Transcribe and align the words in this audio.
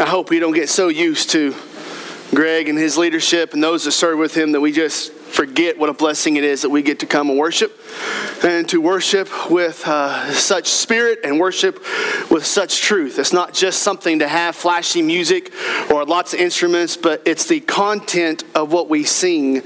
I 0.00 0.06
hope 0.06 0.30
we 0.30 0.38
don't 0.38 0.54
get 0.54 0.70
so 0.70 0.88
used 0.88 1.28
to 1.32 1.54
Greg 2.34 2.70
and 2.70 2.78
his 2.78 2.96
leadership 2.96 3.52
and 3.52 3.62
those 3.62 3.84
that 3.84 3.92
serve 3.92 4.18
with 4.18 4.34
him 4.34 4.52
that 4.52 4.60
we 4.62 4.72
just 4.72 5.12
forget 5.12 5.78
what 5.78 5.90
a 5.90 5.92
blessing 5.92 6.36
it 6.36 6.44
is 6.44 6.62
that 6.62 6.70
we 6.70 6.80
get 6.80 7.00
to 7.00 7.06
come 7.06 7.28
and 7.28 7.38
worship 7.38 7.78
and 8.42 8.66
to 8.70 8.80
worship 8.80 9.28
with 9.50 9.86
uh, 9.86 10.32
such 10.32 10.68
spirit 10.68 11.18
and 11.22 11.38
worship 11.38 11.84
with 12.30 12.46
such 12.46 12.80
truth. 12.80 13.18
It's 13.18 13.34
not 13.34 13.52
just 13.52 13.82
something 13.82 14.20
to 14.20 14.28
have 14.28 14.56
flashy 14.56 15.02
music 15.02 15.52
or 15.90 16.06
lots 16.06 16.32
of 16.32 16.40
instruments, 16.40 16.96
but 16.96 17.20
it's 17.26 17.44
the 17.46 17.60
content 17.60 18.44
of 18.54 18.72
what 18.72 18.88
we 18.88 19.04
sing 19.04 19.60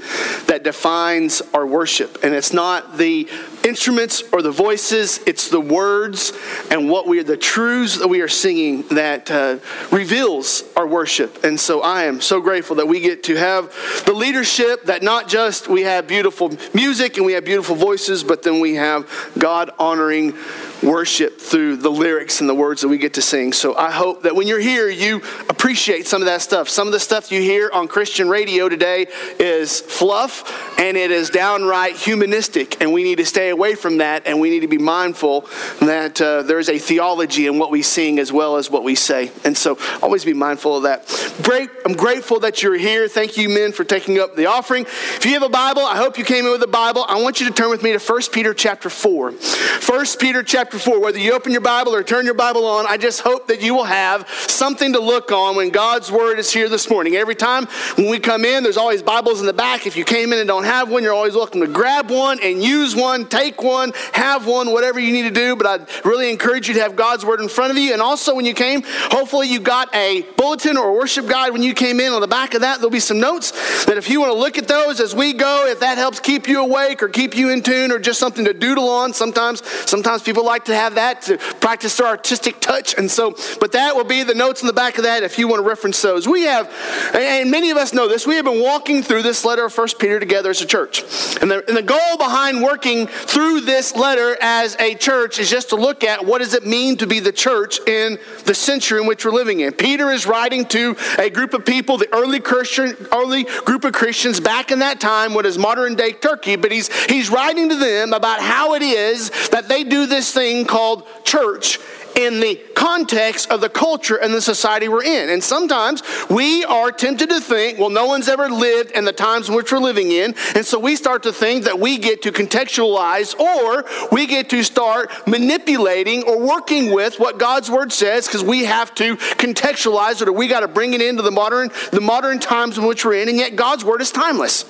that 0.47 0.63
defines 0.63 1.41
our 1.53 1.65
worship. 1.65 2.23
And 2.23 2.33
it's 2.35 2.51
not 2.51 2.97
the 2.97 3.29
instruments 3.65 4.23
or 4.31 4.41
the 4.41 4.51
voices, 4.51 5.19
it's 5.25 5.49
the 5.49 5.59
words 5.59 6.31
and 6.69 6.89
what 6.89 7.07
we 7.07 7.19
are, 7.19 7.23
the 7.23 7.35
truths 7.35 7.97
that 7.97 8.07
we 8.07 8.21
are 8.21 8.27
singing 8.27 8.83
that 8.89 9.29
uh, 9.31 9.57
reveals 9.91 10.63
our 10.75 10.87
worship. 10.87 11.43
And 11.43 11.59
so 11.59 11.81
I 11.81 12.03
am 12.03 12.21
so 12.21 12.39
grateful 12.39 12.75
that 12.77 12.87
we 12.87 12.99
get 12.99 13.23
to 13.23 13.35
have 13.35 13.73
the 14.05 14.13
leadership 14.13 14.85
that 14.85 15.01
not 15.01 15.27
just 15.27 15.67
we 15.67 15.81
have 15.81 16.07
beautiful 16.07 16.55
music 16.73 17.17
and 17.17 17.25
we 17.25 17.33
have 17.33 17.45
beautiful 17.45 17.75
voices, 17.75 18.23
but 18.23 18.43
then 18.43 18.59
we 18.59 18.75
have 18.75 19.09
God 19.37 19.71
honoring 19.79 20.35
worship 20.83 21.39
through 21.39 21.77
the 21.77 21.89
lyrics 21.89 22.41
and 22.41 22.49
the 22.49 22.55
words 22.55 22.81
that 22.81 22.87
we 22.87 22.97
get 22.97 23.13
to 23.15 23.21
sing. 23.21 23.53
So 23.53 23.75
I 23.75 23.91
hope 23.91 24.23
that 24.23 24.35
when 24.35 24.47
you're 24.47 24.59
here, 24.59 24.89
you 24.89 25.21
appreciate 25.49 26.07
some 26.07 26.21
of 26.21 26.25
that 26.27 26.41
stuff. 26.41 26.69
Some 26.69 26.87
of 26.87 26.93
the 26.93 26.99
stuff 26.99 27.31
you 27.31 27.41
hear 27.41 27.69
on 27.73 27.87
Christian 27.87 28.29
radio 28.29 28.69
today 28.69 29.07
is 29.39 29.81
fluff 29.81 30.79
and 30.79 30.97
it 30.97 31.11
is 31.11 31.29
downright 31.29 31.95
humanistic, 31.95 32.81
and 32.81 32.91
we 32.91 33.03
need 33.03 33.17
to 33.17 33.25
stay 33.25 33.49
away 33.49 33.75
from 33.75 33.97
that 33.97 34.27
and 34.27 34.39
we 34.39 34.49
need 34.49 34.61
to 34.61 34.67
be 34.67 34.77
mindful 34.77 35.41
that 35.81 36.19
uh, 36.21 36.43
there's 36.43 36.69
a 36.69 36.77
theology 36.77 37.47
in 37.47 37.57
what 37.57 37.71
we 37.71 37.81
sing 37.81 38.19
as 38.19 38.31
well 38.31 38.57
as 38.57 38.69
what 38.69 38.83
we 38.83 38.95
say. 38.95 39.31
And 39.43 39.57
so 39.57 39.77
always 40.01 40.25
be 40.25 40.33
mindful 40.33 40.77
of 40.77 40.83
that. 40.83 41.07
Great, 41.43 41.69
I'm 41.85 41.93
grateful 41.93 42.39
that 42.41 42.61
you're 42.61 42.77
here. 42.77 43.07
Thank 43.07 43.37
you, 43.37 43.49
men, 43.49 43.71
for 43.71 43.83
taking 43.83 44.19
up 44.19 44.35
the 44.35 44.47
offering. 44.47 44.83
If 44.85 45.25
you 45.25 45.33
have 45.33 45.43
a 45.43 45.49
Bible, 45.49 45.83
I 45.83 45.97
hope 45.97 46.17
you 46.17 46.23
came 46.23 46.45
in 46.45 46.51
with 46.51 46.63
a 46.63 46.67
Bible. 46.67 47.05
I 47.07 47.21
want 47.21 47.39
you 47.39 47.47
to 47.47 47.53
turn 47.53 47.69
with 47.69 47.83
me 47.83 47.93
to 47.93 47.99
1 47.99 48.21
Peter 48.31 48.53
chapter 48.53 48.89
4. 48.89 49.31
1 49.31 50.05
Peter 50.19 50.43
chapter 50.43 50.64
chapter 50.65 50.79
4, 50.79 50.99
whether 50.99 51.19
you 51.19 51.31
open 51.31 51.51
your 51.51 51.61
Bible 51.61 51.93
or 51.93 52.01
turn 52.01 52.25
your 52.25 52.33
Bible 52.33 52.65
on, 52.65 52.87
I 52.87 52.97
just 52.97 53.21
hope 53.21 53.49
that 53.49 53.61
you 53.61 53.75
will 53.75 53.83
have 53.83 54.27
something 54.27 54.93
to 54.93 54.99
look 54.99 55.31
on 55.31 55.55
when 55.55 55.69
God's 55.69 56.11
word 56.11 56.39
is 56.39 56.51
here 56.51 56.69
this 56.69 56.89
morning. 56.89 57.13
Every 57.15 57.35
time 57.35 57.67
when 57.97 58.09
we 58.09 58.17
come 58.17 58.43
in, 58.43 58.63
there's 58.63 58.75
always 58.75 59.03
Bibles 59.03 59.41
in 59.41 59.45
the 59.45 59.53
back. 59.53 59.85
If 59.85 59.95
you 59.95 60.03
came 60.03 60.33
in 60.33 60.39
and 60.39 60.47
don't 60.47 60.63
have 60.63 60.89
one, 60.89 61.03
you're 61.03 61.13
always 61.13 61.35
welcome 61.35 61.61
to 61.61 61.67
grab 61.67 62.09
one 62.09 62.39
and 62.41 62.63
use 62.63 62.95
one, 62.95 63.27
take 63.27 63.61
one, 63.61 63.93
have 64.13 64.47
one, 64.47 64.71
whatever 64.71 64.99
you 64.99 65.13
need 65.13 65.21
to 65.21 65.29
do. 65.29 65.55
But 65.55 65.67
I 65.67 65.99
really 66.03 66.31
encourage 66.31 66.67
you 66.67 66.73
to 66.73 66.79
have 66.79 66.95
God's 66.95 67.23
word 67.23 67.41
in 67.41 67.47
front 67.47 67.69
of 67.69 67.77
you. 67.77 67.93
And 67.93 68.01
also, 68.01 68.33
when 68.33 68.45
you 68.45 68.55
came, 68.55 68.81
hopefully 68.83 69.47
you 69.47 69.59
got 69.59 69.93
a 69.93 70.23
bulletin 70.35 70.77
or 70.77 70.89
a 70.89 70.93
worship 70.93 71.27
guide 71.27 71.51
when 71.51 71.61
you 71.61 71.75
came 71.75 71.99
in. 71.99 72.11
On 72.11 72.21
the 72.21 72.27
back 72.27 72.55
of 72.55 72.61
that, 72.61 72.77
there'll 72.77 72.89
be 72.89 72.99
some 72.99 73.19
notes 73.19 73.85
that 73.85 73.99
if 73.99 74.09
you 74.09 74.19
want 74.19 74.33
to 74.33 74.39
look 74.39 74.57
at 74.57 74.67
those 74.67 74.99
as 74.99 75.13
we 75.13 75.33
go, 75.33 75.67
if 75.67 75.81
that 75.81 75.99
helps 75.99 76.19
keep 76.19 76.47
you 76.47 76.61
awake 76.61 77.03
or 77.03 77.07
keep 77.07 77.37
you 77.37 77.51
in 77.51 77.61
tune 77.61 77.91
or 77.91 77.99
just 77.99 78.19
something 78.19 78.45
to 78.45 78.53
doodle 78.53 78.89
on. 78.89 79.13
Sometimes, 79.13 79.61
sometimes 79.87 80.23
people 80.23 80.43
like 80.43 80.54
to 80.65 80.75
have 80.75 80.95
that 80.95 81.23
to 81.23 81.37
practice 81.37 81.97
their 81.97 82.07
artistic 82.07 82.61
touch. 82.61 82.97
And 82.97 83.11
so, 83.11 83.35
but 83.59 83.73
that 83.73 83.95
will 83.95 84.05
be 84.05 84.23
the 84.23 84.33
notes 84.33 84.61
in 84.61 84.67
the 84.67 84.73
back 84.73 84.97
of 84.97 85.03
that 85.03 85.23
if 85.23 85.37
you 85.37 85.49
want 85.49 85.61
to 85.61 85.67
reference 85.67 86.01
those. 86.01 86.27
We 86.27 86.43
have, 86.43 86.71
and 87.13 87.51
many 87.51 87.71
of 87.71 87.77
us 87.77 87.93
know 87.93 88.07
this, 88.07 88.25
we 88.25 88.35
have 88.35 88.45
been 88.45 88.61
walking 88.61 89.03
through 89.03 89.23
this 89.23 89.43
letter 89.43 89.65
of 89.65 89.73
First 89.73 89.99
Peter 89.99 90.19
together 90.19 90.49
as 90.49 90.61
a 90.61 90.65
church. 90.65 91.03
And 91.41 91.51
the, 91.51 91.67
and 91.67 91.75
the 91.75 91.83
goal 91.83 92.17
behind 92.17 92.63
working 92.63 93.07
through 93.07 93.61
this 93.61 93.95
letter 93.95 94.37
as 94.41 94.75
a 94.79 94.95
church 94.95 95.39
is 95.39 95.49
just 95.49 95.69
to 95.69 95.75
look 95.75 96.03
at 96.03 96.25
what 96.25 96.39
does 96.39 96.53
it 96.53 96.65
mean 96.65 96.97
to 96.97 97.07
be 97.07 97.19
the 97.19 97.31
church 97.31 97.79
in 97.87 98.17
the 98.45 98.53
century 98.53 99.01
in 99.01 99.07
which 99.07 99.25
we're 99.25 99.31
living 99.31 99.59
in. 99.59 99.73
Peter 99.73 100.11
is 100.11 100.25
writing 100.25 100.65
to 100.65 100.95
a 101.19 101.29
group 101.29 101.53
of 101.53 101.65
people, 101.65 101.97
the 101.97 102.13
early 102.13 102.39
Christian, 102.39 102.95
early 103.11 103.43
group 103.43 103.83
of 103.83 103.93
Christians 103.93 104.39
back 104.39 104.71
in 104.71 104.79
that 104.79 104.99
time, 104.99 105.33
what 105.33 105.45
is 105.45 105.57
modern 105.57 105.95
day 105.95 106.13
Turkey, 106.13 106.55
but 106.55 106.71
he's 106.71 106.93
he's 107.05 107.29
writing 107.29 107.69
to 107.69 107.75
them 107.75 108.13
about 108.13 108.39
how 108.39 108.73
it 108.73 108.81
is 108.81 109.29
that 109.49 109.67
they 109.67 109.83
do 109.83 110.05
this 110.05 110.31
thing 110.31 110.44
called 110.45 110.85
called 110.85 111.07
church 111.23 111.79
in 112.15 112.39
the 112.39 112.55
context 112.75 113.49
of 113.51 113.59
the 113.59 113.67
culture 113.67 114.15
and 114.15 114.33
the 114.33 114.41
society 114.41 114.87
we're 114.87 115.03
in. 115.03 115.29
And 115.29 115.43
sometimes 115.43 116.01
we 116.29 116.63
are 116.63 116.91
tempted 116.91 117.29
to 117.29 117.41
think, 117.41 117.77
well, 117.77 117.89
no 117.89 118.05
one's 118.05 118.29
ever 118.29 118.47
lived 118.49 118.91
in 118.91 119.03
the 119.03 119.11
times 119.11 119.49
in 119.49 119.55
which 119.55 119.71
we're 119.71 119.79
living 119.79 120.11
in. 120.11 120.35
And 120.55 120.65
so 120.65 120.79
we 120.79 120.95
start 120.95 121.23
to 121.23 121.33
think 121.33 121.65
that 121.65 121.79
we 121.79 121.97
get 121.97 122.21
to 122.21 122.31
contextualize 122.31 123.37
or 123.37 123.85
we 124.11 124.27
get 124.27 124.49
to 124.51 124.63
start 124.63 125.11
manipulating 125.27 126.23
or 126.23 126.39
working 126.39 126.93
with 126.93 127.19
what 127.19 127.37
God's 127.37 127.69
word 127.69 127.91
says 127.91 128.27
because 128.27 128.43
we 128.43 128.65
have 128.65 128.93
to 128.95 129.17
contextualize 129.17 130.21
it 130.21 130.29
or 130.29 130.31
we 130.33 130.47
got 130.47 130.61
to 130.61 130.69
bring 130.69 130.93
it 130.93 131.01
into 131.01 131.21
the 131.21 131.31
modern, 131.31 131.69
the 131.91 132.01
modern 132.01 132.39
times 132.39 132.77
in 132.77 132.85
which 132.85 133.03
we're 133.03 133.15
in. 133.15 133.27
And 133.27 133.37
yet 133.37 133.57
God's 133.57 133.83
word 133.83 134.01
is 134.01 134.11
timeless. 134.11 134.63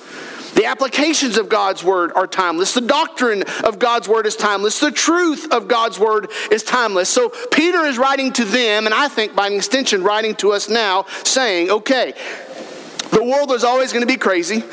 The 0.56 0.64
applications 0.64 1.36
of 1.36 1.50
God's 1.50 1.84
word 1.84 2.12
are 2.14 2.26
timeless. 2.26 2.72
The 2.72 2.80
doctrine 2.80 3.44
of 3.62 3.78
God's 3.78 4.08
word 4.08 4.26
is 4.26 4.36
timeless. 4.36 4.80
The 4.80 4.90
truth 4.90 5.52
of 5.52 5.68
God's 5.68 5.98
word 5.98 6.30
is 6.50 6.62
timeless. 6.62 7.10
So 7.10 7.28
Peter 7.52 7.84
is 7.84 7.98
writing 7.98 8.32
to 8.32 8.44
them, 8.44 8.86
and 8.86 8.94
I 8.94 9.08
think 9.08 9.36
by 9.36 9.48
extension, 9.50 10.02
writing 10.02 10.34
to 10.36 10.52
us 10.52 10.70
now, 10.70 11.04
saying, 11.24 11.70
okay, 11.70 12.14
the 13.10 13.22
world 13.22 13.52
is 13.52 13.64
always 13.64 13.92
going 13.92 14.06
to 14.06 14.12
be 14.12 14.18
crazy. 14.18 14.60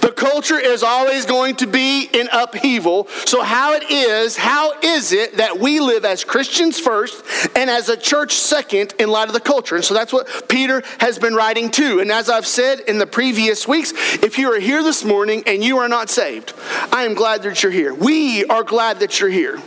the 0.00 0.12
culture 0.16 0.58
is 0.58 0.82
always 0.82 1.26
going 1.26 1.56
to 1.56 1.66
be 1.66 2.04
in 2.12 2.28
upheaval. 2.32 3.08
So, 3.26 3.42
how 3.42 3.74
it 3.74 3.90
is, 3.90 4.36
how 4.36 4.78
is 4.80 5.12
it 5.12 5.36
that 5.36 5.58
we 5.58 5.80
live 5.80 6.04
as 6.04 6.24
Christians 6.24 6.78
first 6.78 7.24
and 7.56 7.70
as 7.70 7.88
a 7.88 7.96
church 7.96 8.34
second 8.34 8.94
in 8.98 9.10
light 9.10 9.28
of 9.28 9.34
the 9.34 9.40
culture? 9.40 9.76
And 9.76 9.84
so 9.84 9.94
that's 9.94 10.12
what 10.12 10.48
Peter 10.48 10.82
has 10.98 11.18
been 11.18 11.34
writing 11.34 11.70
to. 11.72 12.00
And 12.00 12.10
as 12.10 12.28
I've 12.30 12.46
said 12.46 12.80
in 12.80 12.98
the 12.98 13.06
previous 13.06 13.66
weeks, 13.68 13.92
if 14.22 14.38
you 14.38 14.52
are 14.52 14.60
here 14.60 14.82
this 14.82 15.04
morning 15.04 15.42
and 15.46 15.62
you 15.62 15.78
are 15.78 15.88
not 15.88 16.10
saved, 16.10 16.54
I 16.92 17.04
am 17.04 17.14
glad 17.14 17.42
that 17.42 17.62
you're 17.62 17.72
here. 17.72 17.94
We 17.94 18.44
are 18.46 18.64
glad 18.64 19.00
that 19.00 19.20
you're 19.20 19.30
here. 19.30 19.60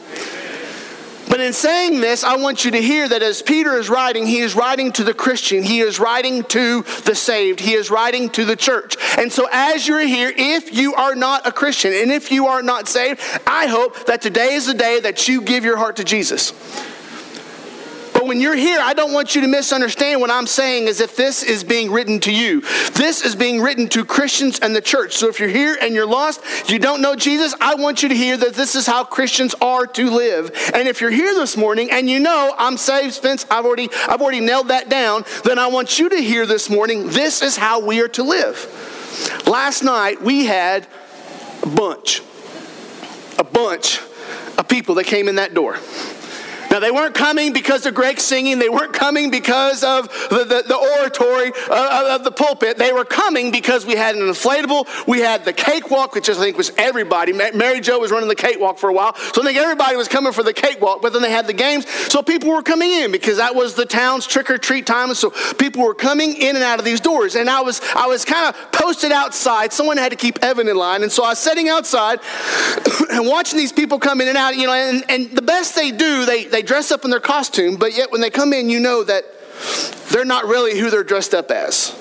But 1.33 1.39
in 1.39 1.53
saying 1.53 1.99
this, 1.99 2.23
I 2.23 2.35
want 2.35 2.63
you 2.63 2.69
to 2.69 2.79
hear 2.79 3.09
that 3.09 3.23
as 3.23 3.41
Peter 3.41 3.75
is 3.79 3.89
writing, 3.89 4.27
he 4.27 4.37
is 4.37 4.53
writing 4.53 4.91
to 4.91 5.03
the 5.03 5.15
Christian, 5.15 5.63
he 5.63 5.79
is 5.79 5.99
writing 5.99 6.43
to 6.43 6.83
the 7.05 7.15
saved, 7.15 7.59
he 7.59 7.73
is 7.73 7.89
writing 7.89 8.29
to 8.29 8.45
the 8.45 8.55
church. 8.55 8.97
And 9.17 9.31
so, 9.31 9.47
as 9.51 9.87
you're 9.87 10.01
here, 10.01 10.31
if 10.37 10.71
you 10.71 10.93
are 10.93 11.15
not 11.15 11.47
a 11.47 11.51
Christian 11.51 11.91
and 11.91 12.11
if 12.11 12.31
you 12.31 12.45
are 12.45 12.61
not 12.61 12.87
saved, 12.87 13.19
I 13.47 13.65
hope 13.65 14.05
that 14.05 14.21
today 14.21 14.53
is 14.53 14.67
the 14.67 14.75
day 14.75 14.99
that 14.99 15.27
you 15.27 15.41
give 15.41 15.65
your 15.65 15.77
heart 15.77 15.95
to 15.95 16.03
Jesus. 16.03 16.53
But 18.23 18.29
when 18.29 18.39
you're 18.39 18.55
here, 18.55 18.79
I 18.81 18.93
don't 18.93 19.11
want 19.11 19.35
you 19.35 19.41
to 19.41 19.49
misunderstand 19.49 20.21
what 20.21 20.31
I'm 20.31 20.47
saying 20.47 20.87
as 20.87 21.01
if 21.01 21.17
this 21.17 21.43
is 21.43 21.61
being 21.61 21.91
written 21.91 22.21
to 22.21 22.31
you. 22.31 22.61
This 22.91 23.21
is 23.21 23.35
being 23.35 23.59
written 23.59 23.89
to 23.89 24.05
Christians 24.05 24.59
and 24.59 24.73
the 24.73 24.79
church. 24.79 25.17
So 25.17 25.27
if 25.27 25.41
you're 25.41 25.49
here 25.49 25.77
and 25.81 25.93
you're 25.93 26.05
lost, 26.05 26.41
you 26.69 26.79
don't 26.79 27.01
know 27.01 27.17
Jesus, 27.17 27.53
I 27.59 27.75
want 27.75 28.01
you 28.01 28.07
to 28.07 28.15
hear 28.15 28.37
that 28.37 28.53
this 28.53 28.75
is 28.75 28.87
how 28.87 29.03
Christians 29.03 29.53
are 29.59 29.85
to 29.87 30.09
live. 30.09 30.57
And 30.73 30.87
if 30.87 31.01
you're 31.01 31.11
here 31.11 31.33
this 31.33 31.57
morning 31.57 31.91
and 31.91 32.09
you 32.09 32.17
know 32.17 32.55
I'm 32.57 32.77
saved, 32.77 33.13
Spence, 33.13 33.45
I've 33.51 33.65
already 33.65 33.89
I've 34.07 34.21
already 34.21 34.39
nailed 34.39 34.69
that 34.69 34.87
down, 34.87 35.25
then 35.43 35.59
I 35.59 35.67
want 35.67 35.99
you 35.99 36.07
to 36.07 36.15
hear 36.15 36.45
this 36.45 36.69
morning, 36.69 37.09
this 37.09 37.41
is 37.41 37.57
how 37.57 37.85
we 37.85 37.99
are 37.99 38.07
to 38.07 38.23
live. 38.23 39.43
Last 39.45 39.83
night 39.83 40.21
we 40.21 40.45
had 40.45 40.87
a 41.61 41.67
bunch, 41.67 42.21
a 43.37 43.43
bunch 43.43 43.99
of 44.57 44.69
people 44.69 44.95
that 44.95 45.07
came 45.07 45.27
in 45.27 45.35
that 45.35 45.53
door. 45.53 45.77
Now, 46.73 46.79
they 46.79 46.89
weren't 46.89 47.13
coming 47.13 47.53
because 47.53 47.85
of 47.85 47.93
Greg 47.93 48.19
singing. 48.19 48.57
They 48.57 48.67
weren't 48.67 48.93
coming 48.93 49.29
because 49.29 49.83
of 49.83 50.09
the, 50.31 50.43
the, 50.43 50.63
the 50.67 50.75
oratory 50.75 51.51
uh, 51.69 52.15
of 52.15 52.23
the 52.23 52.31
pulpit. 52.31 52.79
They 52.79 52.91
were 52.91 53.05
coming 53.05 53.51
because 53.51 53.85
we 53.85 53.93
had 53.93 54.15
an 54.15 54.23
inflatable. 54.23 54.87
We 55.05 55.19
had 55.19 55.45
the 55.45 55.53
cakewalk, 55.53 56.15
which 56.15 56.29
I 56.29 56.33
think 56.33 56.57
was 56.57 56.71
everybody. 56.75 57.31
Mary 57.31 57.79
Jo 57.79 57.99
was 57.99 58.09
running 58.09 58.27
the 58.27 58.33
cakewalk 58.33 58.79
for 58.79 58.89
a 58.89 58.93
while. 58.93 59.13
So 59.13 59.43
I 59.43 59.45
think 59.45 59.59
everybody 59.59 59.95
was 59.95 60.07
coming 60.07 60.33
for 60.33 60.41
the 60.41 60.51
cakewalk, 60.51 61.03
but 61.03 61.13
then 61.13 61.21
they 61.21 61.29
had 61.29 61.45
the 61.45 61.53
games. 61.53 61.87
So 62.11 62.23
people 62.23 62.49
were 62.49 62.63
coming 62.63 62.89
in 62.89 63.11
because 63.11 63.37
that 63.37 63.53
was 63.53 63.75
the 63.75 63.85
town's 63.85 64.25
trick 64.25 64.49
or 64.49 64.57
treat 64.57 64.87
time. 64.87 65.09
And 65.09 65.17
so 65.17 65.29
people 65.59 65.83
were 65.83 65.93
coming 65.93 66.35
in 66.35 66.55
and 66.55 66.63
out 66.63 66.79
of 66.79 66.85
these 66.85 67.01
doors. 67.01 67.35
And 67.35 67.51
I 67.51 67.61
was, 67.61 67.81
I 67.95 68.07
was 68.07 68.25
kind 68.25 68.47
of 68.47 68.71
posted 68.71 69.11
outside. 69.11 69.73
Someone 69.73 69.97
had 69.97 70.09
to 70.09 70.17
keep 70.17 70.43
Evan 70.43 70.67
in 70.67 70.75
line. 70.75 71.03
And 71.03 71.11
so 71.11 71.23
I 71.23 71.29
was 71.29 71.37
sitting 71.37 71.69
outside 71.69 72.19
and 73.11 73.27
watching 73.27 73.59
these 73.59 73.71
people 73.71 73.99
come 73.99 74.21
in 74.21 74.27
and 74.27 74.37
out, 74.37 74.55
you 74.55 74.65
know, 74.65 74.73
and, 74.73 75.05
and 75.07 75.29
the 75.29 75.43
best 75.43 75.75
they 75.75 75.91
do, 75.91 76.25
they, 76.25 76.45
they 76.45 76.62
dress 76.63 76.91
up 76.91 77.05
in 77.05 77.11
their 77.11 77.19
costume, 77.19 77.75
but 77.75 77.95
yet 77.95 78.11
when 78.11 78.21
they 78.21 78.29
come 78.29 78.53
in, 78.53 78.69
you 78.69 78.79
know 78.79 79.03
that 79.03 79.25
they're 80.09 80.25
not 80.25 80.45
really 80.45 80.79
who 80.79 80.89
they're 80.89 81.03
dressed 81.03 81.33
up 81.33 81.51
as. 81.51 81.95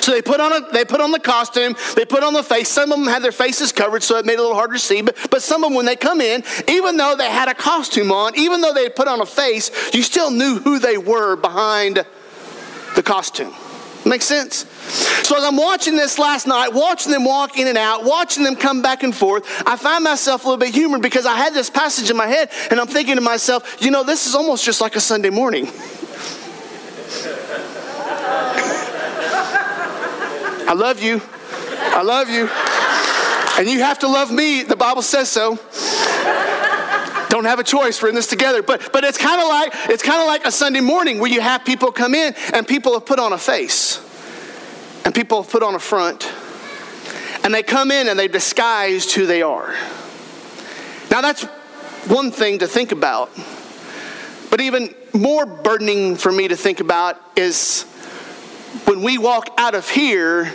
So 0.00 0.12
they 0.12 0.22
put 0.22 0.40
on 0.40 0.52
a, 0.52 0.72
they 0.72 0.84
put 0.84 1.00
on 1.00 1.10
the 1.10 1.18
costume, 1.18 1.76
they 1.94 2.04
put 2.04 2.22
on 2.22 2.32
the 2.32 2.42
face. 2.42 2.68
Some 2.68 2.92
of 2.92 2.98
them 2.98 3.08
had 3.08 3.22
their 3.22 3.32
faces 3.32 3.72
covered, 3.72 4.02
so 4.02 4.16
it 4.16 4.24
made 4.24 4.34
it 4.34 4.38
a 4.38 4.42
little 4.42 4.56
harder 4.56 4.74
to 4.74 4.78
see. 4.78 5.02
But, 5.02 5.16
but 5.30 5.42
some 5.42 5.64
of 5.64 5.70
them, 5.70 5.76
when 5.76 5.86
they 5.86 5.96
come 5.96 6.20
in, 6.20 6.44
even 6.66 6.96
though 6.96 7.14
they 7.16 7.30
had 7.30 7.48
a 7.48 7.54
costume 7.54 8.10
on, 8.10 8.36
even 8.36 8.60
though 8.60 8.72
they 8.72 8.88
put 8.88 9.08
on 9.08 9.20
a 9.20 9.26
face, 9.26 9.70
you 9.92 10.02
still 10.02 10.30
knew 10.30 10.60
who 10.60 10.78
they 10.78 10.96
were 10.96 11.36
behind 11.36 12.06
the 12.94 13.02
costume. 13.02 13.54
Makes 14.08 14.24
sense? 14.24 14.64
So 15.26 15.36
as 15.36 15.44
I'm 15.44 15.56
watching 15.58 15.94
this 15.94 16.18
last 16.18 16.46
night, 16.46 16.72
watching 16.72 17.12
them 17.12 17.24
walk 17.24 17.58
in 17.58 17.66
and 17.68 17.76
out, 17.76 18.04
watching 18.04 18.42
them 18.42 18.56
come 18.56 18.80
back 18.80 19.02
and 19.02 19.14
forth, 19.14 19.44
I 19.66 19.76
find 19.76 20.02
myself 20.02 20.44
a 20.44 20.48
little 20.48 20.58
bit 20.58 20.72
humored 20.74 21.02
because 21.02 21.26
I 21.26 21.36
had 21.36 21.52
this 21.52 21.68
passage 21.68 22.08
in 22.08 22.16
my 22.16 22.26
head 22.26 22.50
and 22.70 22.80
I'm 22.80 22.86
thinking 22.86 23.16
to 23.16 23.20
myself, 23.20 23.76
you 23.82 23.90
know, 23.90 24.04
this 24.04 24.26
is 24.26 24.34
almost 24.34 24.64
just 24.64 24.80
like 24.80 24.96
a 24.96 25.00
Sunday 25.00 25.28
morning. 25.28 25.66
I 30.66 30.74
love 30.74 31.02
you. 31.02 31.20
I 31.78 32.02
love 32.02 32.30
you. 32.30 32.48
And 33.58 33.68
you 33.68 33.80
have 33.80 33.98
to 33.98 34.08
love 34.08 34.32
me. 34.32 34.62
The 34.62 34.76
Bible 34.76 35.02
says 35.02 35.28
so. 35.28 35.58
Don't 37.28 37.44
have 37.44 37.58
a 37.58 37.64
choice. 37.64 38.02
We're 38.02 38.08
in 38.08 38.14
this 38.14 38.26
together. 38.26 38.62
But 38.62 38.92
but 38.92 39.04
it's 39.04 39.18
kind 39.18 39.40
of 39.40 39.48
like 39.48 39.72
it's 39.90 40.02
kind 40.02 40.20
of 40.20 40.26
like 40.26 40.44
a 40.46 40.52
Sunday 40.52 40.80
morning 40.80 41.18
where 41.18 41.30
you 41.30 41.40
have 41.40 41.64
people 41.64 41.92
come 41.92 42.14
in 42.14 42.34
and 42.54 42.66
people 42.66 42.94
have 42.94 43.06
put 43.06 43.18
on 43.18 43.32
a 43.32 43.38
face. 43.38 44.04
And 45.04 45.14
people 45.14 45.42
have 45.42 45.50
put 45.50 45.62
on 45.62 45.74
a 45.74 45.78
front. 45.78 46.32
And 47.44 47.54
they 47.54 47.62
come 47.62 47.90
in 47.90 48.08
and 48.08 48.18
they 48.18 48.28
disguised 48.28 49.12
who 49.12 49.26
they 49.26 49.42
are. 49.42 49.74
Now 51.10 51.20
that's 51.20 51.44
one 52.08 52.30
thing 52.30 52.58
to 52.60 52.66
think 52.66 52.92
about. 52.92 53.30
But 54.50 54.60
even 54.60 54.94
more 55.12 55.46
burdening 55.46 56.16
for 56.16 56.32
me 56.32 56.48
to 56.48 56.56
think 56.56 56.80
about 56.80 57.20
is 57.36 57.82
when 58.84 59.02
we 59.02 59.18
walk 59.18 59.48
out 59.58 59.74
of 59.74 59.88
here, 59.88 60.52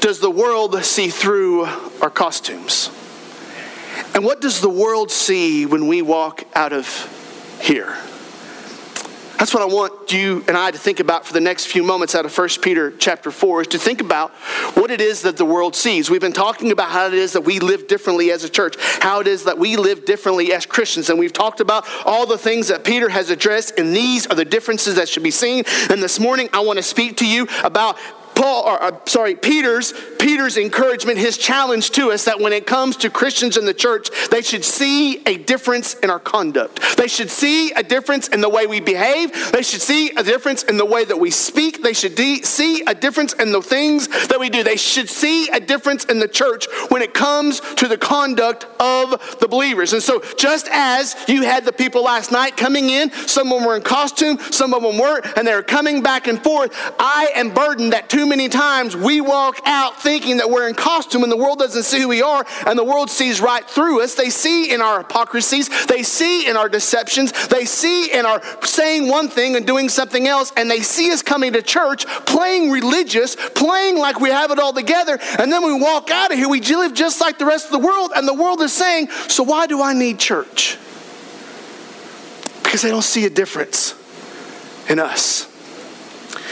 does 0.00 0.20
the 0.20 0.30
world 0.30 0.82
see 0.84 1.08
through 1.08 1.64
our 2.00 2.10
costumes? 2.10 2.90
And 4.14 4.24
what 4.24 4.40
does 4.40 4.60
the 4.60 4.70
world 4.70 5.10
see 5.10 5.66
when 5.66 5.86
we 5.86 6.02
walk 6.02 6.44
out 6.54 6.72
of 6.72 6.86
here? 7.62 7.96
That's 9.40 9.54
what 9.54 9.62
I 9.62 9.74
want 9.74 10.12
you 10.12 10.44
and 10.48 10.54
I 10.54 10.70
to 10.70 10.76
think 10.76 11.00
about 11.00 11.24
for 11.24 11.32
the 11.32 11.40
next 11.40 11.68
few 11.68 11.82
moments 11.82 12.14
out 12.14 12.26
of 12.26 12.36
1 12.36 12.48
Peter 12.60 12.90
chapter 12.90 13.30
4 13.30 13.62
is 13.62 13.66
to 13.68 13.78
think 13.78 14.02
about 14.02 14.32
what 14.76 14.90
it 14.90 15.00
is 15.00 15.22
that 15.22 15.38
the 15.38 15.46
world 15.46 15.74
sees. 15.74 16.10
We've 16.10 16.20
been 16.20 16.34
talking 16.34 16.72
about 16.72 16.90
how 16.90 17.06
it 17.06 17.14
is 17.14 17.32
that 17.32 17.40
we 17.40 17.58
live 17.58 17.88
differently 17.88 18.32
as 18.32 18.44
a 18.44 18.50
church, 18.50 18.76
how 19.00 19.20
it 19.20 19.26
is 19.26 19.44
that 19.44 19.56
we 19.56 19.76
live 19.76 20.04
differently 20.04 20.52
as 20.52 20.66
Christians. 20.66 21.08
And 21.08 21.18
we've 21.18 21.32
talked 21.32 21.60
about 21.60 21.88
all 22.04 22.26
the 22.26 22.36
things 22.36 22.68
that 22.68 22.84
Peter 22.84 23.08
has 23.08 23.30
addressed, 23.30 23.78
and 23.78 23.96
these 23.96 24.26
are 24.26 24.34
the 24.34 24.44
differences 24.44 24.96
that 24.96 25.08
should 25.08 25.22
be 25.22 25.30
seen. 25.30 25.64
And 25.88 26.02
this 26.02 26.20
morning, 26.20 26.50
I 26.52 26.60
want 26.60 26.76
to 26.76 26.82
speak 26.82 27.16
to 27.16 27.26
you 27.26 27.48
about 27.64 27.96
Paul, 28.34 28.64
or, 28.64 28.82
uh, 28.82 28.92
sorry, 29.06 29.34
Peter's 29.34 29.92
Peter's 30.20 30.58
encouragement, 30.58 31.18
his 31.18 31.38
challenge 31.38 31.90
to 31.92 32.12
us 32.12 32.26
that 32.26 32.38
when 32.38 32.52
it 32.52 32.66
comes 32.66 32.96
to 32.98 33.10
Christians 33.10 33.56
in 33.56 33.64
the 33.64 33.72
church, 33.72 34.10
they 34.30 34.42
should 34.42 34.64
see 34.64 35.22
a 35.24 35.38
difference 35.38 35.94
in 35.94 36.10
our 36.10 36.18
conduct. 36.18 36.98
They 36.98 37.08
should 37.08 37.30
see 37.30 37.72
a 37.72 37.82
difference 37.82 38.28
in 38.28 38.42
the 38.42 38.48
way 38.48 38.66
we 38.66 38.80
behave. 38.80 39.32
They 39.52 39.62
should 39.62 39.80
see 39.80 40.10
a 40.10 40.22
difference 40.22 40.62
in 40.62 40.76
the 40.76 40.84
way 40.84 41.06
that 41.06 41.18
we 41.18 41.30
speak. 41.30 41.82
They 41.82 41.94
should 41.94 42.14
de- 42.14 42.42
see 42.42 42.82
a 42.86 42.94
difference 42.94 43.32
in 43.32 43.52
the 43.52 43.62
things 43.62 44.08
that 44.28 44.38
we 44.38 44.50
do. 44.50 44.62
They 44.62 44.76
should 44.76 45.08
see 45.08 45.48
a 45.48 45.58
difference 45.58 46.04
in 46.04 46.18
the 46.18 46.28
church 46.28 46.66
when 46.90 47.00
it 47.00 47.14
comes 47.14 47.60
to 47.76 47.88
the 47.88 47.96
conduct 47.96 48.66
of 48.78 49.38
the 49.40 49.48
believers. 49.48 49.94
And 49.94 50.02
so, 50.02 50.22
just 50.36 50.68
as 50.70 51.16
you 51.28 51.42
had 51.42 51.64
the 51.64 51.72
people 51.72 52.04
last 52.04 52.30
night 52.30 52.58
coming 52.58 52.90
in, 52.90 53.10
some 53.10 53.50
of 53.50 53.58
them 53.58 53.66
were 53.66 53.76
in 53.76 53.82
costume, 53.82 54.38
some 54.50 54.74
of 54.74 54.82
them 54.82 54.98
weren't, 54.98 55.26
and 55.36 55.46
they 55.46 55.54
were 55.54 55.62
coming 55.62 56.02
back 56.02 56.26
and 56.26 56.42
forth, 56.42 56.72
I 56.98 57.30
am 57.34 57.54
burdened 57.54 57.94
that 57.94 58.10
too 58.20 58.26
many 58.26 58.50
times 58.50 58.94
we 58.94 59.22
walk 59.22 59.62
out 59.64 59.98
thinking 60.02 60.36
that 60.36 60.50
we're 60.50 60.68
in 60.68 60.74
costume 60.74 61.22
and 61.22 61.32
the 61.32 61.36
world 61.38 61.58
doesn't 61.58 61.84
see 61.84 62.02
who 62.02 62.08
we 62.08 62.20
are 62.20 62.44
and 62.66 62.78
the 62.78 62.84
world 62.84 63.08
sees 63.08 63.40
right 63.40 63.66
through 63.66 64.02
us. 64.02 64.14
They 64.14 64.28
see 64.28 64.74
in 64.74 64.82
our 64.82 64.98
hypocrisies, 64.98 65.86
they 65.86 66.02
see 66.02 66.46
in 66.46 66.54
our 66.54 66.68
deceptions, 66.68 67.32
they 67.48 67.64
see 67.64 68.12
in 68.12 68.26
our 68.26 68.42
saying 68.62 69.08
one 69.08 69.30
thing 69.30 69.56
and 69.56 69.66
doing 69.66 69.88
something 69.88 70.28
else, 70.28 70.52
and 70.54 70.70
they 70.70 70.80
see 70.80 71.10
us 71.10 71.22
coming 71.22 71.54
to 71.54 71.62
church 71.62 72.06
playing 72.26 72.70
religious, 72.70 73.36
playing 73.54 73.96
like 73.96 74.20
we 74.20 74.28
have 74.28 74.50
it 74.50 74.58
all 74.58 74.74
together, 74.74 75.18
and 75.38 75.50
then 75.50 75.64
we 75.64 75.72
walk 75.72 76.10
out 76.10 76.30
of 76.30 76.36
here, 76.36 76.50
we 76.50 76.60
live 76.60 76.92
just 76.92 77.22
like 77.22 77.38
the 77.38 77.46
rest 77.46 77.64
of 77.64 77.72
the 77.72 77.78
world, 77.78 78.12
and 78.14 78.28
the 78.28 78.34
world 78.34 78.60
is 78.60 78.74
saying, 78.74 79.08
So 79.28 79.44
why 79.44 79.66
do 79.66 79.80
I 79.80 79.94
need 79.94 80.18
church? 80.18 80.76
Because 82.62 82.82
they 82.82 82.90
don't 82.90 83.00
see 83.00 83.24
a 83.24 83.30
difference 83.30 83.94
in 84.90 84.98
us. 84.98 85.49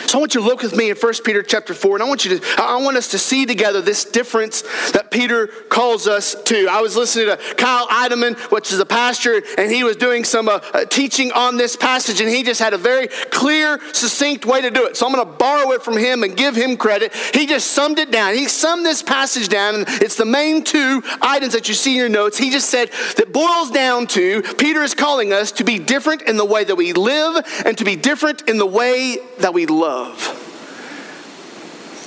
So 0.09 0.17
I 0.17 0.21
want 0.21 0.35
you 0.35 0.41
to 0.41 0.47
look 0.47 0.63
with 0.63 0.75
me 0.75 0.89
in 0.89 0.97
1 0.97 1.13
Peter 1.23 1.43
chapter 1.43 1.75
4, 1.75 1.97
and 1.97 2.03
I 2.03 2.09
want 2.09 2.25
you 2.25 2.39
to, 2.39 2.47
I 2.57 2.81
want 2.83 2.97
us 2.97 3.11
to 3.11 3.19
see 3.19 3.45
together 3.45 3.83
this 3.83 4.07
difference 4.07 4.63
that 4.93 5.11
Peter 5.11 5.49
calls 5.49 6.09
us 6.09 6.35
to. 6.45 6.67
I 6.67 6.81
was 6.81 6.97
listening 6.97 7.27
to 7.27 7.37
Kyle 7.57 7.87
Idleman, 7.89 8.35
which 8.51 8.73
is 8.73 8.81
a 8.81 8.87
pastor, 8.87 9.43
and 9.59 9.71
he 9.71 9.85
was 9.85 9.97
doing 9.97 10.25
some 10.25 10.49
uh, 10.49 10.61
uh, 10.73 10.87
teaching 10.87 11.31
on 11.33 11.59
this 11.59 11.77
passage, 11.77 12.23
and 12.23 12.31
he 12.31 12.43
just 12.43 12.59
had 12.59 12.73
a 12.73 12.79
very 12.79 13.09
clear, 13.09 13.81
succinct 13.93 14.47
way 14.47 14.63
to 14.63 14.71
do 14.71 14.87
it. 14.87 14.97
So 14.97 15.05
I'm 15.05 15.13
going 15.13 15.27
to 15.27 15.31
borrow 15.31 15.73
it 15.73 15.83
from 15.83 15.99
him 15.99 16.23
and 16.23 16.35
give 16.35 16.57
him 16.57 16.79
credit. 16.79 17.15
He 17.35 17.47
just 17.47 17.73
summed 17.73 17.99
it 17.99 18.11
down. 18.11 18.33
He 18.33 18.49
summed 18.49 18.87
this 18.87 19.03
passage 19.03 19.51
down, 19.51 19.75
and 19.75 19.85
it's 20.01 20.17
the 20.17 20.25
main 20.25 20.65
two 20.65 21.03
items 21.21 21.53
that 21.53 21.69
you 21.69 21.75
see 21.75 21.91
in 21.91 21.99
your 21.99 22.09
notes. 22.09 22.39
He 22.39 22.49
just 22.49 22.71
said 22.71 22.91
that 23.19 23.31
boils 23.31 23.71
down 23.73 24.07
to 24.07 24.41
Peter 24.57 24.83
is 24.83 24.95
calling 24.95 25.35
us 25.35 25.53
to 25.53 25.65
be 25.65 25.79
different 25.79 26.23
in 26.23 26.39
the 26.39 26.47
way 26.47 26.65
that 26.65 26.77
we 26.77 26.95
live 26.95 27.45
and 27.67 27.77
to 27.77 27.85
be 27.85 27.95
different 27.95 28.49
in 28.49 28.57
the 28.57 28.65
way 28.65 29.19
that 29.41 29.53
we 29.53 29.67
love 29.67 29.98
love. 29.99 30.35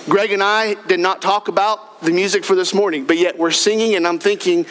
Greg 0.09 0.31
and 0.31 0.41
I 0.41 0.75
did 0.87 0.99
not 0.99 1.21
talk 1.21 1.47
about 1.47 2.01
the 2.01 2.11
music 2.11 2.43
for 2.43 2.55
this 2.55 2.73
morning, 2.73 3.05
but 3.05 3.17
yet 3.17 3.37
we're 3.37 3.51
singing, 3.51 3.95
and 3.95 4.07
I'm 4.07 4.19
thinking, 4.19 4.65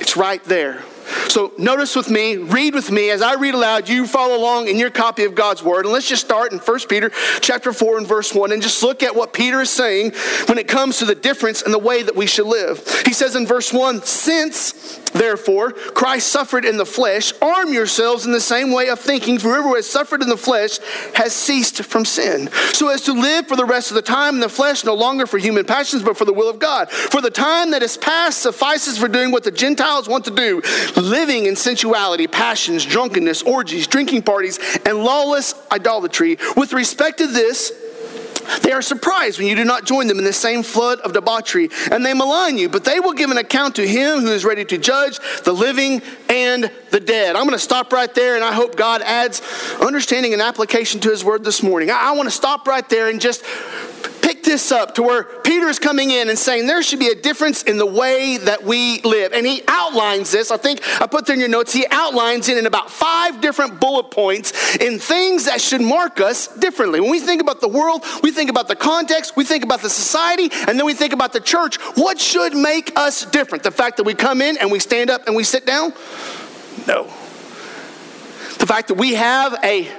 it's 0.00 0.16
right 0.16 0.42
there. 0.44 0.82
So 1.28 1.52
notice 1.58 1.94
with 1.96 2.10
me, 2.10 2.36
read 2.36 2.74
with 2.74 2.90
me 2.90 3.10
as 3.10 3.22
I 3.22 3.34
read 3.34 3.54
aloud, 3.54 3.88
you 3.88 4.06
follow 4.06 4.36
along 4.36 4.68
in 4.68 4.78
your 4.78 4.90
copy 4.90 5.24
of 5.24 5.34
God's 5.34 5.62
word. 5.62 5.84
And 5.84 5.92
let's 5.92 6.08
just 6.08 6.24
start 6.24 6.52
in 6.52 6.58
1 6.58 6.78
Peter 6.88 7.10
chapter 7.40 7.72
4 7.72 7.98
and 7.98 8.06
verse 8.06 8.34
1 8.34 8.52
and 8.52 8.62
just 8.62 8.82
look 8.82 9.02
at 9.02 9.14
what 9.14 9.32
Peter 9.32 9.60
is 9.60 9.70
saying 9.70 10.12
when 10.46 10.58
it 10.58 10.68
comes 10.68 10.98
to 10.98 11.04
the 11.04 11.14
difference 11.14 11.62
in 11.62 11.72
the 11.72 11.78
way 11.78 12.02
that 12.02 12.16
we 12.16 12.26
should 12.26 12.46
live. 12.46 12.86
He 13.06 13.12
says 13.12 13.36
in 13.36 13.46
verse 13.46 13.72
1, 13.72 14.02
since 14.02 14.98
therefore 15.10 15.72
Christ 15.72 16.28
suffered 16.28 16.64
in 16.64 16.76
the 16.76 16.86
flesh, 16.86 17.32
arm 17.42 17.72
yourselves 17.72 18.26
in 18.26 18.32
the 18.32 18.40
same 18.40 18.72
way 18.72 18.88
of 18.88 18.98
thinking, 18.98 19.38
for 19.38 19.48
whoever 19.48 19.76
has 19.76 19.88
suffered 19.88 20.22
in 20.22 20.28
the 20.28 20.36
flesh 20.36 20.78
has 21.14 21.34
ceased 21.34 21.82
from 21.84 22.04
sin. 22.04 22.48
So 22.72 22.88
as 22.88 23.02
to 23.02 23.12
live 23.12 23.46
for 23.46 23.56
the 23.56 23.64
rest 23.64 23.90
of 23.90 23.94
the 23.94 24.02
time 24.02 24.34
in 24.34 24.40
the 24.40 24.48
flesh, 24.48 24.84
no 24.84 24.94
longer 24.94 25.26
for 25.26 25.38
human 25.38 25.64
passions, 25.64 26.02
but 26.02 26.16
for 26.16 26.24
the 26.24 26.32
will 26.32 26.48
of 26.48 26.58
God. 26.58 26.90
For 26.90 27.20
the 27.20 27.30
time 27.30 27.70
that 27.72 27.82
is 27.82 27.96
past 27.96 28.40
suffices 28.40 28.98
for 28.98 29.08
doing 29.08 29.30
what 29.30 29.44
the 29.44 29.50
Gentiles 29.50 30.08
want 30.08 30.24
to 30.26 30.30
do 30.30 30.62
living 31.00 31.46
in 31.46 31.56
sensuality, 31.56 32.26
passions, 32.26 32.84
drunkenness, 32.84 33.42
orgies, 33.42 33.86
drinking 33.86 34.22
parties, 34.22 34.58
and 34.84 34.98
lawless 34.98 35.54
idolatry. 35.70 36.38
With 36.56 36.72
respect 36.72 37.18
to 37.18 37.26
this, 37.26 37.72
they 38.62 38.72
are 38.72 38.82
surprised 38.82 39.38
when 39.38 39.46
you 39.48 39.54
do 39.54 39.64
not 39.64 39.84
join 39.84 40.06
them 40.06 40.18
in 40.18 40.24
the 40.24 40.32
same 40.32 40.62
flood 40.62 40.98
of 41.00 41.12
debauchery, 41.12 41.70
and 41.90 42.04
they 42.04 42.14
malign 42.14 42.58
you, 42.58 42.68
but 42.68 42.84
they 42.84 42.98
will 42.98 43.12
give 43.12 43.30
an 43.30 43.38
account 43.38 43.76
to 43.76 43.86
him 43.86 44.20
who 44.20 44.28
is 44.28 44.44
ready 44.44 44.64
to 44.64 44.78
judge 44.78 45.18
the 45.44 45.52
living 45.52 46.02
and 46.28 46.70
the 46.90 47.00
dead. 47.00 47.36
I'm 47.36 47.44
going 47.44 47.52
to 47.52 47.58
stop 47.58 47.92
right 47.92 48.12
there, 48.14 48.34
and 48.34 48.44
I 48.44 48.52
hope 48.52 48.76
God 48.76 49.02
adds 49.02 49.40
understanding 49.80 50.32
and 50.32 50.42
application 50.42 51.00
to 51.00 51.10
his 51.10 51.24
word 51.24 51.44
this 51.44 51.62
morning. 51.62 51.90
I, 51.90 52.12
want 52.12 52.26
to 52.26 52.34
stop 52.34 52.66
right 52.66 52.86
there 52.88 53.08
and 53.08 53.20
just 53.20 53.44
pick 54.30 54.44
this 54.44 54.70
up 54.70 54.94
to 54.94 55.02
where 55.02 55.24
Peter 55.24 55.66
is 55.66 55.80
coming 55.80 56.12
in 56.12 56.28
and 56.28 56.38
saying 56.38 56.68
there 56.68 56.84
should 56.84 57.00
be 57.00 57.08
a 57.08 57.16
difference 57.16 57.64
in 57.64 57.78
the 57.78 57.86
way 57.86 58.36
that 58.36 58.62
we 58.62 59.00
live. 59.02 59.32
And 59.32 59.44
he 59.44 59.60
outlines 59.66 60.30
this. 60.30 60.52
I 60.52 60.56
think 60.56 60.80
I 61.00 61.08
put 61.08 61.26
there 61.26 61.34
in 61.34 61.40
your 61.40 61.48
notes. 61.48 61.72
He 61.72 61.84
outlines 61.90 62.48
it 62.48 62.56
in 62.56 62.64
about 62.64 62.92
five 62.92 63.40
different 63.40 63.80
bullet 63.80 64.12
points 64.12 64.76
in 64.76 65.00
things 65.00 65.46
that 65.46 65.60
should 65.60 65.80
mark 65.80 66.20
us 66.20 66.46
differently. 66.46 67.00
When 67.00 67.10
we 67.10 67.18
think 67.18 67.42
about 67.42 67.60
the 67.60 67.66
world, 67.66 68.04
we 68.22 68.30
think 68.30 68.50
about 68.50 68.68
the 68.68 68.76
context, 68.76 69.36
we 69.36 69.42
think 69.42 69.64
about 69.64 69.82
the 69.82 69.90
society, 69.90 70.48
and 70.68 70.78
then 70.78 70.86
we 70.86 70.94
think 70.94 71.12
about 71.12 71.32
the 71.32 71.40
church. 71.40 71.78
What 71.96 72.20
should 72.20 72.54
make 72.54 72.92
us 72.96 73.24
different? 73.24 73.64
The 73.64 73.72
fact 73.72 73.96
that 73.96 74.04
we 74.04 74.14
come 74.14 74.40
in 74.40 74.58
and 74.58 74.70
we 74.70 74.78
stand 74.78 75.10
up 75.10 75.26
and 75.26 75.34
we 75.34 75.42
sit 75.42 75.66
down? 75.66 75.92
No. 76.86 77.04
The 78.58 78.66
fact 78.66 78.88
that 78.88 78.96
we 78.96 79.14
have 79.14 79.58
a 79.64 79.90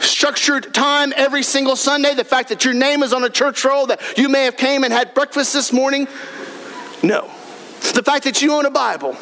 structured 0.00 0.72
time 0.74 1.12
every 1.16 1.42
single 1.42 1.76
Sunday, 1.76 2.14
the 2.14 2.24
fact 2.24 2.48
that 2.50 2.64
your 2.64 2.74
name 2.74 3.02
is 3.02 3.12
on 3.12 3.24
a 3.24 3.30
church 3.30 3.64
roll, 3.64 3.86
that 3.86 4.00
you 4.18 4.28
may 4.28 4.44
have 4.44 4.56
came 4.56 4.84
and 4.84 4.92
had 4.92 5.14
breakfast 5.14 5.52
this 5.52 5.72
morning? 5.72 6.08
No. 7.02 7.30
The 7.94 8.02
fact 8.02 8.24
that 8.24 8.42
you 8.42 8.52
own 8.52 8.66
a 8.66 8.70
Bible? 8.70 9.16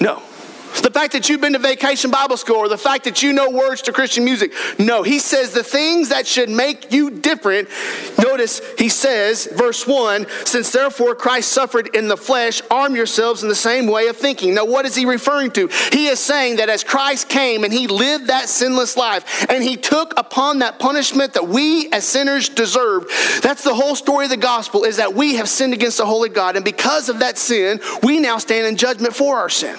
No. 0.00 0.22
The 0.82 0.90
fact 0.90 1.12
that 1.12 1.28
you've 1.28 1.40
been 1.40 1.52
to 1.52 1.58
vacation 1.58 2.10
Bible 2.10 2.36
school 2.36 2.56
or 2.56 2.68
the 2.68 2.76
fact 2.78 3.04
that 3.04 3.22
you 3.22 3.32
know 3.32 3.50
words 3.50 3.82
to 3.82 3.92
Christian 3.92 4.24
music. 4.24 4.52
No, 4.78 5.02
he 5.02 5.18
says 5.18 5.52
the 5.52 5.62
things 5.62 6.08
that 6.08 6.26
should 6.26 6.48
make 6.48 6.92
you 6.92 7.10
different. 7.10 7.68
Notice 8.18 8.60
he 8.78 8.88
says, 8.88 9.48
verse 9.52 9.86
1 9.86 10.26
Since 10.44 10.72
therefore 10.72 11.14
Christ 11.14 11.52
suffered 11.52 11.94
in 11.94 12.08
the 12.08 12.16
flesh, 12.16 12.60
arm 12.70 12.96
yourselves 12.96 13.42
in 13.42 13.48
the 13.48 13.54
same 13.54 13.86
way 13.86 14.08
of 14.08 14.16
thinking. 14.16 14.54
Now, 14.54 14.64
what 14.64 14.84
is 14.84 14.94
he 14.94 15.06
referring 15.06 15.52
to? 15.52 15.68
He 15.92 16.06
is 16.08 16.18
saying 16.18 16.56
that 16.56 16.68
as 16.68 16.84
Christ 16.84 17.28
came 17.28 17.64
and 17.64 17.72
he 17.72 17.86
lived 17.86 18.26
that 18.26 18.48
sinless 18.48 18.96
life 18.96 19.46
and 19.48 19.62
he 19.62 19.76
took 19.76 20.12
upon 20.18 20.58
that 20.58 20.78
punishment 20.78 21.34
that 21.34 21.48
we 21.48 21.90
as 21.92 22.04
sinners 22.04 22.48
deserved. 22.48 23.10
That's 23.42 23.62
the 23.62 23.74
whole 23.74 23.94
story 23.94 24.26
of 24.26 24.30
the 24.30 24.36
gospel 24.36 24.84
is 24.84 24.96
that 24.96 25.14
we 25.14 25.36
have 25.36 25.48
sinned 25.48 25.72
against 25.72 25.98
the 25.98 26.06
holy 26.06 26.28
God. 26.28 26.56
And 26.56 26.64
because 26.64 27.08
of 27.08 27.20
that 27.20 27.38
sin, 27.38 27.80
we 28.02 28.20
now 28.20 28.38
stand 28.38 28.66
in 28.66 28.76
judgment 28.76 29.14
for 29.14 29.38
our 29.38 29.48
sin. 29.48 29.78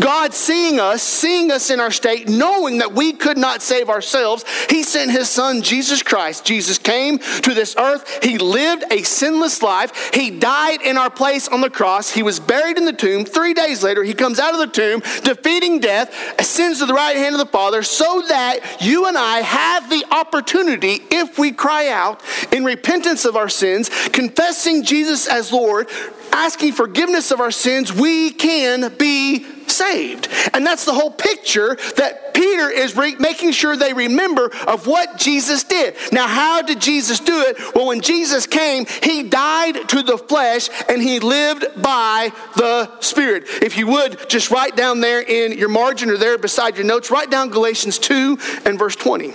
God 0.00 0.34
seeing 0.34 0.80
us, 0.80 1.02
seeing 1.02 1.50
us 1.50 1.70
in 1.70 1.80
our 1.80 1.90
state, 1.90 2.28
knowing 2.28 2.78
that 2.78 2.92
we 2.92 3.12
could 3.12 3.38
not 3.38 3.62
save 3.62 3.88
ourselves, 3.88 4.44
He 4.68 4.82
sent 4.82 5.10
His 5.10 5.28
Son, 5.28 5.62
Jesus 5.62 6.02
Christ. 6.02 6.44
Jesus 6.44 6.78
came 6.78 7.18
to 7.18 7.54
this 7.54 7.74
earth. 7.76 8.22
He 8.22 8.38
lived 8.38 8.84
a 8.90 9.02
sinless 9.02 9.62
life. 9.62 10.10
He 10.14 10.30
died 10.30 10.82
in 10.82 10.96
our 10.96 11.10
place 11.10 11.48
on 11.48 11.60
the 11.60 11.70
cross. 11.70 12.10
He 12.10 12.22
was 12.22 12.40
buried 12.40 12.78
in 12.78 12.84
the 12.84 12.92
tomb. 12.92 13.24
Three 13.24 13.54
days 13.54 13.82
later, 13.82 14.02
He 14.02 14.14
comes 14.14 14.38
out 14.38 14.52
of 14.54 14.60
the 14.60 14.66
tomb, 14.66 15.00
defeating 15.22 15.80
death, 15.80 16.14
ascends 16.38 16.80
to 16.80 16.86
the 16.86 16.94
right 16.94 17.16
hand 17.16 17.34
of 17.34 17.40
the 17.40 17.46
Father, 17.46 17.82
so 17.82 18.22
that 18.28 18.78
you 18.80 19.06
and 19.06 19.16
I 19.16 19.40
have 19.40 19.90
the 19.90 20.04
opportunity, 20.10 21.00
if 21.10 21.38
we 21.38 21.52
cry 21.52 21.88
out 21.88 22.22
in 22.52 22.64
repentance 22.64 23.24
of 23.24 23.36
our 23.36 23.48
sins, 23.48 23.90
confessing 24.08 24.82
Jesus 24.82 25.26
as 25.26 25.52
Lord, 25.52 25.88
asking 26.32 26.72
forgiveness 26.72 27.30
of 27.30 27.40
our 27.40 27.50
sins, 27.50 27.92
we 27.92 28.30
can 28.30 28.92
be 28.96 29.46
saved. 29.70 30.28
And 30.52 30.66
that's 30.66 30.84
the 30.84 30.92
whole 30.92 31.10
picture 31.10 31.76
that 31.96 32.34
Peter 32.34 32.68
is 32.68 32.96
re- 32.96 33.16
making 33.16 33.52
sure 33.52 33.76
they 33.76 33.92
remember 33.92 34.50
of 34.66 34.86
what 34.86 35.18
Jesus 35.18 35.64
did. 35.64 35.94
Now, 36.12 36.26
how 36.26 36.62
did 36.62 36.80
Jesus 36.80 37.20
do 37.20 37.40
it? 37.42 37.56
Well, 37.74 37.86
when 37.86 38.00
Jesus 38.00 38.46
came, 38.46 38.86
he 39.02 39.22
died 39.22 39.88
to 39.88 40.02
the 40.02 40.18
flesh 40.18 40.68
and 40.88 41.00
he 41.00 41.20
lived 41.20 41.82
by 41.82 42.32
the 42.56 43.00
Spirit. 43.00 43.44
If 43.62 43.76
you 43.76 43.86
would, 43.88 44.28
just 44.28 44.50
write 44.50 44.76
down 44.76 45.00
there 45.00 45.22
in 45.22 45.56
your 45.56 45.68
margin 45.68 46.10
or 46.10 46.16
there 46.16 46.38
beside 46.38 46.76
your 46.76 46.86
notes, 46.86 47.10
write 47.10 47.30
down 47.30 47.50
Galatians 47.50 47.98
2 47.98 48.38
and 48.64 48.78
verse 48.78 48.96
20. 48.96 49.28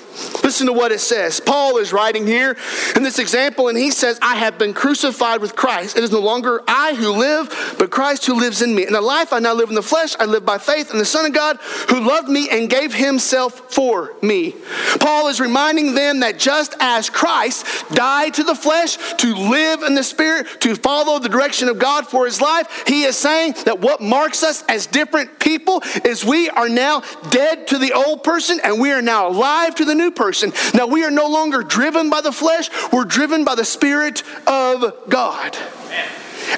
Listen 0.44 0.68
to 0.68 0.74
what 0.74 0.92
it 0.92 1.00
says. 1.00 1.40
Paul 1.40 1.78
is 1.78 1.94
writing 1.94 2.28
here 2.28 2.58
in 2.96 3.04
this 3.04 3.20
example, 3.20 3.68
and 3.68 3.78
he 3.78 3.92
says, 3.92 4.20
I 4.22 4.36
have 4.36 4.58
been 4.58 4.74
crucified 4.74 5.42
with 5.42 5.56
Christ. 5.56 5.98
It 5.98 6.04
is 6.04 6.12
no 6.12 6.20
longer 6.20 6.62
I 6.68 6.96
who 6.96 7.12
live, 7.12 7.76
but 7.78 7.92
Christ 7.92 8.26
who 8.26 8.36
lives 8.40 8.62
in 8.62 8.76
me. 8.76 8.86
In 8.86 8.94
the 8.94 9.02
life 9.02 9.32
I 9.32 9.40
now 9.40 9.54
live 9.54 9.70
in 9.70 9.76
the 9.76 9.82
flesh, 9.82 10.16
I 10.20 10.26
live 10.30 10.46
by 10.46 10.58
faith 10.58 10.92
in 10.92 10.98
the 10.98 11.06
Son 11.06 11.26
of 11.26 11.34
God 11.34 11.58
who 11.90 12.00
loved 12.00 12.30
me 12.30 12.50
and 12.50 12.70
gave 12.70 12.94
himself 12.94 13.74
for 13.74 14.14
me. 14.22 14.56
Paul 15.00 15.28
is 15.28 15.40
reminding 15.40 15.94
them 15.96 16.22
that 16.22 16.40
just 16.40 16.76
as 16.80 17.10
Christ 17.10 17.66
died 17.90 18.34
to 18.36 18.44
the 18.44 18.56
flesh 18.56 18.98
to 19.16 19.36
live 19.36 19.84
in 19.84 19.96
the 19.96 20.04
Spirit, 20.04 20.62
to 20.62 20.76
follow 20.76 21.20
the 21.20 21.30
direction 21.30 21.68
of 21.68 21.80
God 21.80 22.08
for 22.08 22.26
his 22.26 22.42
life, 22.42 22.84
he 22.88 23.04
is 23.04 23.18
saying 23.18 23.56
that 23.66 23.80
what 23.80 24.02
marks 24.02 24.44
us 24.44 24.64
as 24.68 24.88
different 24.88 25.40
people 25.40 25.82
is 26.06 26.24
we 26.24 26.50
are 26.50 26.70
now 26.70 27.02
dead 27.30 27.68
to 27.68 27.78
the 27.78 27.94
old 27.94 28.24
person 28.24 28.60
and 28.64 28.80
we 28.80 28.92
are 28.92 29.02
now 29.02 29.28
alive 29.30 29.76
to 29.76 29.86
the 29.86 29.96
new 29.96 30.12
person. 30.12 30.54
Now 30.74 30.88
we 30.88 31.04
are 31.04 31.12
no 31.12 31.28
longer 31.28 31.64
driven 31.64 32.10
by 32.10 32.22
the 32.22 32.32
flesh, 32.32 32.70
we're 32.92 33.06
driven 33.06 33.44
by 33.44 33.56
the 33.56 33.66
Spirit 33.66 34.24
of 34.48 35.10
God. 35.10 35.58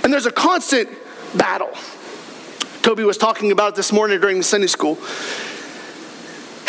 And 0.04 0.12
there's 0.12 0.26
a 0.26 0.32
constant 0.32 0.90
battle. 1.36 1.72
Toby 2.82 3.04
was 3.04 3.18
talking 3.18 3.52
about 3.52 3.76
this 3.76 3.92
morning 3.92 4.20
during 4.20 4.38
the 4.40 4.44
Sunday 4.44 4.66
school 4.66 4.98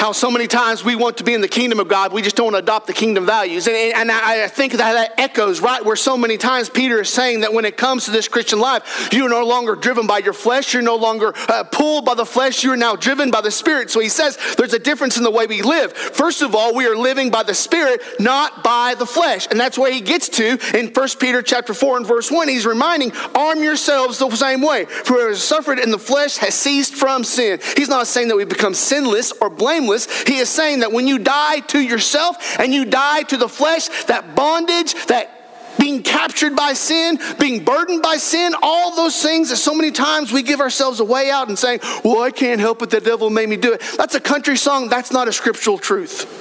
how 0.03 0.11
so 0.11 0.33
many 0.33 0.49
times 0.49 0.83
we 0.83 0.97
want 0.97 1.17
to 1.19 1.23
be 1.23 1.33
in 1.33 1.41
the 1.41 1.47
kingdom 1.47 1.79
of 1.79 1.87
God, 1.87 2.13
we 2.13 2.23
just 2.23 2.35
don't 2.35 2.57
adopt 2.57 2.89
the 2.89 2.93
kingdom 2.93 3.25
values. 3.25 3.69
And, 3.69 3.77
and 3.77 4.11
I, 4.11 4.49
think 4.49 4.73
that 4.73 4.95
that 4.95 5.15
echoes 5.17 5.61
right 5.61 5.85
where 5.85 5.95
so 5.95 6.17
many 6.17 6.37
times 6.37 6.69
Peter 6.69 7.03
is 7.03 7.09
saying 7.09 7.43
that 7.43 7.53
when 7.53 7.65
it 7.65 7.77
comes 7.77 8.07
to 8.07 8.11
this 8.11 8.27
Christian 8.27 8.59
life, 8.59 9.11
you're 9.13 9.29
no 9.29 9.47
longer 9.47 9.77
driven 9.77 10.09
by 10.09 10.19
your 10.19 10.33
flesh, 10.33 10.75
you're 10.75 10.83
no 10.83 10.97
longer 10.97 11.33
uh, 11.49 11.63
pulled 11.71 12.05
by 12.05 12.17
the 12.17 12.27
flesh, 12.27 12.65
you're 12.65 12.77
now 12.77 12.97
driven 12.97 13.31
by 13.31 13.41
the 13.41 13.51
Spirit. 13.53 13.93
So 13.93 14.01
he 14.01 14.09
says 14.09 14.37
there's 14.59 14.75
a 14.75 14.79
difference 14.81 15.19
in 15.19 15.23
the 15.23 15.31
way 15.31 15.47
we 15.47 15.63
live. 15.63 15.93
First 15.93 16.43
of 16.43 16.57
all, 16.57 16.75
we 16.75 16.85
are 16.89 16.97
living 16.97 17.31
by 17.31 17.45
the 17.45 17.55
Spirit, 17.55 18.03
not 18.19 18.65
by 18.65 18.97
the 18.99 19.07
flesh. 19.07 19.47
And 19.53 19.61
that's 19.61 19.79
where 19.79 19.93
he 19.93 20.01
gets 20.01 20.29
to 20.31 20.59
in 20.77 20.89
1 20.89 21.09
Peter 21.21 21.43
chapter 21.43 21.75
4 21.75 21.99
and 21.99 22.07
verse 22.07 22.29
1. 22.29 22.49
He's 22.49 22.67
reminding, 22.67 23.13
arm 23.37 23.63
yourselves 23.63 24.19
the 24.19 24.29
same 24.35 24.63
way. 24.63 24.85
For 24.87 25.15
whoever 25.15 25.37
suffered 25.37 25.79
in 25.79 25.93
the 25.93 25.99
flesh 25.99 26.39
has 26.39 26.57
ceased 26.57 26.97
from 26.97 27.23
sin. 27.23 27.61
He's 27.77 27.89
not 27.89 28.09
saying 28.09 28.27
that 28.29 28.37
we 28.37 28.45
become 28.45 28.75
sinless 28.75 29.31
or 29.41 29.49
blameless 29.49 29.92
he 30.27 30.39
is 30.39 30.49
saying 30.49 30.81
that 30.81 30.93
when 30.93 31.07
you 31.07 31.19
die 31.19 31.61
to 31.61 31.81
yourself 31.81 32.59
and 32.59 32.73
you 32.73 32.85
die 32.85 33.23
to 33.25 33.37
the 33.37 33.49
flesh, 33.49 34.05
that 34.05 34.35
bondage, 34.35 34.95
that 35.07 35.31
being 35.79 36.03
captured 36.03 36.55
by 36.55 36.75
sin, 36.75 37.19
being 37.39 37.65
burdened 37.65 38.03
by 38.03 38.17
sin, 38.17 38.55
all 38.63 38.95
those 38.95 39.21
things 39.21 39.49
that 39.49 39.57
so 39.57 39.75
many 39.75 39.91
times 39.91 40.33
we 40.33 40.43
give 40.43 40.61
ourselves 40.61 41.01
a 41.01 41.05
way 41.05 41.31
out 41.31 41.49
and 41.49 41.59
saying, 41.59 41.81
Well, 42.05 42.23
I 42.23 42.31
can't 42.31 42.61
help 42.61 42.83
it, 42.83 42.91
the 42.91 43.01
devil 43.01 43.31
made 43.31 43.49
me 43.49 43.57
do 43.57 43.73
it. 43.73 43.83
That's 43.97 44.15
a 44.15 44.21
country 44.21 44.57
song, 44.57 44.89
that's 44.89 45.11
not 45.11 45.29
a 45.29 45.33
scriptural 45.33 45.79
truth. 45.79 46.41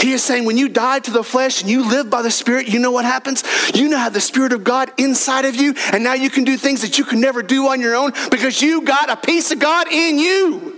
He 0.00 0.12
is 0.12 0.22
saying, 0.22 0.44
when 0.44 0.56
you 0.56 0.68
die 0.68 1.00
to 1.00 1.10
the 1.10 1.24
flesh 1.24 1.60
and 1.60 1.70
you 1.70 1.88
live 1.88 2.08
by 2.08 2.22
the 2.22 2.30
Spirit, 2.30 2.68
you 2.68 2.78
know 2.78 2.92
what 2.92 3.04
happens? 3.04 3.42
You 3.74 3.88
now 3.88 3.98
have 3.98 4.14
the 4.14 4.20
Spirit 4.20 4.52
of 4.52 4.62
God 4.62 4.92
inside 4.96 5.44
of 5.44 5.56
you, 5.56 5.74
and 5.92 6.04
now 6.04 6.14
you 6.14 6.30
can 6.30 6.44
do 6.44 6.56
things 6.56 6.82
that 6.82 6.98
you 6.98 7.04
can 7.04 7.20
never 7.20 7.42
do 7.42 7.66
on 7.68 7.80
your 7.80 7.96
own 7.96 8.12
because 8.30 8.62
you 8.62 8.82
got 8.82 9.10
a 9.10 9.16
piece 9.16 9.50
of 9.50 9.58
God 9.58 9.88
in 9.90 10.18
you. 10.18 10.74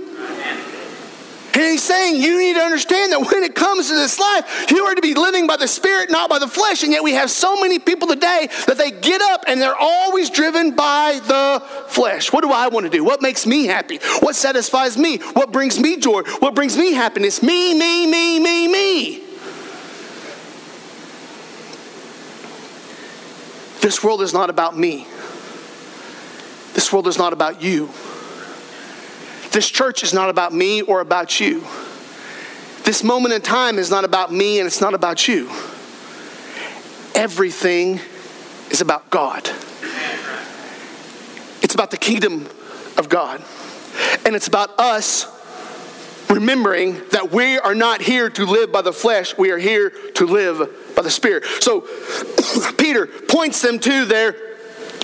And 1.53 1.63
he's 1.63 1.83
saying 1.83 2.21
you 2.23 2.39
need 2.39 2.55
to 2.55 2.61
understand 2.61 3.13
that 3.13 3.21
when 3.21 3.43
it 3.43 3.55
comes 3.55 3.89
to 3.89 3.95
this 3.95 4.19
life, 4.19 4.71
you 4.71 4.85
are 4.85 4.95
to 4.95 5.01
be 5.01 5.15
living 5.15 5.47
by 5.47 5.57
the 5.57 5.67
Spirit, 5.67 6.11
not 6.11 6.31
by 6.31 6.39
the 6.39 6.47
flesh. 6.47 6.83
And 6.83 6.93
yet 6.93 7.03
we 7.03 7.13
have 7.15 7.31
so 7.31 7.61
many 7.61 7.79
people 7.79 8.07
today 8.07 8.49
that 8.67 8.79
they 8.79 8.93
get 8.93 9.21
up 9.21 9.45
and 9.49 9.61
they're 9.61 9.75
always 9.75 10.31
driven 10.31 10.77
by 10.77 11.21
the 11.27 11.63
flesh. 11.89 12.33
What 12.33 12.43
do 12.43 12.53
I 12.53 12.69
want 12.69 12.87
to 12.87 12.91
do? 12.91 13.03
What 13.05 13.21
makes 13.21 13.47
me 13.47 13.67
happy? 13.67 13.99
What 14.21 14.37
satisfies 14.37 14.97
me? 14.97 15.19
What 15.19 15.51
brings 15.51 15.81
me 15.81 15.97
joy? 15.97 16.23
What 16.39 16.55
brings 16.55 16.77
me 16.77 16.93
happiness? 16.93 17.43
Me, 17.43 17.75
me, 17.75 18.07
me, 18.07 18.39
me, 18.39 18.69
me. 18.69 19.23
This 23.81 24.05
world 24.05 24.23
is 24.23 24.33
not 24.33 24.51
about 24.51 24.79
me. 24.79 25.07
This 26.75 26.93
world 26.93 27.09
is 27.09 27.19
not 27.19 27.33
about 27.33 27.61
you. 27.61 27.91
This 29.53 29.69
church 29.69 30.03
is 30.03 30.15
not 30.15 30.31
about 30.31 30.53
me 30.53 30.83
or 30.83 31.01
about 31.01 31.41
you. 31.41 31.65
This 32.85 33.03
moment 33.03 33.35
in 33.35 33.43
time 33.43 33.79
is 33.79 33.91
not 33.91 34.05
about 34.05 34.33
me 34.33 34.59
and 34.59 34.67
it's 34.67 34.81
not 34.81 34.95
about 34.95 35.27
you. 35.27 35.49
Everything 37.15 38.01
is 38.71 38.81
about 38.81 39.11
God. 39.11 39.51
It's 41.63 41.75
about 41.75 41.91
the 41.91 41.97
kingdom 41.97 42.47
of 42.97 43.09
God. 43.09 43.43
And 44.25 44.37
it's 44.37 44.47
about 44.47 44.79
us 44.79 45.27
remembering 46.31 47.03
that 47.11 47.33
we 47.33 47.59
are 47.59 47.75
not 47.75 48.01
here 48.01 48.31
to 48.31 48.47
live 48.47 48.71
by 48.71 48.83
the 48.83 48.93
flesh, 48.93 49.37
we 49.37 49.51
are 49.51 49.59
here 49.59 49.91
to 50.15 50.27
live 50.27 50.95
by 50.95 51.03
the 51.03 51.11
Spirit. 51.11 51.45
So 51.61 51.87
Peter 52.79 53.07
points 53.07 53.61
them 53.63 53.79
to 53.81 54.05
their 54.05 54.50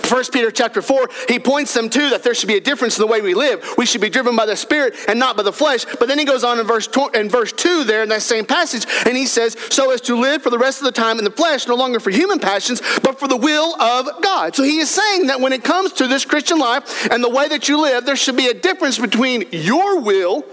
1 0.07 0.25
Peter 0.33 0.51
chapter 0.51 0.81
4, 0.81 1.09
he 1.29 1.39
points 1.39 1.75
them 1.75 1.89
to 1.91 2.11
that 2.11 2.23
there 2.23 2.35
should 2.35 2.49
be 2.49 2.57
a 2.57 2.61
difference 2.61 2.97
in 2.97 3.03
the 3.03 3.07
way 3.07 3.21
we 3.21 3.35
live. 3.35 3.75
We 3.77 3.87
should 3.87 4.01
be 4.01 4.11
driven 4.11 4.37
by 4.37 4.47
the 4.47 4.57
Spirit 4.57 4.95
and 5.09 5.19
not 5.19 5.37
by 5.37 5.43
the 5.43 5.53
flesh. 5.53 5.85
But 5.85 6.09
then 6.09 6.19
he 6.19 6.25
goes 6.25 6.45
on 6.45 6.59
in 6.59 6.67
verse, 6.67 6.89
in 7.15 7.29
verse 7.29 7.53
2 7.53 7.85
there 7.85 8.03
in 8.03 8.09
that 8.11 8.23
same 8.23 8.45
passage, 8.45 8.87
and 9.07 9.17
he 9.17 9.27
says, 9.27 9.57
So 9.71 9.91
as 9.91 10.01
to 10.03 10.17
live 10.17 10.43
for 10.43 10.51
the 10.51 10.59
rest 10.59 10.81
of 10.81 10.85
the 10.85 10.93
time 10.93 11.19
in 11.19 11.25
the 11.25 11.31
flesh, 11.31 11.67
no 11.67 11.75
longer 11.75 12.01
for 12.01 12.11
human 12.11 12.39
passions, 12.39 12.81
but 13.03 13.19
for 13.19 13.29
the 13.29 13.37
will 13.37 13.81
of 13.81 14.23
God. 14.23 14.55
So 14.55 14.63
he 14.63 14.79
is 14.79 14.91
saying 14.91 15.27
that 15.27 15.41
when 15.41 15.53
it 15.53 15.65
comes 15.65 15.93
to 15.95 16.07
this 16.07 16.25
Christian 16.25 16.59
life 16.59 17.11
and 17.11 17.23
the 17.23 17.31
way 17.31 17.49
that 17.49 17.69
you 17.69 17.81
live, 17.81 18.05
there 18.05 18.17
should 18.17 18.37
be 18.37 18.47
a 18.47 18.55
difference 18.55 18.99
between 18.99 19.45
your 19.51 20.01
will 20.01 20.45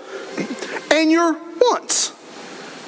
and 0.92 1.12
your 1.12 1.34
wants. 1.60 2.13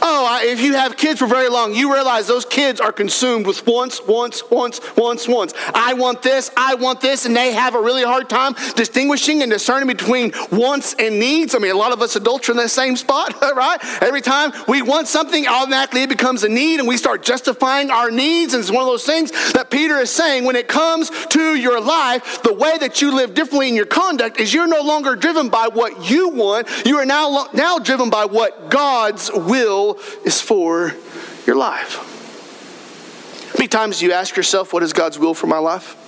Oh, 0.08 0.40
if 0.44 0.62
you 0.62 0.74
have 0.74 0.98
kids 0.98 1.18
for 1.18 1.26
very 1.26 1.50
long, 1.50 1.74
you 1.74 1.92
realize 1.92 2.28
those 2.28 2.46
kids 2.46 2.80
are 2.80 2.92
consumed 2.92 3.48
with 3.48 3.66
wants, 3.66 4.06
once, 4.06 4.44
once, 4.52 4.80
once, 4.96 5.28
once. 5.28 5.52
I 5.74 5.96
want 5.96 6.22
this, 6.22 6.52
I 6.56 6.76
want 6.76 7.02
this, 7.02 7.26
and 7.26 7.36
they 7.36 7.54
have 7.54 7.74
a 7.74 7.82
really 7.82 8.04
hard 8.04 8.30
time 8.30 8.54
distinguishing 8.76 9.42
and 9.42 9.52
discerning 9.52 9.88
between 9.88 10.32
wants 10.52 10.94
and 11.00 11.20
needs. 11.20 11.56
I 11.56 11.58
mean, 11.58 11.72
a 11.72 11.78
lot 11.78 11.92
of 11.92 12.04
us 12.04 12.16
adults 12.16 12.48
are 12.50 12.52
in 12.52 12.60
the 12.60 12.70
same 12.70 12.96
spot, 12.96 13.34
right? 13.56 13.80
Every 14.04 14.22
time 14.22 14.54
we 14.68 14.84
want 14.84 15.08
something, 15.08 15.48
automatically 15.48 16.04
it 16.04 16.10
becomes 16.10 16.44
a 16.44 16.50
need, 16.50 16.78
and 16.80 16.88
we 16.88 16.98
start 16.98 17.24
justifying 17.24 17.90
our 17.90 18.12
needs. 18.12 18.54
And 18.54 18.62
it's 18.62 18.70
one 18.70 18.84
of 18.84 18.88
those 18.88 19.08
things 19.08 19.32
that 19.54 19.72
Peter 19.72 19.98
is 19.98 20.12
saying 20.12 20.46
when 20.46 20.56
it 20.56 20.68
comes 20.68 21.10
to 21.30 21.56
your 21.56 21.82
life, 21.82 22.44
the 22.44 22.54
way 22.54 22.78
that 22.78 23.02
you 23.02 23.12
live 23.12 23.34
differently 23.34 23.70
in 23.70 23.76
your 23.76 23.88
conduct 23.88 24.40
is 24.40 24.54
you're 24.54 24.68
no 24.68 24.82
longer 24.82 25.16
driven 25.16 25.50
by 25.50 25.68
what 25.68 26.12
you 26.12 26.30
want, 26.30 26.68
you 26.86 26.98
are 26.98 27.08
now, 27.08 27.48
now 27.54 27.80
driven 27.80 28.12
by 28.12 28.26
what 28.26 28.70
God's 28.70 29.32
will 29.34 29.95
is 30.24 30.42
for 30.42 30.94
your 31.46 31.56
life. 31.56 32.12
How 33.52 33.60
many 33.60 33.68
times 33.68 34.00
do 34.00 34.06
you 34.06 34.12
ask 34.12 34.36
yourself, 34.36 34.74
What 34.74 34.84
is 34.84 34.94
God's 34.94 35.18
will 35.18 35.34
for 35.34 35.48
my 35.48 35.60
life? 35.60 36.02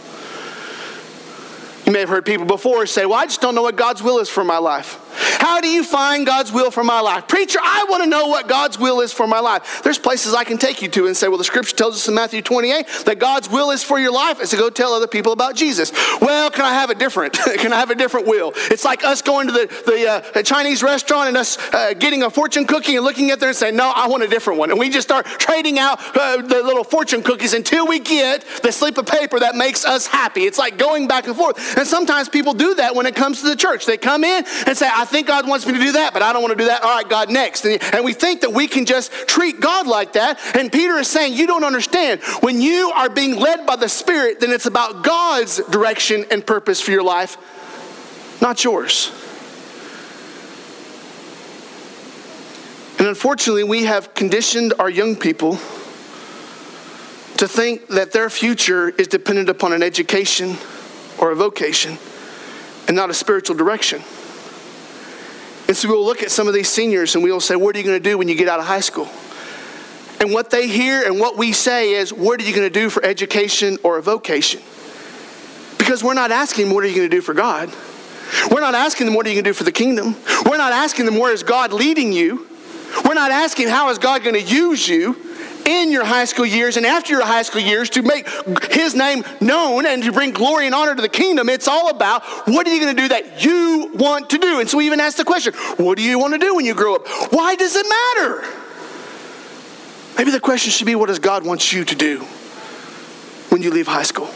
You 1.85 1.93
may 1.93 2.01
have 2.01 2.09
heard 2.09 2.25
people 2.25 2.45
before 2.45 2.85
say, 2.85 3.05
Well, 3.05 3.17
I 3.17 3.25
just 3.25 3.41
don't 3.41 3.55
know 3.55 3.61
what 3.61 3.77
God's 3.77 4.03
will 4.03 4.19
is 4.19 4.29
for 4.29 4.43
my 4.43 4.57
life. 4.57 4.99
How 5.17 5.61
do 5.61 5.67
you 5.67 5.83
find 5.83 6.25
God's 6.25 6.51
will 6.51 6.71
for 6.71 6.83
my 6.83 6.99
life? 6.99 7.27
Preacher, 7.27 7.59
I 7.61 7.85
want 7.89 8.03
to 8.03 8.09
know 8.09 8.27
what 8.27 8.47
God's 8.47 8.79
will 8.79 9.01
is 9.01 9.13
for 9.13 9.27
my 9.27 9.39
life. 9.39 9.81
There's 9.83 9.97
places 9.97 10.33
I 10.33 10.43
can 10.43 10.57
take 10.57 10.81
you 10.81 10.87
to 10.89 11.07
and 11.07 11.15
say, 11.15 11.27
well, 11.27 11.37
the 11.37 11.43
scripture 11.43 11.75
tells 11.75 11.95
us 11.95 12.07
in 12.07 12.13
Matthew 12.13 12.41
28 12.41 12.87
that 13.05 13.19
God's 13.19 13.49
will 13.49 13.71
is 13.71 13.83
for 13.83 13.99
your 13.99 14.11
life 14.11 14.41
is 14.41 14.49
to 14.51 14.57
go 14.57 14.69
tell 14.69 14.93
other 14.93 15.07
people 15.07 15.31
about 15.31 15.55
Jesus. 15.55 15.91
Well, 16.21 16.49
can 16.49 16.65
I 16.65 16.73
have 16.73 16.89
a 16.89 16.95
different? 16.95 17.33
can 17.57 17.73
I 17.73 17.77
have 17.77 17.89
a 17.89 17.95
different 17.95 18.27
will? 18.27 18.53
It's 18.55 18.85
like 18.85 19.03
us 19.03 19.21
going 19.21 19.47
to 19.47 19.53
the, 19.53 19.67
the 19.85 20.39
uh, 20.39 20.43
Chinese 20.43 20.83
restaurant 20.83 21.29
and 21.29 21.37
us 21.37 21.57
uh, 21.73 21.93
getting 21.93 22.23
a 22.23 22.29
fortune 22.29 22.65
cookie 22.65 22.95
and 22.95 23.05
looking 23.05 23.31
at 23.31 23.39
there 23.39 23.49
and 23.49 23.57
saying, 23.57 23.75
no, 23.75 23.91
I 23.95 24.07
want 24.07 24.23
a 24.23 24.27
different 24.27 24.59
one. 24.59 24.71
And 24.71 24.79
we 24.79 24.89
just 24.89 25.07
start 25.07 25.25
trading 25.25 25.79
out 25.79 25.99
uh, 26.15 26.37
the 26.37 26.61
little 26.63 26.83
fortune 26.83 27.23
cookies 27.23 27.53
until 27.53 27.87
we 27.87 27.99
get 27.99 28.45
the 28.63 28.71
slip 28.71 28.97
of 28.97 29.05
paper 29.05 29.39
that 29.39 29.55
makes 29.55 29.85
us 29.85 30.07
happy. 30.07 30.43
It's 30.43 30.57
like 30.57 30.77
going 30.77 31.07
back 31.07 31.27
and 31.27 31.35
forth. 31.35 31.77
And 31.77 31.87
sometimes 31.87 32.29
people 32.29 32.53
do 32.53 32.75
that 32.75 32.95
when 32.95 33.05
it 33.05 33.15
comes 33.15 33.41
to 33.41 33.49
the 33.49 33.55
church. 33.55 33.85
They 33.85 33.97
come 33.97 34.23
in 34.23 34.45
and 34.65 34.77
say, 34.77 34.89
I 34.91 35.05
think 35.07 35.27
God 35.27 35.47
wants 35.47 35.65
me 35.65 35.73
to 35.73 35.79
do 35.79 35.93
that, 35.93 36.13
but 36.13 36.21
I 36.21 36.31
don't 36.31 36.41
want 36.41 36.57
to 36.57 36.63
do 36.63 36.69
that. 36.69 36.83
All 36.83 36.95
right, 36.95 37.07
God, 37.07 37.29
next. 37.29 37.65
And, 37.65 37.81
and 37.93 38.05
we 38.05 38.13
think 38.13 38.41
that 38.41 38.53
we 38.53 38.67
can 38.67 38.85
just 38.85 39.11
treat 39.27 39.59
God 39.59 39.87
like 39.87 40.13
that. 40.13 40.39
And 40.55 40.71
Peter 40.71 40.93
is 40.97 41.07
saying, 41.07 41.33
You 41.33 41.47
don't 41.47 41.63
understand. 41.63 42.21
When 42.41 42.61
you 42.61 42.91
are 42.95 43.09
being 43.09 43.35
led 43.35 43.65
by 43.65 43.75
the 43.75 43.89
Spirit, 43.89 44.39
then 44.39 44.51
it's 44.51 44.65
about 44.65 45.03
God's 45.03 45.57
direction 45.65 46.25
and 46.29 46.45
purpose 46.45 46.79
for 46.79 46.91
your 46.91 47.03
life, 47.03 47.37
not 48.41 48.63
yours. 48.63 49.11
And 52.99 53.07
unfortunately, 53.07 53.63
we 53.63 53.85
have 53.85 54.13
conditioned 54.15 54.73
our 54.79 54.89
young 54.89 55.15
people 55.15 55.59
to 57.37 57.47
think 57.47 57.87
that 57.89 58.11
their 58.11 58.29
future 58.29 58.89
is 58.89 59.07
dependent 59.07 59.49
upon 59.49 59.71
an 59.71 59.83
education 59.83 60.57
or 61.19 61.31
a 61.31 61.35
vocation 61.35 61.97
and 62.87 62.95
not 62.95 63.09
a 63.09 63.13
spiritual 63.13 63.55
direction. 63.55 64.01
And 65.67 65.75
so 65.75 65.89
we'll 65.89 66.05
look 66.05 66.23
at 66.23 66.31
some 66.31 66.47
of 66.47 66.53
these 66.53 66.69
seniors 66.69 67.15
and 67.15 67.23
we'll 67.23 67.41
say, 67.41 67.55
What 67.55 67.75
are 67.75 67.79
you 67.79 67.85
going 67.85 68.01
to 68.01 68.09
do 68.09 68.17
when 68.17 68.27
you 68.27 68.35
get 68.35 68.47
out 68.47 68.59
of 68.59 68.65
high 68.65 68.79
school? 68.79 69.09
And 70.19 70.33
what 70.33 70.49
they 70.49 70.67
hear 70.67 71.03
and 71.03 71.19
what 71.19 71.37
we 71.37 71.51
say 71.51 71.93
is, 71.93 72.13
What 72.13 72.39
are 72.41 72.43
you 72.43 72.55
going 72.55 72.67
to 72.67 72.73
do 72.73 72.89
for 72.89 73.03
education 73.03 73.77
or 73.83 73.97
a 73.97 74.01
vocation? 74.01 74.61
Because 75.77 76.03
we're 76.03 76.13
not 76.13 76.31
asking 76.31 76.73
What 76.73 76.83
are 76.83 76.87
you 76.87 76.95
going 76.95 77.09
to 77.09 77.15
do 77.15 77.21
for 77.21 77.33
God? 77.33 77.69
We're 78.51 78.61
not 78.61 78.75
asking 78.75 79.07
them, 79.07 79.15
What 79.15 79.25
are 79.25 79.29
you 79.29 79.35
going 79.35 79.43
to 79.43 79.49
do 79.49 79.53
for 79.53 79.65
the 79.65 79.71
kingdom? 79.71 80.15
We're 80.45 80.57
not 80.57 80.71
asking 80.71 81.05
them, 81.05 81.17
Where 81.17 81.33
is 81.33 81.43
God 81.43 81.73
leading 81.73 82.13
you? 82.13 82.47
We're 83.03 83.13
not 83.13 83.31
asking, 83.31 83.67
How 83.67 83.89
is 83.89 83.97
God 83.97 84.23
going 84.23 84.35
to 84.35 84.41
use 84.41 84.87
you? 84.87 85.26
In 85.67 85.91
your 85.91 86.05
high 86.05 86.23
school 86.25 86.45
years 86.45 86.77
and 86.77 86.85
after 86.85 87.13
your 87.13 87.25
high 87.25 87.41
school 87.41 87.61
years 87.61 87.89
to 87.91 88.01
make 88.01 88.27
his 88.71 88.95
name 88.95 89.23
known 89.41 89.85
and 89.85 90.01
to 90.03 90.13
bring 90.13 90.31
glory 90.31 90.65
and 90.65 90.73
honor 90.73 90.95
to 90.95 91.01
the 91.01 91.09
kingdom. 91.09 91.49
It's 91.49 91.67
all 91.67 91.89
about 91.89 92.23
what 92.47 92.65
are 92.65 92.73
you 92.73 92.79
going 92.81 92.95
to 92.95 93.01
do 93.01 93.09
that 93.09 93.43
you 93.43 93.91
want 93.93 94.29
to 94.29 94.37
do? 94.37 94.61
And 94.61 94.69
so 94.69 94.77
we 94.77 94.85
even 94.85 95.01
ask 95.01 95.17
the 95.17 95.25
question, 95.25 95.53
what 95.75 95.97
do 95.97 96.03
you 96.03 96.17
want 96.17 96.33
to 96.33 96.39
do 96.39 96.55
when 96.55 96.65
you 96.65 96.73
grow 96.73 96.95
up? 96.95 97.07
Why 97.33 97.55
does 97.55 97.75
it 97.75 97.85
matter? 97.85 98.47
Maybe 100.17 100.31
the 100.31 100.39
question 100.39 100.71
should 100.71 100.87
be, 100.87 100.95
what 100.95 101.07
does 101.07 101.19
God 101.19 101.45
want 101.45 101.73
you 101.73 101.83
to 101.83 101.95
do 101.95 102.21
when 103.49 103.61
you 103.61 103.69
leave 103.69 103.87
high 103.87 104.03
school? 104.03 104.29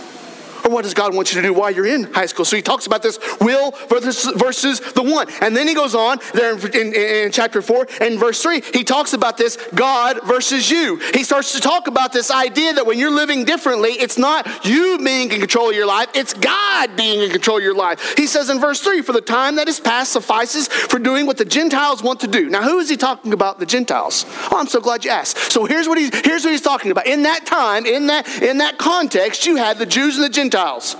Or 0.65 0.71
what 0.71 0.83
does 0.83 0.93
God 0.93 1.15
want 1.15 1.33
you 1.33 1.41
to 1.41 1.47
do 1.47 1.53
while 1.53 1.71
you're 1.71 1.87
in 1.87 2.11
high 2.13 2.25
school? 2.25 2.45
So 2.45 2.55
he 2.55 2.61
talks 2.61 2.85
about 2.85 3.01
this 3.01 3.19
will 3.39 3.71
versus, 3.89 4.79
the 4.93 5.03
one. 5.03 5.27
And 5.41 5.55
then 5.55 5.67
he 5.67 5.73
goes 5.73 5.95
on 5.95 6.19
there 6.33 6.57
in, 6.57 6.93
in, 6.93 6.93
in 6.93 7.31
chapter 7.31 7.61
4 7.61 7.87
and 8.01 8.19
verse 8.19 8.41
3, 8.41 8.61
he 8.73 8.83
talks 8.83 9.13
about 9.13 9.37
this 9.37 9.57
God 9.73 10.21
versus 10.23 10.69
you. 10.69 10.97
He 11.13 11.23
starts 11.23 11.53
to 11.53 11.59
talk 11.59 11.87
about 11.87 12.13
this 12.13 12.31
idea 12.31 12.73
that 12.73 12.85
when 12.85 12.97
you're 12.97 13.11
living 13.11 13.45
differently, 13.45 13.91
it's 13.91 14.17
not 14.17 14.65
you 14.65 14.99
being 15.03 15.31
in 15.31 15.39
control 15.39 15.69
of 15.69 15.75
your 15.75 15.85
life, 15.85 16.09
it's 16.13 16.33
God 16.33 16.95
being 16.95 17.21
in 17.21 17.29
control 17.31 17.57
of 17.57 17.63
your 17.63 17.75
life. 17.75 18.15
He 18.17 18.27
says 18.27 18.49
in 18.49 18.59
verse 18.59 18.81
3, 18.81 19.01
for 19.01 19.13
the 19.13 19.21
time 19.21 19.55
that 19.55 19.67
is 19.67 19.79
past 19.79 20.13
suffices 20.13 20.67
for 20.67 20.99
doing 20.99 21.25
what 21.25 21.37
the 21.37 21.45
Gentiles 21.45 22.03
want 22.03 22.19
to 22.21 22.27
do. 22.27 22.49
Now, 22.49 22.63
who 22.63 22.79
is 22.79 22.89
he 22.89 22.97
talking 22.97 23.33
about, 23.33 23.59
the 23.59 23.65
Gentiles? 23.65 24.25
Oh, 24.51 24.57
I'm 24.57 24.67
so 24.67 24.79
glad 24.79 25.05
you 25.05 25.11
asked. 25.11 25.51
So 25.51 25.65
here's 25.65 25.87
what 25.87 25.97
he's, 25.97 26.13
here's 26.25 26.43
what 26.43 26.51
he's 26.51 26.61
talking 26.61 26.91
about. 26.91 27.07
In 27.07 27.23
that 27.23 27.45
time, 27.45 27.85
in 27.85 28.07
that, 28.07 28.27
in 28.41 28.59
that 28.59 28.77
context, 28.77 29.45
you 29.45 29.55
had 29.55 29.77
the 29.77 29.85
Jews 29.85 30.15
and 30.15 30.23
the 30.23 30.29
Gentiles 30.29 30.50
Gentiles. 30.51 30.97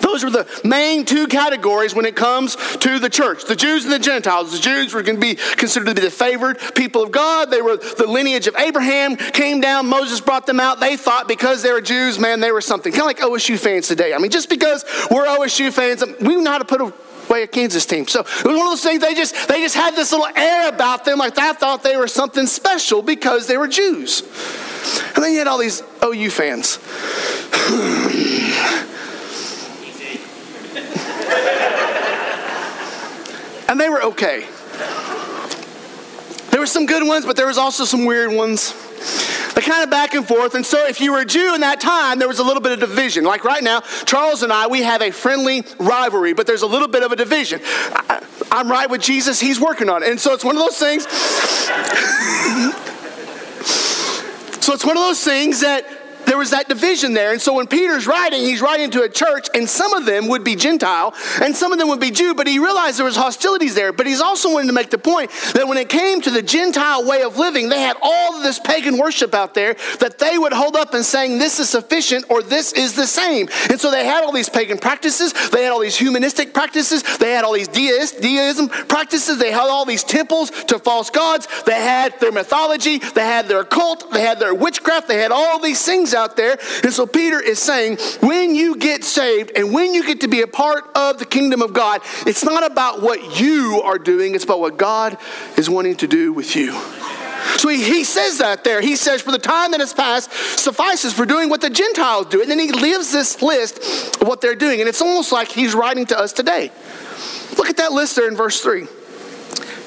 Those 0.00 0.24
are 0.24 0.30
the 0.30 0.48
main 0.64 1.04
two 1.04 1.26
categories 1.26 1.94
when 1.94 2.06
it 2.06 2.16
comes 2.16 2.56
to 2.56 2.98
the 2.98 3.10
church 3.10 3.44
the 3.44 3.56
Jews 3.56 3.84
and 3.84 3.92
the 3.92 3.98
Gentiles. 3.98 4.52
The 4.52 4.58
Jews 4.58 4.94
were 4.94 5.02
going 5.02 5.16
to 5.16 5.20
be 5.20 5.34
considered 5.34 5.88
to 5.88 5.94
be 5.94 6.00
the 6.00 6.10
favored 6.10 6.58
people 6.74 7.02
of 7.02 7.10
God. 7.10 7.50
They 7.50 7.60
were 7.60 7.76
the 7.76 8.06
lineage 8.06 8.46
of 8.46 8.56
Abraham, 8.56 9.16
came 9.16 9.60
down, 9.60 9.86
Moses 9.86 10.20
brought 10.20 10.46
them 10.46 10.60
out. 10.60 10.80
They 10.80 10.96
thought 10.96 11.28
because 11.28 11.62
they 11.62 11.72
were 11.72 11.82
Jews, 11.82 12.18
man, 12.18 12.40
they 12.40 12.52
were 12.52 12.62
something. 12.62 12.90
Kind 12.90 13.02
of 13.02 13.06
like 13.06 13.18
OSU 13.18 13.58
fans 13.58 13.86
today. 13.86 14.14
I 14.14 14.18
mean, 14.18 14.30
just 14.30 14.48
because 14.48 14.84
we're 15.10 15.26
OSU 15.26 15.70
fans, 15.72 16.02
we 16.20 16.36
know 16.36 16.52
how 16.52 16.58
to 16.58 16.64
put 16.64 16.80
away 17.28 17.42
a 17.42 17.46
Kansas 17.46 17.86
team. 17.86 18.06
So 18.06 18.20
it 18.20 18.44
was 18.44 18.56
one 18.56 18.66
of 18.66 18.72
those 18.72 18.82
things 18.82 19.00
they 19.00 19.14
just 19.14 19.48
they 19.48 19.60
just 19.60 19.74
had 19.74 19.94
this 19.94 20.12
little 20.12 20.28
air 20.36 20.68
about 20.68 21.04
them, 21.04 21.18
like 21.18 21.38
I 21.38 21.52
thought 21.52 21.82
they 21.82 21.96
were 21.96 22.08
something 22.08 22.46
special 22.46 23.02
because 23.02 23.46
they 23.46 23.56
were 23.56 23.68
Jews. 23.68 24.22
And 25.14 25.24
then 25.24 25.32
you 25.32 25.38
had 25.38 25.46
all 25.46 25.58
these 25.58 25.82
OU 26.02 26.30
fans. 26.30 26.78
and 33.68 33.78
they 33.78 33.88
were 33.88 34.02
okay. 34.04 34.46
There 36.50 36.60
were 36.60 36.66
some 36.66 36.86
good 36.86 37.06
ones, 37.06 37.26
but 37.26 37.36
there 37.36 37.46
was 37.46 37.58
also 37.58 37.84
some 37.84 38.04
weird 38.04 38.32
ones. 38.32 38.74
They 39.58 39.64
kind 39.64 39.82
of 39.82 39.90
back 39.90 40.14
and 40.14 40.24
forth. 40.24 40.54
And 40.54 40.64
so, 40.64 40.86
if 40.86 41.00
you 41.00 41.10
were 41.10 41.18
a 41.18 41.24
Jew 41.24 41.52
in 41.52 41.62
that 41.62 41.80
time, 41.80 42.20
there 42.20 42.28
was 42.28 42.38
a 42.38 42.44
little 42.44 42.62
bit 42.62 42.70
of 42.70 42.78
division. 42.78 43.24
Like 43.24 43.42
right 43.42 43.60
now, 43.60 43.80
Charles 44.06 44.44
and 44.44 44.52
I, 44.52 44.68
we 44.68 44.82
have 44.82 45.02
a 45.02 45.10
friendly 45.10 45.64
rivalry, 45.80 46.32
but 46.32 46.46
there's 46.46 46.62
a 46.62 46.66
little 46.68 46.86
bit 46.86 47.02
of 47.02 47.10
a 47.10 47.16
division. 47.16 47.60
I, 47.64 48.24
am 48.52 48.70
right 48.70 48.88
with 48.88 49.00
Jesus, 49.00 49.40
he's 49.40 49.60
working 49.60 49.88
on 49.88 50.04
it. 50.04 50.10
And 50.10 50.20
so, 50.20 50.32
it's 50.32 50.44
one 50.44 50.54
of 50.54 50.62
those 50.62 50.78
things. 50.78 51.02
so, 54.62 54.74
it's 54.74 54.84
one 54.84 54.96
of 54.96 55.02
those 55.02 55.24
things 55.24 55.58
that 55.62 55.84
there 56.38 56.42
was 56.42 56.50
that 56.50 56.68
division 56.68 57.14
there. 57.14 57.32
And 57.32 57.42
so 57.42 57.54
when 57.54 57.66
Peter's 57.66 58.06
writing, 58.06 58.42
he's 58.42 58.60
writing 58.60 58.92
to 58.92 59.02
a 59.02 59.08
church, 59.08 59.48
and 59.54 59.68
some 59.68 59.92
of 59.92 60.06
them 60.06 60.28
would 60.28 60.44
be 60.44 60.54
Gentile, 60.54 61.12
and 61.42 61.56
some 61.56 61.72
of 61.72 61.80
them 61.80 61.88
would 61.88 61.98
be 61.98 62.12
Jew, 62.12 62.32
but 62.32 62.46
he 62.46 62.60
realized 62.60 62.96
there 62.96 63.04
was 63.04 63.16
hostilities 63.16 63.74
there. 63.74 63.92
But 63.92 64.06
he's 64.06 64.20
also 64.20 64.52
wanting 64.52 64.68
to 64.68 64.72
make 64.72 64.90
the 64.90 64.98
point 64.98 65.32
that 65.54 65.66
when 65.66 65.78
it 65.78 65.88
came 65.88 66.20
to 66.20 66.30
the 66.30 66.40
Gentile 66.40 67.04
way 67.04 67.22
of 67.22 67.38
living, 67.38 67.68
they 67.68 67.80
had 67.80 67.96
all 68.00 68.40
this 68.40 68.60
pagan 68.60 68.98
worship 68.98 69.34
out 69.34 69.54
there 69.54 69.74
that 69.98 70.20
they 70.20 70.38
would 70.38 70.52
hold 70.52 70.76
up 70.76 70.94
and 70.94 71.04
saying, 71.04 71.38
this 71.38 71.58
is 71.58 71.70
sufficient 71.70 72.24
or 72.30 72.40
this 72.40 72.72
is 72.72 72.94
the 72.94 73.08
same. 73.08 73.48
And 73.68 73.80
so 73.80 73.90
they 73.90 74.06
had 74.06 74.22
all 74.22 74.30
these 74.30 74.48
pagan 74.48 74.78
practices, 74.78 75.32
they 75.50 75.64
had 75.64 75.72
all 75.72 75.80
these 75.80 75.98
humanistic 75.98 76.54
practices, 76.54 77.02
they 77.18 77.32
had 77.32 77.42
all 77.42 77.54
these 77.54 77.66
deist, 77.66 78.20
deism 78.20 78.68
practices, 78.68 79.38
they 79.38 79.50
had 79.50 79.68
all 79.68 79.84
these 79.84 80.04
temples 80.04 80.50
to 80.68 80.78
false 80.78 81.10
gods, 81.10 81.48
they 81.66 81.82
had 81.82 82.20
their 82.20 82.30
mythology, 82.30 82.98
they 82.98 83.26
had 83.26 83.48
their 83.48 83.64
cult, 83.64 84.12
they 84.12 84.20
had 84.20 84.38
their 84.38 84.54
witchcraft, 84.54 85.08
they 85.08 85.18
had 85.18 85.32
all 85.32 85.58
these 85.58 85.84
things 85.84 86.14
out 86.14 86.27
there. 86.36 86.58
And 86.82 86.92
so 86.92 87.06
Peter 87.06 87.40
is 87.40 87.58
saying, 87.58 87.98
when 88.20 88.54
you 88.54 88.76
get 88.76 89.04
saved 89.04 89.52
and 89.56 89.72
when 89.72 89.94
you 89.94 90.06
get 90.06 90.20
to 90.22 90.28
be 90.28 90.42
a 90.42 90.46
part 90.46 90.84
of 90.94 91.18
the 91.18 91.26
kingdom 91.26 91.62
of 91.62 91.72
God, 91.72 92.00
it's 92.26 92.44
not 92.44 92.64
about 92.64 93.02
what 93.02 93.40
you 93.40 93.82
are 93.84 93.98
doing, 93.98 94.34
it's 94.34 94.44
about 94.44 94.60
what 94.60 94.76
God 94.76 95.16
is 95.56 95.68
wanting 95.68 95.96
to 95.96 96.06
do 96.06 96.32
with 96.32 96.56
you. 96.56 96.72
So 97.56 97.68
he, 97.68 97.82
he 97.82 98.04
says 98.04 98.38
that 98.38 98.62
there. 98.62 98.80
He 98.80 98.96
says, 98.96 99.22
For 99.22 99.32
the 99.32 99.38
time 99.38 99.72
that 99.72 99.80
has 99.80 99.92
passed 99.92 100.30
suffices 100.32 101.12
for 101.12 101.26
doing 101.26 101.48
what 101.48 101.60
the 101.60 101.70
Gentiles 101.70 102.26
do. 102.26 102.40
And 102.40 102.50
then 102.50 102.58
he 102.58 102.70
leaves 102.72 103.10
this 103.10 103.42
list 103.42 104.20
of 104.20 104.28
what 104.28 104.40
they're 104.40 104.54
doing. 104.54 104.80
And 104.80 104.88
it's 104.88 105.02
almost 105.02 105.32
like 105.32 105.48
he's 105.48 105.74
writing 105.74 106.06
to 106.06 106.18
us 106.18 106.32
today. 106.32 106.70
Look 107.56 107.68
at 107.68 107.78
that 107.78 107.92
list 107.92 108.16
there 108.16 108.28
in 108.28 108.36
verse 108.36 108.60
3 108.60 108.86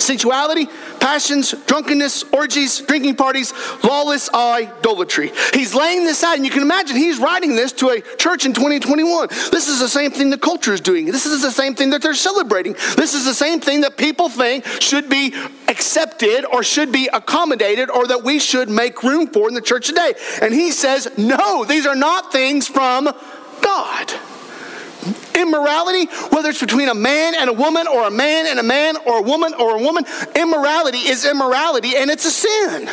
sensuality, 0.02 0.68
passions, 1.02 1.54
drunkenness, 1.66 2.24
orgies, 2.32 2.80
drinking 2.80 3.16
parties, 3.16 3.54
lawless 3.84 4.32
idolatry. 4.34 5.32
He's 5.54 5.74
laying 5.76 6.06
this 6.06 6.24
out, 6.24 6.36
and 6.36 6.46
you 6.46 6.52
can 6.52 6.62
imagine 6.62 6.96
he's 6.96 7.20
writing 7.20 7.56
this 7.56 7.74
to 7.74 7.90
a 7.90 8.02
church 8.18 8.46
in 8.46 8.54
2021. 8.54 9.28
This 9.52 9.68
is 9.68 9.80
the 9.80 9.90
same 9.90 10.12
thing 10.12 10.30
the 10.30 10.38
culture 10.38 10.74
is 10.74 10.80
doing. 10.80 11.08
This 11.08 11.26
is 11.26 11.42
the 11.42 11.52
same 11.52 11.76
thing 11.76 11.90
that 11.90 12.02
they're 12.02 12.14
celebrating. 12.14 12.74
This 12.96 13.14
is 13.14 13.26
the 13.26 13.34
same 13.34 13.60
thing 13.60 13.82
that 13.82 13.98
people 13.98 14.30
think 14.30 14.66
should 14.80 15.10
be 15.10 15.34
accepted 15.68 16.46
or 16.46 16.64
should 16.64 16.92
be 16.92 17.10
accommodated 17.12 17.90
or 17.90 18.08
that 18.08 18.24
we 18.24 18.40
should 18.40 18.70
make 18.70 19.04
room 19.04 19.28
for 19.28 19.48
in 19.48 19.56
the 19.56 19.62
church 19.62 19.88
today. 19.88 20.14
And 20.42 20.54
he 20.54 20.72
says, 20.72 21.10
no, 21.18 21.66
these 21.66 21.86
are 21.86 21.96
not 21.96 22.32
things 22.32 22.68
from 22.68 23.06
God. 23.62 24.14
Immorality, 25.42 26.06
whether 26.30 26.50
it's 26.50 26.60
between 26.60 26.90
a 26.90 26.94
man 26.94 27.34
and 27.36 27.50
a 27.50 27.54
woman, 27.54 27.88
or 27.88 28.08
a 28.08 28.12
man 28.12 28.48
and 28.48 28.60
a 28.60 28.64
man, 28.64 28.96
or 29.06 29.20
a 29.20 29.22
woman 29.22 29.54
or 29.54 29.78
a 29.78 29.82
woman, 29.82 30.06
immorality 30.36 31.00
is 31.00 31.26
immorality 31.26 31.96
and 31.96 32.10
it's 32.10 32.26
a 32.26 32.32
sin. 32.32 32.90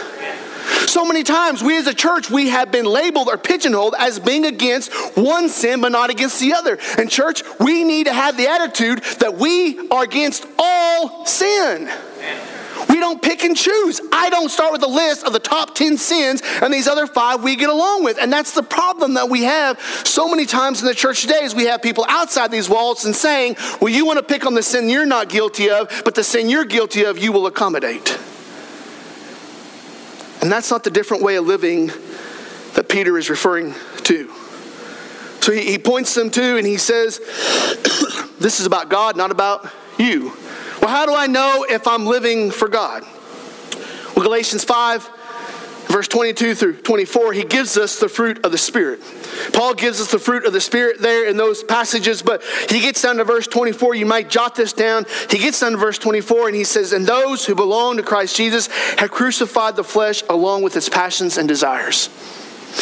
So 0.86 1.04
many 1.04 1.22
times, 1.22 1.62
we 1.62 1.76
as 1.76 1.86
a 1.86 1.94
church, 1.94 2.30
we 2.30 2.48
have 2.48 2.70
been 2.70 2.84
labeled 2.84 3.28
or 3.28 3.36
pigeonholed 3.36 3.94
as 3.98 4.18
being 4.18 4.44
against 4.44 4.92
one 5.16 5.48
sin, 5.48 5.80
but 5.80 5.92
not 5.92 6.10
against 6.10 6.40
the 6.40 6.54
other. 6.54 6.78
And, 6.98 7.10
church, 7.10 7.42
we 7.58 7.84
need 7.84 8.04
to 8.06 8.12
have 8.12 8.36
the 8.36 8.48
attitude 8.48 9.02
that 9.20 9.36
we 9.36 9.88
are 9.90 10.04
against 10.04 10.46
all 10.58 11.26
sin. 11.26 11.84
We 11.86 12.57
We 12.98 13.02
don't 13.02 13.22
pick 13.22 13.44
and 13.44 13.56
choose. 13.56 14.00
I 14.10 14.28
don't 14.28 14.48
start 14.48 14.72
with 14.72 14.82
a 14.82 14.88
list 14.88 15.24
of 15.24 15.32
the 15.32 15.38
top 15.38 15.72
10 15.76 15.98
sins 15.98 16.42
and 16.60 16.74
these 16.74 16.88
other 16.88 17.06
five 17.06 17.44
we 17.44 17.54
get 17.54 17.70
along 17.70 18.02
with. 18.02 18.18
And 18.20 18.32
that's 18.32 18.54
the 18.54 18.62
problem 18.64 19.14
that 19.14 19.30
we 19.30 19.44
have 19.44 19.80
so 20.04 20.28
many 20.28 20.46
times 20.46 20.80
in 20.80 20.88
the 20.88 20.96
church 20.96 21.22
today 21.22 21.44
is 21.44 21.54
we 21.54 21.66
have 21.66 21.80
people 21.80 22.04
outside 22.08 22.50
these 22.50 22.68
walls 22.68 23.04
and 23.04 23.14
saying, 23.14 23.54
well, 23.80 23.88
you 23.88 24.04
want 24.04 24.18
to 24.18 24.24
pick 24.24 24.44
on 24.44 24.54
the 24.54 24.64
sin 24.64 24.88
you're 24.88 25.06
not 25.06 25.28
guilty 25.28 25.70
of, 25.70 26.02
but 26.04 26.16
the 26.16 26.24
sin 26.24 26.50
you're 26.50 26.64
guilty 26.64 27.04
of, 27.04 27.18
you 27.18 27.30
will 27.30 27.46
accommodate. 27.46 28.18
And 30.42 30.50
that's 30.50 30.72
not 30.72 30.82
the 30.82 30.90
different 30.90 31.22
way 31.22 31.36
of 31.36 31.46
living 31.46 31.92
that 32.74 32.88
Peter 32.88 33.16
is 33.16 33.30
referring 33.30 33.76
to. 34.02 34.28
So 35.40 35.52
he, 35.52 35.70
he 35.70 35.78
points 35.78 36.16
them 36.16 36.30
to 36.30 36.56
and 36.56 36.66
he 36.66 36.78
says, 36.78 37.20
This 38.40 38.58
is 38.58 38.66
about 38.66 38.88
God, 38.88 39.16
not 39.16 39.30
about 39.30 39.70
you. 39.98 40.32
Well, 40.80 40.90
how 40.90 41.06
do 41.06 41.14
I 41.14 41.26
know 41.26 41.66
if 41.68 41.86
I'm 41.86 42.06
living 42.06 42.50
for 42.50 42.68
God? 42.68 43.04
Well, 44.14 44.24
Galatians 44.24 44.64
5, 44.64 45.10
verse 45.88 46.08
22 46.08 46.54
through 46.54 46.76
24, 46.76 47.32
he 47.32 47.44
gives 47.44 47.76
us 47.76 47.98
the 47.98 48.08
fruit 48.08 48.44
of 48.44 48.52
the 48.52 48.58
Spirit. 48.58 49.00
Paul 49.52 49.74
gives 49.74 50.00
us 50.00 50.10
the 50.10 50.18
fruit 50.18 50.44
of 50.44 50.52
the 50.52 50.60
Spirit 50.60 51.00
there 51.00 51.26
in 51.26 51.36
those 51.36 51.62
passages, 51.62 52.22
but 52.22 52.42
he 52.68 52.80
gets 52.80 53.02
down 53.02 53.16
to 53.16 53.24
verse 53.24 53.46
24. 53.46 53.94
You 53.94 54.06
might 54.06 54.30
jot 54.30 54.54
this 54.54 54.72
down. 54.72 55.06
He 55.30 55.38
gets 55.38 55.60
down 55.60 55.72
to 55.72 55.78
verse 55.78 55.98
24 55.98 56.48
and 56.48 56.56
he 56.56 56.64
says, 56.64 56.92
And 56.92 57.06
those 57.06 57.44
who 57.44 57.54
belong 57.54 57.96
to 57.96 58.02
Christ 58.02 58.36
Jesus 58.36 58.68
have 58.98 59.10
crucified 59.10 59.76
the 59.76 59.84
flesh 59.84 60.22
along 60.28 60.62
with 60.62 60.76
its 60.76 60.88
passions 60.88 61.38
and 61.38 61.48
desires. 61.48 62.08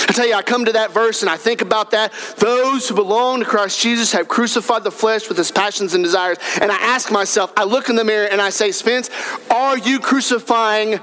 I 0.08 0.12
tell 0.12 0.26
you, 0.26 0.34
I 0.34 0.42
come 0.42 0.64
to 0.64 0.72
that 0.72 0.92
verse 0.92 1.22
and 1.22 1.30
I 1.30 1.36
think 1.36 1.62
about 1.62 1.92
that. 1.92 2.12
Those 2.38 2.88
who 2.88 2.94
belong 2.94 3.40
to 3.40 3.46
Christ 3.46 3.80
Jesus 3.80 4.12
have 4.12 4.28
crucified 4.28 4.84
the 4.84 4.90
flesh 4.90 5.28
with 5.28 5.38
its 5.38 5.50
passions 5.50 5.94
and 5.94 6.02
desires. 6.02 6.38
And 6.60 6.70
I 6.70 6.76
ask 6.76 7.10
myself, 7.10 7.52
I 7.56 7.64
look 7.64 7.88
in 7.88 7.96
the 7.96 8.04
mirror 8.04 8.26
and 8.26 8.40
I 8.40 8.50
say, 8.50 8.72
Spence, 8.72 9.10
are 9.50 9.78
you 9.78 9.98
crucifying 9.98 11.00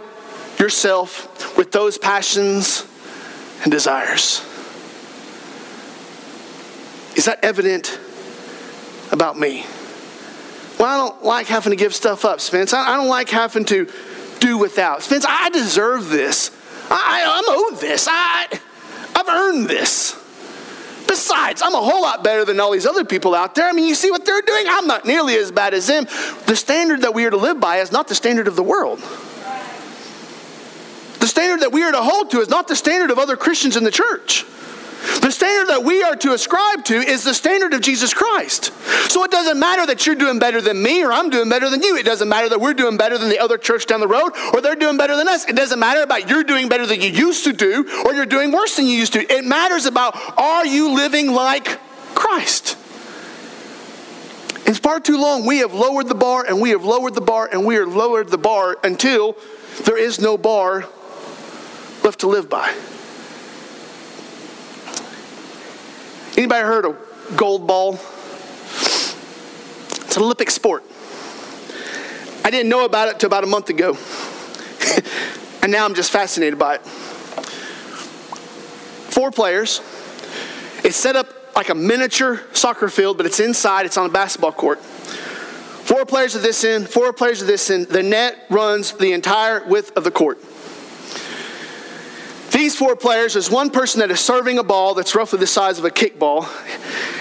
yourself 0.59 1.57
with 1.57 1.71
those 1.71 1.97
passions 1.97 2.85
and 3.63 3.71
desires? 3.71 4.41
Is 7.15 7.25
that 7.25 7.39
evident 7.43 7.99
about 9.11 9.37
me? 9.37 9.65
Well, 10.79 10.87
I 10.87 10.97
don't 10.97 11.23
like 11.23 11.47
having 11.47 11.71
to 11.71 11.77
give 11.77 11.93
stuff 11.93 12.25
up, 12.25 12.41
Spence. 12.41 12.73
I 12.73 12.95
don't 12.97 13.07
like 13.07 13.29
having 13.29 13.65
to 13.65 13.87
do 14.39 14.57
without. 14.57 15.03
Spence, 15.03 15.25
I 15.27 15.49
deserve 15.49 16.09
this. 16.09 16.51
I, 16.89 17.21
am 17.21 17.43
owed 17.47 17.79
this. 17.79 18.07
I, 18.09 18.59
I've 19.23 19.55
earned 19.55 19.69
this. 19.69 20.19
Besides, 21.07 21.61
I'm 21.61 21.73
a 21.75 21.81
whole 21.81 22.01
lot 22.01 22.23
better 22.23 22.43
than 22.43 22.59
all 22.59 22.71
these 22.71 22.85
other 22.85 23.05
people 23.05 23.35
out 23.35 23.55
there. 23.55 23.67
I 23.67 23.71
mean, 23.71 23.87
you 23.87 23.95
see 23.95 24.11
what 24.11 24.25
they're 24.25 24.41
doing? 24.41 24.65
I'm 24.67 24.87
not 24.87 25.05
nearly 25.05 25.35
as 25.35 25.51
bad 25.51 25.73
as 25.73 25.87
them. 25.87 26.05
The 26.47 26.55
standard 26.55 27.01
that 27.01 27.13
we 27.13 27.25
are 27.25 27.29
to 27.29 27.37
live 27.37 27.59
by 27.59 27.77
is 27.77 27.91
not 27.91 28.07
the 28.07 28.15
standard 28.15 28.47
of 28.47 28.55
the 28.55 28.63
world. 28.63 28.99
The 31.19 31.27
standard 31.27 31.61
that 31.61 31.71
we 31.71 31.83
are 31.83 31.91
to 31.91 32.01
hold 32.01 32.31
to 32.31 32.41
is 32.41 32.49
not 32.49 32.67
the 32.67 32.75
standard 32.75 33.11
of 33.11 33.19
other 33.19 33.37
Christians 33.37 33.77
in 33.77 33.83
the 33.83 33.91
church. 33.91 34.45
The 35.21 35.31
standard 35.31 35.69
that 35.69 35.83
we 35.83 36.01
are 36.01 36.15
to 36.17 36.33
ascribe 36.33 36.85
to 36.85 36.95
is 36.95 37.23
the 37.23 37.33
standard 37.33 37.73
of 37.73 37.81
Jesus 37.81 38.13
Christ. 38.13 38.71
So 39.11 39.23
it 39.23 39.31
doesn't 39.31 39.59
matter 39.59 39.85
that 39.85 40.05
you're 40.05 40.15
doing 40.15 40.39
better 40.39 40.61
than 40.61 40.81
me 40.81 41.03
or 41.03 41.11
I'm 41.11 41.29
doing 41.29 41.49
better 41.49 41.69
than 41.69 41.83
you. 41.83 41.97
It 41.97 42.05
doesn't 42.05 42.29
matter 42.29 42.47
that 42.49 42.61
we're 42.61 42.73
doing 42.73 42.95
better 42.95 43.17
than 43.17 43.29
the 43.29 43.39
other 43.39 43.57
church 43.57 43.85
down 43.85 43.99
the 43.99 44.07
road 44.07 44.31
or 44.53 44.61
they're 44.61 44.75
doing 44.75 44.97
better 44.97 45.17
than 45.17 45.27
us. 45.27 45.45
It 45.47 45.55
doesn't 45.55 45.79
matter 45.79 46.01
about 46.01 46.29
you're 46.29 46.43
doing 46.43 46.69
better 46.69 46.85
than 46.85 47.01
you 47.01 47.09
used 47.09 47.43
to 47.43 47.53
do 47.53 47.85
or 48.05 48.13
you're 48.13 48.25
doing 48.25 48.51
worse 48.51 48.77
than 48.77 48.85
you 48.85 48.95
used 48.97 49.13
to. 49.13 49.31
It 49.31 49.43
matters 49.43 49.85
about 49.85 50.15
are 50.37 50.65
you 50.65 50.93
living 50.95 51.33
like 51.33 51.79
Christ? 52.15 52.77
In 54.65 54.73
far 54.73 55.01
too 55.01 55.19
long, 55.19 55.45
we 55.45 55.57
have 55.57 55.73
lowered 55.73 56.07
the 56.07 56.15
bar 56.15 56.45
and 56.47 56.61
we 56.61 56.69
have 56.69 56.85
lowered 56.85 57.13
the 57.13 57.21
bar 57.21 57.49
and 57.51 57.65
we 57.65 57.75
have 57.75 57.93
lowered 57.93 58.29
the 58.29 58.37
bar 58.37 58.77
until 58.83 59.35
there 59.83 59.97
is 59.97 60.21
no 60.21 60.37
bar 60.37 60.85
left 62.03 62.21
to 62.21 62.27
live 62.27 62.49
by. 62.49 62.73
Anybody 66.35 66.65
heard 66.65 66.85
of 66.85 66.95
goalball? 67.35 67.93
It's 70.05 70.17
an 70.17 70.23
Olympic 70.23 70.49
sport. 70.49 70.83
I 72.43 72.49
didn't 72.49 72.69
know 72.69 72.85
about 72.85 73.07
it 73.07 73.13
until 73.13 73.27
about 73.27 73.43
a 73.43 73.47
month 73.47 73.69
ago. 73.69 73.95
and 75.61 75.71
now 75.71 75.85
I'm 75.85 75.93
just 75.93 76.11
fascinated 76.11 76.57
by 76.57 76.75
it. 76.75 76.81
Four 79.11 79.29
players. 79.29 79.79
It's 80.83 80.95
set 80.95 81.15
up 81.15 81.27
like 81.55 81.69
a 81.69 81.75
miniature 81.75 82.41
soccer 82.53 82.89
field, 82.89 83.17
but 83.17 83.27
it's 83.27 83.39
inside, 83.39 83.85
it's 83.85 83.97
on 83.97 84.07
a 84.07 84.13
basketball 84.13 84.51
court. 84.51 84.79
Four 84.79 86.05
players 86.05 86.33
of 86.33 86.41
this 86.41 86.63
end, 86.63 86.89
four 86.89 87.13
players 87.13 87.41
of 87.41 87.47
this 87.47 87.69
end. 87.69 87.87
The 87.87 88.01
net 88.01 88.47
runs 88.49 88.93
the 88.93 89.11
entire 89.11 89.63
width 89.67 89.95
of 89.95 90.03
the 90.03 90.11
court. 90.11 90.39
These 92.53 92.75
four 92.75 92.95
players, 92.95 93.33
there's 93.33 93.49
one 93.49 93.71
person 93.71 93.99
that 94.01 94.11
is 94.11 94.19
serving 94.19 94.59
a 94.59 94.63
ball 94.63 94.93
that's 94.93 95.15
roughly 95.15 95.39
the 95.39 95.47
size 95.47 95.79
of 95.79 95.85
a 95.85 95.89
kickball, 95.89 96.47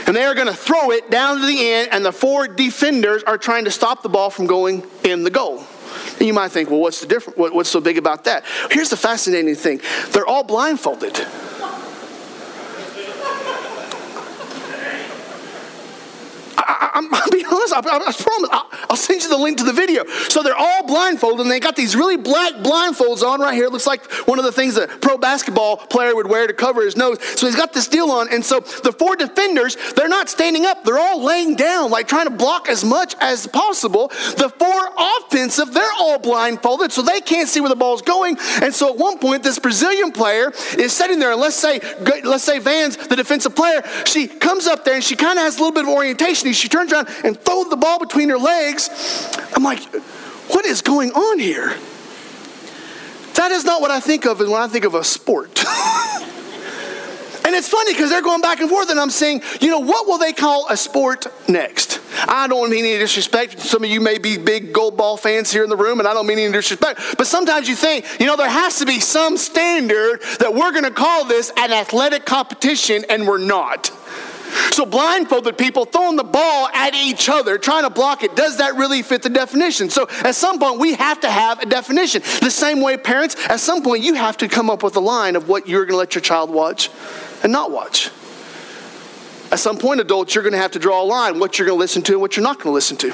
and 0.07 0.15
they 0.15 0.25
are 0.25 0.35
going 0.35 0.47
to 0.47 0.55
throw 0.55 0.91
it 0.91 1.11
down 1.11 1.41
to 1.41 1.47
the 1.47 1.71
end, 1.71 1.89
and 1.91 2.05
the 2.05 2.13
four 2.13 2.47
defenders 2.47 3.23
are 3.23 3.39
trying 3.39 3.65
to 3.65 3.71
stop 3.71 4.03
the 4.03 4.11
ball 4.11 4.29
from 4.29 4.47
going 4.47 4.87
in 5.05 5.25
the 5.25 5.31
goal. 5.31 5.65
And 6.19 6.27
you 6.27 6.35
might 6.35 6.51
think, 6.51 6.71
well, 6.71 6.81
what's 6.81 7.01
the 7.01 7.07
difference? 7.07 7.39
What's 7.39 7.71
so 7.71 7.81
big 7.81 7.97
about 7.97 8.25
that? 8.25 8.45
Here's 8.71 8.91
the 8.91 8.97
fascinating 8.97 9.55
thing 9.55 9.81
they're 10.11 10.27
all 10.27 10.45
blindfolded. 10.45 11.19
I, 16.59 16.91
will 17.71 17.75
honest, 17.75 17.87
I, 17.93 17.97
I 17.97 18.13
promise. 18.25 18.51
I'll, 18.53 18.69
I'll, 18.91 18.97
send 18.97 19.23
you 19.23 19.29
the 19.29 19.37
link 19.37 19.59
to 19.59 19.65
the 19.65 19.73
video. 19.73 20.05
So 20.29 20.43
they're 20.43 20.57
all 20.57 20.87
blindfolded, 20.87 21.41
and 21.41 21.51
they 21.51 21.61
got 21.61 21.77
these 21.77 21.97
really 21.97 22.17
black 22.17 22.55
blindfolds 22.55 23.23
on 23.23 23.41
right 23.41 23.55
here. 23.55 23.67
It 23.67 23.73
looks 23.73 23.87
like 23.87 24.11
one 24.27 24.39
of 24.39 24.45
the 24.45 24.53
things 24.53 24.77
a 24.77 24.87
pro 24.87 25.19
basketball 25.19 25.77
player 25.77 26.15
would 26.15 26.29
wear 26.29 26.47
to 26.47 26.53
cover 26.53 26.85
his 26.85 26.97
nose. 26.97 27.19
So 27.39 27.47
he's 27.47 27.57
got 27.57 27.73
this 27.73 27.89
deal 27.89 28.11
on, 28.11 28.33
and 28.33 28.45
so 28.45 28.61
the 28.61 28.93
four 28.93 29.17
defenders, 29.17 29.77
they're 29.95 30.09
not 30.09 30.29
standing 30.29 30.67
up. 30.67 30.85
They're 30.85 30.99
all 30.99 31.23
laying 31.23 31.57
down, 31.57 31.91
like 31.91 32.09
trying 32.09 32.27
to 32.27 32.35
block 32.35 32.69
as 32.69 32.85
much 32.85 33.15
as 33.21 33.47
possible. 33.47 34.09
The 34.09 34.53
four 34.59 34.89
offensive, 34.99 35.73
they're 35.73 35.93
all 35.99 36.19
blindfolded, 36.19 36.93
so 36.93 37.03
they 37.03 37.21
can't 37.21 37.49
see 37.49 37.61
where 37.61 37.71
the 37.71 37.77
ball's 37.77 38.03
going. 38.03 38.39
And 38.63 38.75
so 38.75 38.91
at 38.91 38.99
one 38.99 39.19
point, 39.19 39.43
this 39.43 39.59
Brazilian 39.59 40.13
player 40.13 40.53
is 40.79 40.93
sitting 40.93 41.19
there, 41.19 41.33
and 41.33 41.41
let's 41.41 41.57
say, 41.57 41.81
let's 42.25 42.45
say 42.45 42.59
Vans, 42.59 42.97
the 42.97 43.17
defensive 43.17 43.55
player, 43.55 43.83
she 44.07 44.27
comes 44.27 44.67
up 44.67 44.85
there 44.85 44.95
and 44.95 45.05
she 45.05 45.17
kind 45.17 45.39
of 45.39 45.45
has 45.45 45.57
a 45.57 45.59
little 45.59 45.73
bit 45.73 45.85
of 45.85 45.91
orientation. 45.91 46.53
She 46.53 46.69
turns 46.69 46.93
around 46.93 47.09
and 47.25 47.39
throws 47.53 47.69
the 47.69 47.77
ball 47.77 47.99
between 47.99 48.29
her 48.31 48.39
legs. 48.39 48.89
I'm 49.55 49.63
like, 49.63 49.83
what 50.49 50.65
is 50.65 50.83
going 50.83 51.13
on 51.13 51.39
here? 51.39 51.77
That 53.35 53.51
is 53.53 53.65
not 53.65 53.81
what 53.81 53.91
I 53.91 54.01
think 54.01 54.25
of 54.25 54.41
when 54.41 54.53
I 54.53 54.69
think 54.69 54.85
of 54.85 54.95
a 54.95 55.05
sport. 55.05 55.49
and 57.45 57.55
it's 57.55 57.69
funny 57.69 57.93
because 57.93 58.11
they're 58.11 58.23
going 58.23 58.41
back 58.41 58.61
and 58.61 58.71
forth, 58.71 58.91
and 58.91 58.99
I'm 58.99 59.11
saying, 59.11 59.43
you 59.61 59.69
know, 59.69 59.81
what 59.81 60.07
will 60.07 60.19
they 60.19 60.33
call 60.33 60.67
a 60.71 60.77
sport 60.77 61.27
next? 61.49 62.01
I 62.29 62.47
don't 62.47 62.71
mean 62.71 62.85
any 62.85 62.99
disrespect. 62.99 63.59
Some 63.61 63.85
of 63.85 63.91
you 63.91 64.01
may 64.01 64.19
be 64.19 64.39
big 64.39 64.73
goalball 64.73 65.19
fans 65.19 65.51
here 65.51 65.65
in 65.65 65.71
the 65.71 65.77
room, 65.77 65.99
and 65.99 66.07
I 66.07 66.15
don't 66.15 66.27
mean 66.27 66.39
any 66.39 66.53
disrespect. 66.53 67.01
But 67.19 67.27
sometimes 67.27 67.69
you 67.69 67.75
think, 67.75 68.07
you 68.21 68.27
know, 68.27 68.37
there 68.37 68.49
has 68.49 68.79
to 68.79 68.87
be 68.87 69.01
some 69.01 69.37
standard 69.37 70.23
that 70.39 70.55
we're 70.55 70.73
going 70.73 70.85
to 70.85 70.91
call 70.91 71.25
this 71.25 71.53
an 71.57 71.73
athletic 71.73 72.25
competition, 72.25 73.05
and 73.11 73.27
we're 73.27 73.39
not. 73.39 73.91
So, 74.73 74.87
blindfolded 74.87 75.59
people 75.59 75.85
throwing 75.85 76.17
the 76.17 76.25
ball 76.25 76.69
at 76.69 76.95
each 76.95 77.29
other, 77.29 77.59
trying 77.59 77.85
to 77.85 77.91
block 77.91 78.23
it, 78.23 78.37
does 78.37 78.59
that 78.59 78.77
really 78.77 79.03
fit 79.03 79.23
the 79.23 79.31
definition? 79.31 79.91
So, 79.91 80.07
at 80.23 80.35
some 80.35 80.59
point, 80.59 80.79
we 80.79 80.95
have 80.95 81.21
to 81.21 81.31
have 81.31 81.61
a 81.61 81.67
definition. 81.67 82.23
The 82.41 82.51
same 82.51 82.81
way, 82.81 82.97
parents, 82.97 83.37
at 83.49 83.61
some 83.61 83.83
point, 83.83 84.03
you 84.03 84.15
have 84.15 84.37
to 84.39 84.49
come 84.49 84.71
up 84.71 84.83
with 84.83 84.97
a 84.97 85.01
line 85.01 85.37
of 85.37 85.49
what 85.49 85.69
you're 85.69 85.85
going 85.85 85.95
to 85.95 85.99
let 85.99 86.15
your 86.15 86.23
child 86.23 86.51
watch 86.51 86.91
and 87.43 87.53
not 87.53 87.71
watch. 87.71 88.11
At 89.51 89.59
some 89.59 89.79
point, 89.79 90.01
adults, 90.01 90.35
you're 90.35 90.45
going 90.45 90.55
to 90.55 90.59
have 90.59 90.73
to 90.73 90.79
draw 90.79 91.03
a 91.03 91.05
line 91.05 91.39
what 91.39 91.59
you're 91.59 91.67
going 91.67 91.77
to 91.77 91.81
listen 91.81 92.03
to 92.03 92.13
and 92.13 92.21
what 92.21 92.37
you're 92.37 92.45
not 92.45 92.57
going 92.59 92.71
to 92.71 92.73
listen 92.73 92.97
to 92.99 93.13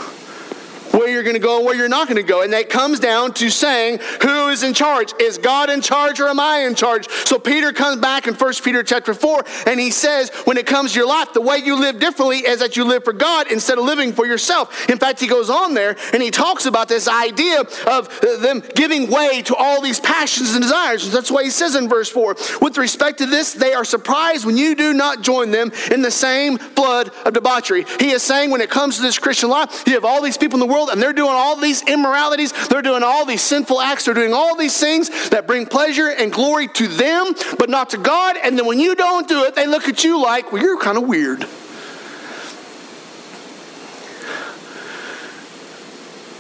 where 0.99 1.09
going 1.29 1.41
to 1.41 1.47
go 1.47 1.59
and 1.59 1.67
where 1.67 1.75
you're 1.75 1.89
not 1.89 2.09
going 2.09 2.17
to 2.17 2.23
go. 2.23 2.43
And 2.43 2.53
that 2.53 2.71
comes 2.71 2.99
down 2.99 3.35
to 3.35 3.51
saying, 3.51 4.01
who 4.23 4.49
is 4.49 4.63
in 4.63 4.75
charge? 4.75 5.13
Is 5.21 5.39
God 5.39 5.71
in 5.71 5.81
charge 5.81 6.21
or 6.21 6.29
am 6.29 6.41
I 6.41 6.61
in 6.61 6.75
charge? 6.75 7.09
So 7.09 7.39
Peter 7.39 7.73
comes 7.73 8.01
back 8.01 8.27
in 8.27 8.35
1 8.35 8.55
Peter 8.65 8.83
chapter 8.83 9.15
4 9.15 9.45
and 9.67 9.79
he 9.79 9.91
says, 9.91 10.31
when 10.45 10.57
it 10.57 10.67
comes 10.67 10.93
to 10.93 10.99
your 10.99 11.09
life, 11.09 11.33
the 11.33 11.41
way 11.41 11.59
you 11.59 11.79
live 11.79 12.01
differently 12.01 12.39
is 12.39 12.61
that 12.61 12.77
you 12.77 12.85
live 12.85 13.05
for 13.05 13.13
God 13.13 13.51
instead 13.53 13.79
of 13.79 13.85
living 13.85 14.13
for 14.13 14.27
yourself. 14.27 14.89
In 14.89 14.99
fact, 14.99 15.21
he 15.21 15.27
goes 15.27 15.51
on 15.51 15.75
there 15.75 15.97
and 16.13 16.23
he 16.23 16.31
talks 16.31 16.67
about 16.67 16.89
this 16.89 17.09
idea 17.09 17.61
of 17.87 18.21
them 18.41 18.63
giving 18.75 19.11
way 19.11 19.43
to 19.43 19.55
all 19.55 19.83
these 19.83 20.01
passions 20.01 20.55
and 20.55 20.63
desires. 20.63 21.11
That's 21.13 21.31
why 21.31 21.45
he 21.45 21.51
says 21.51 21.75
in 21.75 21.89
verse 21.89 22.09
4, 22.09 22.37
with 22.61 22.79
respect 22.79 23.19
to 23.19 23.27
this, 23.27 23.53
they 23.53 23.75
are 23.75 23.85
surprised 23.85 24.47
when 24.47 24.57
you 24.57 24.75
do 24.75 24.95
not 24.95 25.23
join 25.23 25.51
them 25.51 25.73
in 25.91 26.03
the 26.03 26.11
same 26.11 26.59
blood 26.75 27.11
of 27.25 27.35
debauchery. 27.35 27.85
He 28.01 28.11
is 28.11 28.23
saying 28.23 28.51
when 28.51 28.61
it 28.61 28.71
comes 28.71 28.97
to 28.97 29.03
this 29.03 29.19
Christian 29.19 29.51
life, 29.51 29.85
you 29.87 29.95
have 29.95 30.05
all 30.05 30.23
these 30.23 30.39
people 30.39 30.61
in 30.61 30.67
the 30.67 30.73
world 30.73 30.89
and 30.91 31.03
they're 31.03 31.13
doing 31.19 31.35
all 31.35 31.57
these 31.57 31.83
immoralities, 31.83 32.53
they're 32.69 32.81
doing 32.81 33.03
all 33.03 33.27
these 33.27 33.43
sinful 33.43 33.81
acts, 33.81 34.05
they're 34.05 34.15
doing 34.15 34.33
all 34.33 34.57
these 34.57 34.79
things 34.79 35.29
that 35.31 35.47
bring 35.47 35.67
pleasure 35.67 36.09
and 36.09 36.33
glory 36.33 36.69
to 36.69 36.87
them, 36.87 37.35
but 37.59 37.69
not 37.69 37.91
to 37.91 37.99
God. 37.99 38.37
And 38.43 38.57
then 38.57 38.67
when 38.67 38.79
you 38.79 38.95
don't 38.95 39.27
do 39.27 39.45
it, 39.45 39.55
they 39.55 39.67
look 39.67 39.89
at 39.89 40.05
you 40.05 40.23
like, 40.23 40.53
well, 40.53 40.63
you're 40.63 40.79
kind 40.79 40.97
of 40.97 41.05
weird. 41.09 41.45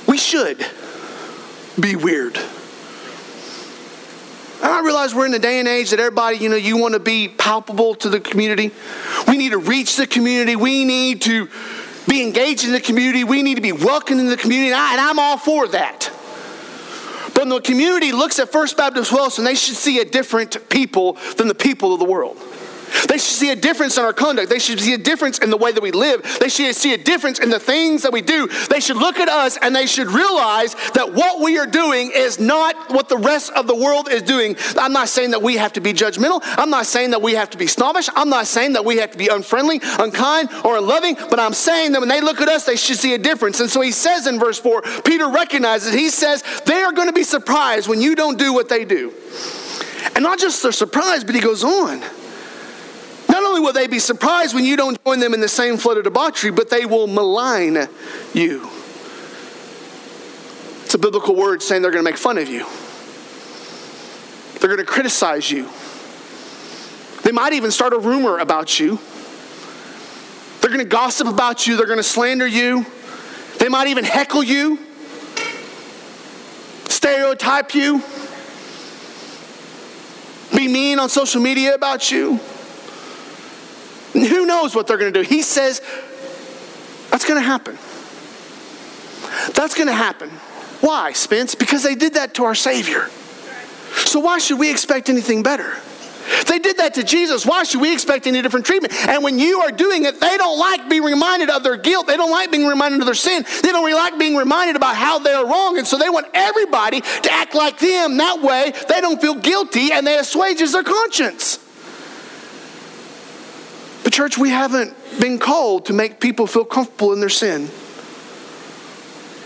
We 0.06 0.16
should. 0.16 0.64
be 1.78 1.96
weird. 1.96 2.38
I 4.60 4.80
realize 4.84 5.14
we're 5.14 5.26
in 5.26 5.34
a 5.34 5.38
day 5.38 5.60
and 5.60 5.68
age 5.68 5.90
that 5.90 6.00
everybody, 6.00 6.38
you 6.38 6.48
know, 6.48 6.56
you 6.56 6.76
want 6.76 6.94
to 6.94 7.00
be 7.00 7.28
palpable 7.28 7.94
to 7.96 8.08
the 8.08 8.18
community. 8.20 8.72
We 9.28 9.36
need 9.36 9.50
to 9.50 9.58
reach 9.58 9.96
the 9.96 10.06
community. 10.06 10.56
We 10.56 10.84
need 10.84 11.22
to 11.22 11.48
be 12.08 12.22
engaged 12.22 12.64
in 12.64 12.72
the 12.72 12.80
community. 12.80 13.24
We 13.24 13.42
need 13.42 13.56
to 13.56 13.60
be 13.60 13.72
welcomed 13.72 14.20
in 14.20 14.26
the 14.26 14.36
community. 14.36 14.72
And, 14.72 14.80
I, 14.80 15.10
am 15.10 15.18
all 15.18 15.36
for 15.36 15.68
that. 15.68 16.10
But 17.34 17.44
when 17.44 17.48
the 17.50 17.60
community 17.60 18.12
looks 18.12 18.38
at 18.38 18.50
First 18.50 18.76
Baptist 18.76 19.12
Wellston, 19.12 19.44
they 19.44 19.54
should 19.54 19.76
see 19.76 20.00
a 20.00 20.04
different 20.04 20.68
people 20.68 21.12
than 21.36 21.46
the 21.46 21.54
people 21.54 21.92
of 21.92 22.00
the 22.00 22.04
world. 22.04 22.36
They 23.08 23.18
should 23.18 23.36
see 23.36 23.50
a 23.50 23.56
difference 23.56 23.96
in 23.96 24.04
our 24.04 24.12
conduct. 24.12 24.48
They 24.48 24.58
should 24.58 24.80
see 24.80 24.94
a 24.94 24.98
difference 24.98 25.38
in 25.38 25.50
the 25.50 25.56
way 25.56 25.72
that 25.72 25.82
we 25.82 25.90
live. 25.90 26.38
They 26.40 26.48
should 26.48 26.74
see 26.74 26.94
a 26.94 26.98
difference 26.98 27.38
in 27.38 27.50
the 27.50 27.58
things 27.58 28.02
that 28.02 28.12
we 28.12 28.22
do. 28.22 28.48
They 28.68 28.80
should 28.80 28.96
look 28.96 29.18
at 29.18 29.28
us 29.28 29.56
and 29.60 29.74
they 29.74 29.86
should 29.86 30.08
realize 30.08 30.74
that 30.94 31.12
what 31.12 31.40
we 31.40 31.58
are 31.58 31.66
doing 31.66 32.10
is 32.14 32.38
not 32.38 32.92
what 32.92 33.08
the 33.08 33.16
rest 33.16 33.52
of 33.52 33.66
the 33.66 33.74
world 33.74 34.08
is 34.10 34.22
doing. 34.22 34.56
I'm 34.76 34.92
not 34.92 35.08
saying 35.08 35.30
that 35.32 35.42
we 35.42 35.56
have 35.56 35.72
to 35.74 35.80
be 35.80 35.92
judgmental. 35.92 36.40
I'm 36.42 36.70
not 36.70 36.86
saying 36.86 37.10
that 37.10 37.22
we 37.22 37.34
have 37.34 37.50
to 37.50 37.58
be 37.58 37.66
snobbish. 37.66 38.08
I'm 38.14 38.28
not 38.28 38.46
saying 38.46 38.72
that 38.74 38.84
we 38.84 38.96
have 38.96 39.10
to 39.12 39.18
be 39.18 39.28
unfriendly, 39.28 39.80
unkind, 39.98 40.50
or 40.64 40.78
unloving. 40.78 41.16
But 41.30 41.40
I'm 41.40 41.54
saying 41.54 41.92
that 41.92 42.00
when 42.00 42.08
they 42.08 42.20
look 42.20 42.40
at 42.40 42.48
us, 42.48 42.64
they 42.64 42.76
should 42.76 42.96
see 42.96 43.14
a 43.14 43.18
difference. 43.18 43.60
And 43.60 43.70
so 43.70 43.80
he 43.80 43.92
says 43.92 44.26
in 44.26 44.38
verse 44.38 44.58
4, 44.58 44.82
Peter 45.04 45.28
recognizes, 45.28 45.92
he 45.92 46.10
says, 46.10 46.42
they 46.64 46.82
are 46.82 46.92
going 46.92 47.08
to 47.08 47.12
be 47.12 47.22
surprised 47.22 47.88
when 47.88 48.00
you 48.00 48.14
don't 48.14 48.38
do 48.38 48.52
what 48.52 48.68
they 48.68 48.84
do. 48.84 49.12
And 50.14 50.22
not 50.22 50.38
just 50.38 50.62
they're 50.62 50.72
surprised, 50.72 51.26
but 51.26 51.34
he 51.34 51.40
goes 51.40 51.64
on. 51.64 52.02
Only 53.58 53.66
will 53.66 53.72
they 53.72 53.88
be 53.88 53.98
surprised 53.98 54.54
when 54.54 54.64
you 54.64 54.76
don't 54.76 55.04
join 55.04 55.18
them 55.18 55.34
in 55.34 55.40
the 55.40 55.48
same 55.48 55.78
flood 55.78 55.96
of 55.96 56.04
debauchery, 56.04 56.52
but 56.52 56.70
they 56.70 56.86
will 56.86 57.08
malign 57.08 57.88
you. 58.32 58.70
It's 60.84 60.94
a 60.94 60.98
biblical 60.98 61.34
word 61.34 61.60
saying 61.60 61.82
they're 61.82 61.90
going 61.90 62.04
to 62.04 62.08
make 62.08 62.18
fun 62.18 62.38
of 62.38 62.48
you, 62.48 62.64
they're 64.60 64.68
going 64.68 64.78
to 64.78 64.84
criticize 64.84 65.50
you. 65.50 65.68
They 67.24 67.32
might 67.32 67.52
even 67.52 67.72
start 67.72 67.92
a 67.94 67.98
rumor 67.98 68.38
about 68.38 68.78
you. 68.78 69.00
They're 70.60 70.70
going 70.70 70.78
to 70.78 70.84
gossip 70.84 71.26
about 71.26 71.66
you. 71.66 71.76
They're 71.76 71.86
going 71.86 71.98
to 71.98 72.04
slander 72.04 72.46
you. 72.46 72.86
They 73.58 73.68
might 73.68 73.88
even 73.88 74.04
heckle 74.04 74.44
you, 74.44 74.78
stereotype 76.84 77.74
you, 77.74 78.04
be 80.56 80.68
mean 80.68 81.00
on 81.00 81.08
social 81.08 81.42
media 81.42 81.74
about 81.74 82.12
you. 82.12 82.38
Who 84.12 84.46
knows 84.46 84.74
what 84.74 84.86
they're 84.86 84.96
going 84.96 85.12
to 85.12 85.22
do? 85.22 85.28
He 85.28 85.42
says 85.42 85.80
that's 87.10 87.24
going 87.24 87.40
to 87.40 87.46
happen. 87.46 87.76
That's 89.54 89.74
going 89.74 89.88
to 89.88 89.94
happen. 89.94 90.30
Why, 90.80 91.12
Spence? 91.12 91.54
Because 91.54 91.82
they 91.82 91.94
did 91.94 92.14
that 92.14 92.34
to 92.34 92.44
our 92.44 92.54
Savior. 92.54 93.08
So 94.06 94.20
why 94.20 94.38
should 94.38 94.58
we 94.58 94.70
expect 94.70 95.08
anything 95.08 95.42
better? 95.42 95.76
They 96.46 96.58
did 96.58 96.76
that 96.76 96.94
to 96.94 97.02
Jesus. 97.02 97.46
Why 97.46 97.64
should 97.64 97.80
we 97.80 97.92
expect 97.92 98.26
any 98.26 98.42
different 98.42 98.66
treatment? 98.66 98.94
And 99.08 99.24
when 99.24 99.38
you 99.38 99.60
are 99.60 99.70
doing 99.70 100.04
it, 100.04 100.20
they 100.20 100.36
don't 100.36 100.58
like 100.58 100.88
being 100.88 101.02
reminded 101.02 101.50
of 101.50 101.62
their 101.62 101.76
guilt. 101.76 102.06
They 102.06 102.16
don't 102.16 102.30
like 102.30 102.50
being 102.50 102.66
reminded 102.66 103.00
of 103.00 103.06
their 103.06 103.14
sin. 103.14 103.44
They 103.62 103.70
don't 103.70 103.84
really 103.84 103.98
like 103.98 104.18
being 104.18 104.36
reminded 104.36 104.76
about 104.76 104.94
how 104.94 105.18
they're 105.18 105.44
wrong. 105.44 105.78
And 105.78 105.86
so 105.86 105.98
they 105.98 106.10
want 106.10 106.26
everybody 106.34 107.00
to 107.00 107.32
act 107.32 107.54
like 107.54 107.78
them. 107.78 108.18
That 108.18 108.42
way, 108.42 108.72
they 108.88 109.00
don't 109.00 109.20
feel 109.20 109.34
guilty 109.34 109.92
and 109.92 110.06
they 110.06 110.18
assuages 110.18 110.72
their 110.72 110.84
conscience. 110.84 111.58
But, 114.08 114.14
church, 114.14 114.38
we 114.38 114.48
haven't 114.48 114.96
been 115.20 115.38
called 115.38 115.84
to 115.84 115.92
make 115.92 116.18
people 116.18 116.46
feel 116.46 116.64
comfortable 116.64 117.12
in 117.12 117.20
their 117.20 117.28
sin. 117.28 117.68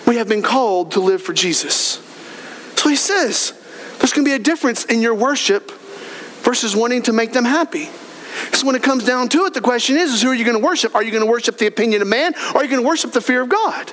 We 0.07 0.19
have 0.19 0.29
been 0.29 0.41
called 0.41 0.93
to 0.93 1.01
live 1.01 1.21
for 1.21 1.33
Jesus. 1.33 2.01
So 2.77 2.89
he 2.89 2.95
says, 2.95 3.61
there's 3.99 4.13
going 4.13 4.25
to 4.25 4.31
be 4.31 4.37
a 4.37 4.39
difference 4.39 4.85
in 4.85 5.03
your 5.03 5.17
worship 5.17 5.73
versus 6.45 6.77
wanting 6.77 7.03
to 7.03 7.13
make 7.13 7.33
them 7.33 7.45
happy. 7.45 7.87
So 8.53 8.65
when 8.65 8.77
it 8.77 8.85
comes 8.85 9.05
down 9.05 9.31
to 9.31 9.47
it, 9.47 9.55
the 9.55 9.61
question 9.61 9.97
is, 9.97 10.13
is 10.15 10.23
who 10.23 10.29
are 10.29 10.35
you 10.35 10.45
going 10.45 10.57
to 10.57 10.65
worship? 10.65 10.95
Are 10.95 11.03
you 11.03 11.11
going 11.11 11.25
to 11.25 11.31
worship 11.31 11.59
the 11.59 11.67
opinion 11.67 12.01
of 12.01 12.07
man 12.07 12.33
or 12.55 12.59
are 12.59 12.63
you 12.63 12.71
going 12.71 12.83
to 12.83 12.89
worship 12.89 13.11
the 13.11 13.21
fear 13.21 13.43
of 13.43 13.49
God? 13.49 13.91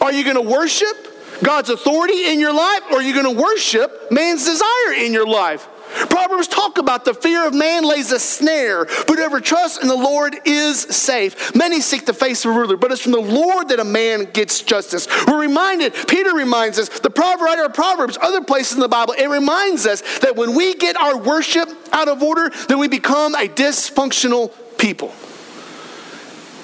Are 0.00 0.12
you 0.12 0.22
going 0.22 0.36
to 0.36 0.48
worship 0.48 0.96
God's 1.42 1.70
authority 1.70 2.30
in 2.30 2.38
your 2.38 2.54
life 2.54 2.82
or 2.92 2.98
are 2.98 3.02
you 3.02 3.20
going 3.20 3.34
to 3.34 3.42
worship 3.42 4.12
man's 4.12 4.44
desire 4.44 4.94
in 4.96 5.12
your 5.12 5.26
life? 5.26 5.66
Proverbs 5.88 6.48
talk 6.48 6.78
about 6.78 7.04
the 7.04 7.14
fear 7.14 7.46
of 7.46 7.54
man 7.54 7.84
lays 7.84 8.12
a 8.12 8.18
snare, 8.18 8.84
but 8.84 9.16
whoever 9.16 9.40
trusts 9.40 9.82
in 9.82 9.88
the 9.88 9.96
Lord 9.96 10.36
is 10.44 10.80
safe. 10.80 11.54
Many 11.54 11.80
seek 11.80 12.06
the 12.06 12.14
face 12.14 12.44
of 12.44 12.52
a 12.52 12.54
ruler, 12.58 12.76
but 12.76 12.92
it's 12.92 13.02
from 13.02 13.12
the 13.12 13.20
Lord 13.20 13.68
that 13.68 13.80
a 13.80 13.84
man 13.84 14.24
gets 14.32 14.62
justice. 14.62 15.08
We're 15.26 15.40
reminded, 15.40 15.94
Peter 16.08 16.34
reminds 16.34 16.78
us, 16.78 16.88
the 17.00 17.10
proverb 17.10 17.40
writer 17.40 17.64
of 17.64 17.74
Proverbs, 17.74 18.18
other 18.20 18.42
places 18.42 18.74
in 18.74 18.80
the 18.80 18.88
Bible, 18.88 19.14
it 19.18 19.26
reminds 19.28 19.86
us 19.86 20.02
that 20.20 20.36
when 20.36 20.54
we 20.54 20.74
get 20.74 20.96
our 20.96 21.16
worship 21.16 21.68
out 21.92 22.08
of 22.08 22.22
order, 22.22 22.50
then 22.68 22.78
we 22.78 22.88
become 22.88 23.34
a 23.34 23.48
dysfunctional 23.48 24.52
people. 24.78 25.12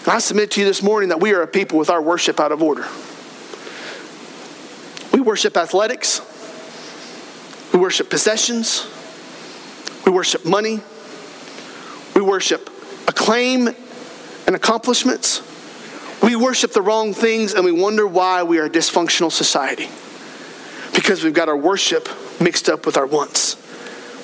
And 0.05 0.13
I 0.13 0.19
submit 0.19 0.51
to 0.53 0.61
you 0.61 0.67
this 0.67 0.83
morning 0.83 1.09
that 1.09 1.21
we 1.21 1.33
are 1.33 1.43
a 1.43 1.47
people 1.47 1.79
with 1.79 1.89
our 1.89 2.03
worship 2.03 2.39
out 2.39 2.53
of 2.53 2.63
order. 2.63 2.87
We 5.13 5.21
worship 5.21 5.57
athletics. 5.57 6.21
We 7.73 7.79
worship 7.79 8.11
possessions. 8.11 8.87
We 10.05 10.13
worship 10.13 10.45
money. 10.45 10.81
We 12.15 12.23
worship 12.23 12.71
acclaim 13.09 13.69
and 14.47 14.57
accomplishments. 14.57 15.43
We 16.23 16.37
worship 16.37 16.73
the 16.73 16.83
wrong 16.83 17.15
things 17.15 17.55
and 17.55 17.65
we 17.65 17.73
wonder 17.73 18.07
why 18.07 18.43
we 18.43 18.59
are 18.59 18.67
a 18.67 18.71
dysfunctional 18.71 19.33
society. 19.33 19.89
Because 20.95 21.25
we've 21.25 21.35
got 21.35 21.49
our 21.49 21.57
worship 21.57 22.09
mixed 22.41 22.69
up 22.69 22.87
with 22.87 22.97
our 22.97 23.07
wants. 23.07 23.57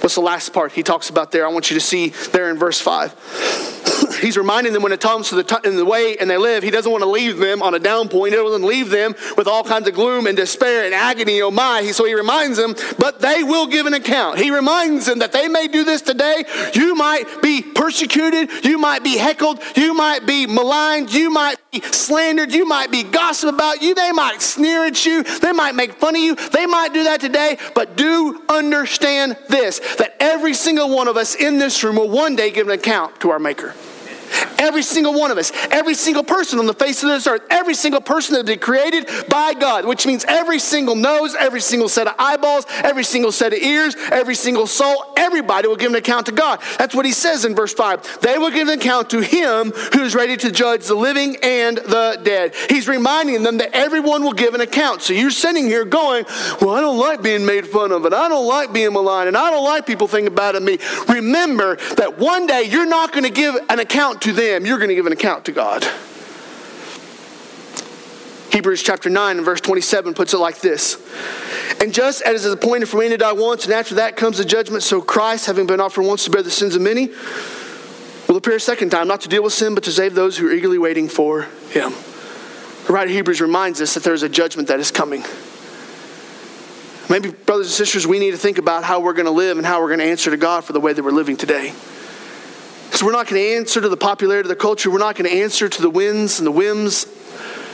What's 0.00 0.14
the 0.14 0.20
last 0.22 0.52
part 0.52 0.72
he 0.72 0.82
talks 0.82 1.10
about 1.10 1.30
there? 1.30 1.46
I 1.46 1.48
want 1.50 1.70
you 1.70 1.74
to 1.74 1.80
see 1.80 2.08
there 2.32 2.50
in 2.50 2.58
verse 2.58 2.80
5 2.80 3.60
he's 4.20 4.36
reminding 4.36 4.72
them 4.72 4.82
when 4.82 4.92
it 4.92 5.00
comes 5.00 5.28
to 5.30 5.34
the 5.34 5.44
t- 5.44 5.56
in 5.64 5.76
the 5.76 5.84
way 5.84 6.16
and 6.18 6.28
they 6.28 6.36
live, 6.36 6.62
he 6.62 6.70
doesn't 6.70 6.90
want 6.90 7.02
to 7.02 7.08
leave 7.08 7.38
them 7.38 7.62
on 7.62 7.74
a 7.74 7.78
down 7.78 8.08
point. 8.08 8.32
He 8.32 8.36
doesn't 8.36 8.62
leave 8.62 8.90
them 8.90 9.14
with 9.36 9.46
all 9.46 9.64
kinds 9.64 9.88
of 9.88 9.94
gloom 9.94 10.26
and 10.26 10.36
despair 10.36 10.84
and 10.84 10.94
agony. 10.94 11.40
Oh 11.42 11.50
my! 11.50 11.82
He, 11.82 11.92
So 11.92 12.04
he 12.04 12.14
reminds 12.14 12.56
them, 12.56 12.74
but 12.98 13.20
they 13.20 13.42
will 13.42 13.66
give 13.66 13.86
an 13.86 13.94
account. 13.94 14.38
He 14.38 14.50
reminds 14.50 15.06
them 15.06 15.20
that 15.20 15.32
they 15.32 15.48
may 15.48 15.68
do 15.68 15.84
this 15.84 16.02
today. 16.02 16.44
You 16.74 16.94
might 16.94 17.42
be 17.42 17.62
persecuted. 17.62 18.64
You 18.64 18.78
might 18.78 19.02
be 19.02 19.16
heckled. 19.16 19.60
You 19.76 19.94
might 19.94 20.26
be 20.26 20.46
maligned. 20.46 21.12
You 21.12 21.30
might 21.30 21.56
slandered. 21.72 22.52
You 22.52 22.66
might 22.66 22.90
be 22.90 23.02
gossiped 23.02 23.52
about. 23.52 23.82
You 23.82 23.94
they 23.94 24.12
might 24.12 24.42
sneer 24.42 24.84
at 24.86 25.04
you. 25.06 25.22
They 25.22 25.52
might 25.52 25.74
make 25.74 25.94
fun 25.94 26.16
of 26.16 26.22
you. 26.22 26.34
They 26.34 26.66
might 26.66 26.92
do 26.92 27.04
that 27.04 27.20
today. 27.20 27.58
But 27.74 27.96
do 27.96 28.42
understand 28.48 29.36
this: 29.48 29.78
that 29.96 30.16
every 30.20 30.54
single 30.54 30.94
one 30.94 31.08
of 31.08 31.16
us 31.16 31.34
in 31.34 31.58
this 31.58 31.82
room 31.84 31.96
will 31.96 32.10
one 32.10 32.36
day 32.36 32.50
give 32.50 32.68
an 32.68 32.78
account 32.78 33.20
to 33.20 33.30
our 33.30 33.38
Maker. 33.38 33.74
Every 34.58 34.82
single 34.82 35.14
one 35.14 35.30
of 35.30 35.38
us, 35.38 35.52
every 35.70 35.94
single 35.94 36.22
person 36.22 36.58
on 36.58 36.66
the 36.66 36.74
face 36.74 37.02
of 37.02 37.08
this 37.08 37.26
earth, 37.26 37.42
every 37.50 37.74
single 37.74 38.00
person 38.00 38.34
that 38.34 38.46
has 38.46 38.56
been 38.56 38.58
created 38.58 39.08
by 39.28 39.54
God, 39.54 39.86
which 39.86 40.06
means 40.06 40.24
every 40.26 40.58
single 40.58 40.94
nose, 40.94 41.34
every 41.38 41.60
single 41.60 41.88
set 41.88 42.06
of 42.06 42.14
eyeballs, 42.18 42.66
every 42.84 43.04
single 43.04 43.32
set 43.32 43.52
of 43.52 43.58
ears, 43.58 43.96
every 44.10 44.34
single 44.34 44.66
soul, 44.66 45.12
everybody 45.16 45.68
will 45.68 45.76
give 45.76 45.90
an 45.90 45.96
account 45.96 46.26
to 46.26 46.32
God. 46.32 46.60
That's 46.78 46.94
what 46.94 47.06
he 47.06 47.12
says 47.12 47.44
in 47.44 47.54
verse 47.54 47.72
5. 47.72 48.20
They 48.20 48.38
will 48.38 48.50
give 48.50 48.68
an 48.68 48.78
account 48.78 49.10
to 49.10 49.20
him 49.20 49.70
who 49.70 50.02
is 50.02 50.14
ready 50.14 50.36
to 50.38 50.50
judge 50.50 50.86
the 50.86 50.94
living 50.94 51.36
and 51.42 51.78
the 51.78 52.20
dead. 52.22 52.54
He's 52.68 52.88
reminding 52.88 53.42
them 53.42 53.58
that 53.58 53.74
everyone 53.74 54.22
will 54.22 54.32
give 54.32 54.54
an 54.54 54.60
account. 54.60 55.02
So 55.02 55.12
you're 55.12 55.30
sitting 55.30 55.66
here 55.66 55.84
going, 55.84 56.24
Well, 56.60 56.70
I 56.70 56.80
don't 56.80 56.98
like 56.98 57.22
being 57.22 57.46
made 57.46 57.66
fun 57.66 57.92
of, 57.92 58.04
and 58.04 58.14
I 58.14 58.28
don't 58.28 58.46
like 58.46 58.72
being 58.72 58.92
maligned, 58.92 59.28
and 59.28 59.36
I 59.36 59.50
don't 59.50 59.64
like 59.64 59.86
people 59.86 60.06
thinking 60.06 60.34
bad 60.34 60.54
of 60.54 60.62
me. 60.62 60.78
Remember 61.08 61.76
that 61.96 62.18
one 62.18 62.46
day 62.46 62.64
you're 62.64 62.86
not 62.86 63.12
going 63.12 63.24
to 63.24 63.30
give 63.30 63.56
an 63.68 63.78
account 63.78 64.19
to 64.22 64.32
them, 64.32 64.66
you're 64.66 64.78
going 64.78 64.88
to 64.88 64.94
give 64.94 65.06
an 65.06 65.12
account 65.12 65.44
to 65.46 65.52
God. 65.52 65.84
Hebrews 68.52 68.82
chapter 68.82 69.08
9 69.08 69.36
and 69.36 69.44
verse 69.44 69.60
27 69.60 70.12
puts 70.14 70.34
it 70.34 70.38
like 70.38 70.60
this 70.60 70.98
And 71.80 71.94
just 71.94 72.20
as 72.22 72.44
it 72.44 72.48
is 72.48 72.52
appointed 72.52 72.88
for 72.88 72.98
many 72.98 73.10
to 73.10 73.16
die 73.16 73.32
once, 73.32 73.64
and 73.64 73.72
after 73.72 73.94
that 73.96 74.16
comes 74.16 74.38
the 74.38 74.44
judgment, 74.44 74.82
so 74.82 75.00
Christ, 75.00 75.46
having 75.46 75.66
been 75.66 75.80
offered 75.80 76.02
once 76.02 76.24
to 76.24 76.30
bear 76.30 76.42
the 76.42 76.50
sins 76.50 76.74
of 76.74 76.82
many, 76.82 77.10
will 78.28 78.36
appear 78.36 78.56
a 78.56 78.60
second 78.60 78.90
time, 78.90 79.08
not 79.08 79.20
to 79.22 79.28
deal 79.28 79.42
with 79.42 79.52
sin, 79.52 79.74
but 79.74 79.84
to 79.84 79.92
save 79.92 80.14
those 80.14 80.36
who 80.36 80.48
are 80.48 80.52
eagerly 80.52 80.78
waiting 80.78 81.08
for 81.08 81.42
him. 81.70 81.92
The 82.86 82.92
writer 82.92 83.10
of 83.10 83.14
Hebrews 83.14 83.40
reminds 83.40 83.80
us 83.80 83.94
that 83.94 84.02
there 84.02 84.14
is 84.14 84.22
a 84.22 84.28
judgment 84.28 84.68
that 84.68 84.80
is 84.80 84.90
coming. 84.90 85.24
Maybe, 87.08 87.30
brothers 87.30 87.66
and 87.66 87.74
sisters, 87.74 88.06
we 88.06 88.18
need 88.18 88.32
to 88.32 88.36
think 88.36 88.58
about 88.58 88.84
how 88.84 89.00
we're 89.00 89.14
going 89.14 89.26
to 89.26 89.32
live 89.32 89.58
and 89.58 89.66
how 89.66 89.80
we're 89.80 89.88
going 89.88 89.98
to 90.00 90.04
answer 90.04 90.30
to 90.30 90.36
God 90.36 90.64
for 90.64 90.72
the 90.72 90.80
way 90.80 90.92
that 90.92 91.02
we're 91.02 91.10
living 91.10 91.36
today. 91.36 91.72
So 92.92 93.06
we're 93.06 93.12
not 93.12 93.28
going 93.28 93.40
to 93.42 93.48
answer 93.56 93.80
to 93.80 93.88
the 93.88 93.96
popularity 93.96 94.46
of 94.46 94.48
the 94.48 94.56
culture. 94.56 94.90
We're 94.90 94.98
not 94.98 95.16
going 95.16 95.30
to 95.30 95.36
answer 95.36 95.68
to 95.68 95.82
the 95.82 95.88
winds 95.88 96.38
and 96.38 96.46
the 96.46 96.52
whims 96.52 97.04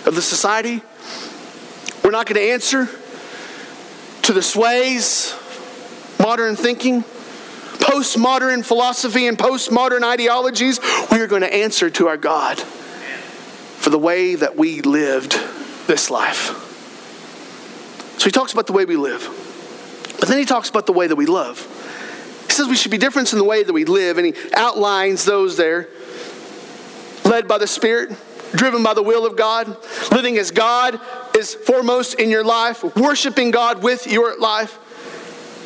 of 0.05 0.15
the 0.15 0.23
society. 0.23 0.83
We're 2.05 2.13
not 2.13 2.27
going 2.27 2.41
to 2.41 2.53
answer 2.53 2.89
to 4.23 4.33
the 4.33 4.43
sways, 4.43 5.35
modern 6.21 6.55
thinking, 6.55 7.03
postmodern 7.03 8.65
philosophy, 8.65 9.27
and 9.27 9.37
postmodern 9.37 10.05
ideologies. 10.05 10.79
We 11.11 11.21
are 11.21 11.27
going 11.27 11.43
to 11.43 11.53
answer 11.53 11.91
to 11.91 12.09
our 12.09 12.17
God 12.17 12.61
for 12.61 13.91
the 13.91 13.99
way 13.99 14.35
that 14.35 14.57
we 14.57 14.83
lived 14.83 15.33
this 15.87 16.11
life. 16.11 16.63
So 18.19 18.25
he 18.25 18.31
talks 18.31 18.53
about 18.53 18.67
the 18.67 18.73
way 18.73 18.85
we 18.85 18.97
live. 18.97 19.29
But 20.19 20.29
then 20.29 20.39
he 20.39 20.45
talks 20.45 20.69
about 20.69 20.87
the 20.87 20.93
way 20.93 21.07
that 21.07 21.17
we 21.17 21.27
love. 21.27 21.67
Says 22.57 22.69
we 22.69 22.77
should 22.77 22.91
be 22.91 22.97
different 22.97 23.35
in 23.35 23.39
the 23.39 23.45
way 23.45 23.63
that 23.63 23.73
we 23.75 23.85
live, 23.85 24.17
and 24.17 24.27
he 24.27 24.35
outlines 24.55 25.27
those 25.27 25.59
there 25.59 25.91
led 27.23 27.47
by 27.47 27.59
the 27.59 27.67
Spirit, 27.67 28.17
driven 28.53 28.83
by 28.83 28.95
the 28.95 29.03
will 29.03 29.27
of 29.27 29.37
God, 29.37 29.77
living 30.11 30.39
as 30.39 30.53
God 30.53 30.99
is 31.37 31.53
foremost 31.55 32.15
in 32.15 32.31
your 32.31 32.45
life, 32.45 32.83
worshiping 32.97 33.51
God 33.51 33.83
with 33.83 34.07
your 34.07 34.39
life. 34.39 34.79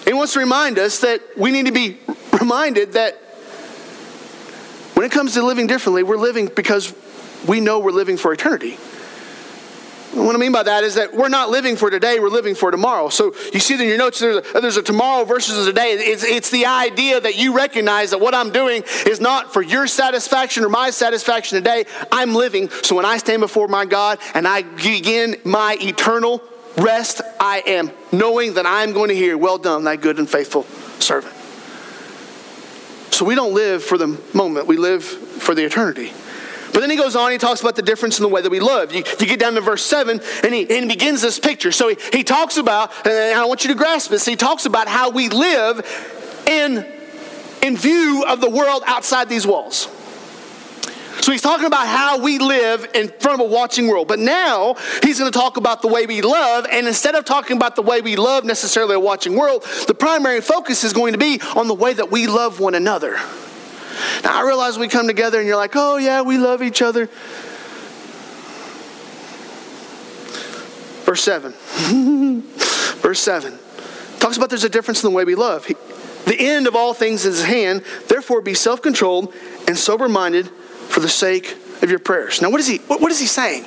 He 0.04 0.12
wants 0.12 0.32
to 0.32 0.40
remind 0.40 0.80
us 0.80 0.98
that 1.02 1.22
we 1.36 1.52
need 1.52 1.66
to 1.66 1.72
be 1.72 1.98
reminded 2.40 2.94
that 2.94 3.14
when 4.94 5.06
it 5.06 5.12
comes 5.12 5.34
to 5.34 5.42
living 5.42 5.68
differently, 5.68 6.02
we're 6.02 6.16
living 6.16 6.50
because 6.56 6.92
we 7.46 7.60
know 7.60 7.78
we're 7.78 7.92
living 7.92 8.16
for 8.16 8.32
eternity. 8.32 8.78
What 10.12 10.34
I 10.34 10.38
mean 10.38 10.50
by 10.50 10.64
that 10.64 10.82
is 10.82 10.96
that 10.96 11.14
we're 11.14 11.28
not 11.28 11.50
living 11.50 11.76
for 11.76 11.88
today, 11.88 12.18
we're 12.18 12.30
living 12.30 12.56
for 12.56 12.72
tomorrow. 12.72 13.10
So 13.10 13.32
you 13.52 13.60
see 13.60 13.74
in 13.74 13.80
your 13.80 13.96
notes, 13.96 14.18
there's 14.18 14.38
a, 14.38 14.60
there's 14.60 14.76
a 14.76 14.82
tomorrow 14.82 15.24
versus 15.24 15.68
a 15.68 15.72
day. 15.72 15.92
It's, 15.92 16.24
it's 16.24 16.50
the 16.50 16.66
idea 16.66 17.20
that 17.20 17.36
you 17.36 17.54
recognize 17.56 18.10
that 18.10 18.18
what 18.18 18.34
I'm 18.34 18.50
doing 18.50 18.82
is 19.06 19.20
not 19.20 19.52
for 19.52 19.62
your 19.62 19.86
satisfaction 19.86 20.64
or 20.64 20.68
my 20.68 20.90
satisfaction 20.90 21.58
today. 21.58 21.84
I'm 22.10 22.34
living. 22.34 22.70
So 22.82 22.96
when 22.96 23.04
I 23.04 23.18
stand 23.18 23.40
before 23.40 23.68
my 23.68 23.84
God 23.84 24.18
and 24.34 24.48
I 24.48 24.62
begin 24.62 25.36
my 25.44 25.76
eternal 25.80 26.42
rest, 26.76 27.20
I 27.38 27.62
am 27.66 27.92
knowing 28.10 28.54
that 28.54 28.66
I'm 28.66 28.92
going 28.92 29.10
to 29.10 29.16
hear, 29.16 29.38
Well 29.38 29.58
done, 29.58 29.84
thy 29.84 29.94
good 29.94 30.18
and 30.18 30.28
faithful 30.28 30.64
servant. 30.98 31.34
So 33.12 33.24
we 33.24 33.36
don't 33.36 33.54
live 33.54 33.84
for 33.84 33.96
the 33.96 34.20
moment, 34.34 34.66
we 34.66 34.76
live 34.76 35.04
for 35.04 35.54
the 35.54 35.64
eternity. 35.64 36.12
But 36.72 36.80
then 36.80 36.90
he 36.90 36.96
goes 36.96 37.16
on, 37.16 37.32
he 37.32 37.38
talks 37.38 37.60
about 37.60 37.76
the 37.76 37.82
difference 37.82 38.18
in 38.18 38.22
the 38.22 38.28
way 38.28 38.42
that 38.42 38.50
we 38.50 38.60
live. 38.60 38.92
You, 38.92 39.02
you 39.18 39.26
get 39.26 39.40
down 39.40 39.54
to 39.54 39.60
verse 39.60 39.84
7, 39.84 40.20
and 40.44 40.54
he, 40.54 40.62
and 40.62 40.70
he 40.70 40.86
begins 40.86 41.22
this 41.22 41.38
picture. 41.38 41.72
So 41.72 41.88
he, 41.88 41.96
he 42.12 42.24
talks 42.24 42.56
about, 42.56 42.90
and 43.06 43.38
I 43.38 43.44
want 43.44 43.64
you 43.64 43.68
to 43.68 43.76
grasp 43.76 44.10
this, 44.10 44.24
he 44.24 44.36
talks 44.36 44.66
about 44.66 44.88
how 44.88 45.10
we 45.10 45.28
live 45.28 45.84
in, 46.46 46.86
in 47.62 47.76
view 47.76 48.24
of 48.28 48.40
the 48.40 48.50
world 48.50 48.82
outside 48.86 49.28
these 49.28 49.46
walls. 49.46 49.88
So 51.22 51.32
he's 51.32 51.42
talking 51.42 51.66
about 51.66 51.86
how 51.86 52.18
we 52.18 52.38
live 52.38 52.88
in 52.94 53.08
front 53.08 53.40
of 53.40 53.46
a 53.46 53.52
watching 53.52 53.88
world. 53.88 54.08
But 54.08 54.18
now 54.18 54.76
he's 55.02 55.18
going 55.18 55.30
to 55.30 55.38
talk 55.38 55.58
about 55.58 55.82
the 55.82 55.88
way 55.88 56.06
we 56.06 56.22
love. 56.22 56.66
And 56.70 56.86
instead 56.86 57.14
of 57.14 57.26
talking 57.26 57.58
about 57.58 57.76
the 57.76 57.82
way 57.82 58.00
we 58.00 58.16
love 58.16 58.44
necessarily 58.44 58.94
a 58.94 59.00
watching 59.00 59.36
world, 59.36 59.64
the 59.86 59.94
primary 59.94 60.40
focus 60.40 60.82
is 60.82 60.94
going 60.94 61.12
to 61.12 61.18
be 61.18 61.40
on 61.54 61.68
the 61.68 61.74
way 61.74 61.92
that 61.92 62.10
we 62.10 62.26
love 62.26 62.58
one 62.58 62.74
another. 62.74 63.18
Now, 64.24 64.40
I 64.40 64.46
realize 64.46 64.78
we 64.78 64.88
come 64.88 65.06
together 65.06 65.38
and 65.38 65.46
you're 65.46 65.56
like, 65.56 65.72
oh, 65.74 65.96
yeah, 65.96 66.22
we 66.22 66.38
love 66.38 66.62
each 66.62 66.82
other. 66.82 67.06
Verse 71.04 71.22
7. 71.22 71.52
Verse 73.00 73.20
7 73.20 73.58
talks 74.20 74.36
about 74.36 74.50
there's 74.50 74.64
a 74.64 74.68
difference 74.68 75.02
in 75.02 75.10
the 75.10 75.16
way 75.16 75.24
we 75.24 75.34
love. 75.34 75.64
He, 75.64 75.74
the 76.26 76.36
end 76.38 76.66
of 76.66 76.76
all 76.76 76.94
things 76.94 77.24
is 77.24 77.42
at 77.42 77.48
hand. 77.48 77.82
Therefore, 78.06 78.40
be 78.40 78.54
self 78.54 78.82
controlled 78.82 79.34
and 79.66 79.76
sober 79.76 80.08
minded 80.08 80.46
for 80.46 81.00
the 81.00 81.08
sake 81.08 81.56
of 81.82 81.90
your 81.90 81.98
prayers. 81.98 82.42
Now, 82.42 82.50
what 82.50 82.60
is 82.60 82.66
he? 82.66 82.78
What, 82.78 83.10
is 83.10 83.18
he 83.18 83.26
saying? 83.26 83.64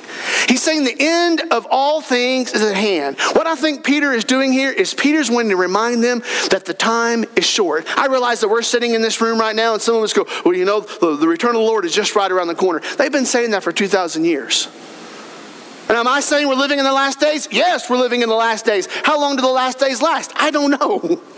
He's 0.48 0.62
saying 0.62 0.84
the 0.84 0.96
end 0.98 1.42
of 1.50 1.66
all 1.70 2.00
things 2.00 2.52
is 2.52 2.62
at 2.62 2.74
hand. 2.74 3.18
What 3.32 3.46
I 3.46 3.54
think 3.54 3.84
Peter 3.84 4.12
is 4.12 4.24
doing 4.24 4.52
here 4.52 4.70
is 4.70 4.94
Peter's 4.94 5.30
wanting 5.30 5.50
to 5.50 5.56
remind 5.56 6.02
them 6.02 6.22
that 6.50 6.64
the 6.64 6.74
time 6.74 7.24
is 7.36 7.44
short. 7.44 7.86
I 7.98 8.06
realize 8.06 8.40
that 8.40 8.48
we're 8.48 8.62
sitting 8.62 8.94
in 8.94 9.02
this 9.02 9.20
room 9.20 9.38
right 9.38 9.56
now, 9.56 9.72
and 9.72 9.82
some 9.82 9.96
of 9.96 10.02
us 10.02 10.12
go, 10.12 10.26
"Well, 10.44 10.54
you 10.54 10.64
know, 10.64 10.80
the, 10.80 11.16
the 11.16 11.28
return 11.28 11.50
of 11.50 11.56
the 11.56 11.66
Lord 11.66 11.84
is 11.84 11.94
just 11.94 12.14
right 12.14 12.30
around 12.30 12.48
the 12.48 12.54
corner." 12.54 12.80
They've 12.96 13.12
been 13.12 13.26
saying 13.26 13.50
that 13.52 13.62
for 13.62 13.72
two 13.72 13.88
thousand 13.88 14.24
years. 14.24 14.68
And 15.88 15.98
am 15.98 16.08
I 16.08 16.20
saying 16.20 16.48
we're 16.48 16.54
living 16.54 16.78
in 16.78 16.84
the 16.84 16.92
last 16.92 17.20
days? 17.20 17.46
Yes, 17.50 17.90
we're 17.90 17.98
living 17.98 18.22
in 18.22 18.28
the 18.30 18.34
last 18.34 18.64
days. 18.64 18.88
How 19.02 19.20
long 19.20 19.36
do 19.36 19.42
the 19.42 19.48
last 19.48 19.78
days 19.78 20.00
last? 20.00 20.32
I 20.34 20.50
don't 20.50 20.70
know. 20.70 21.20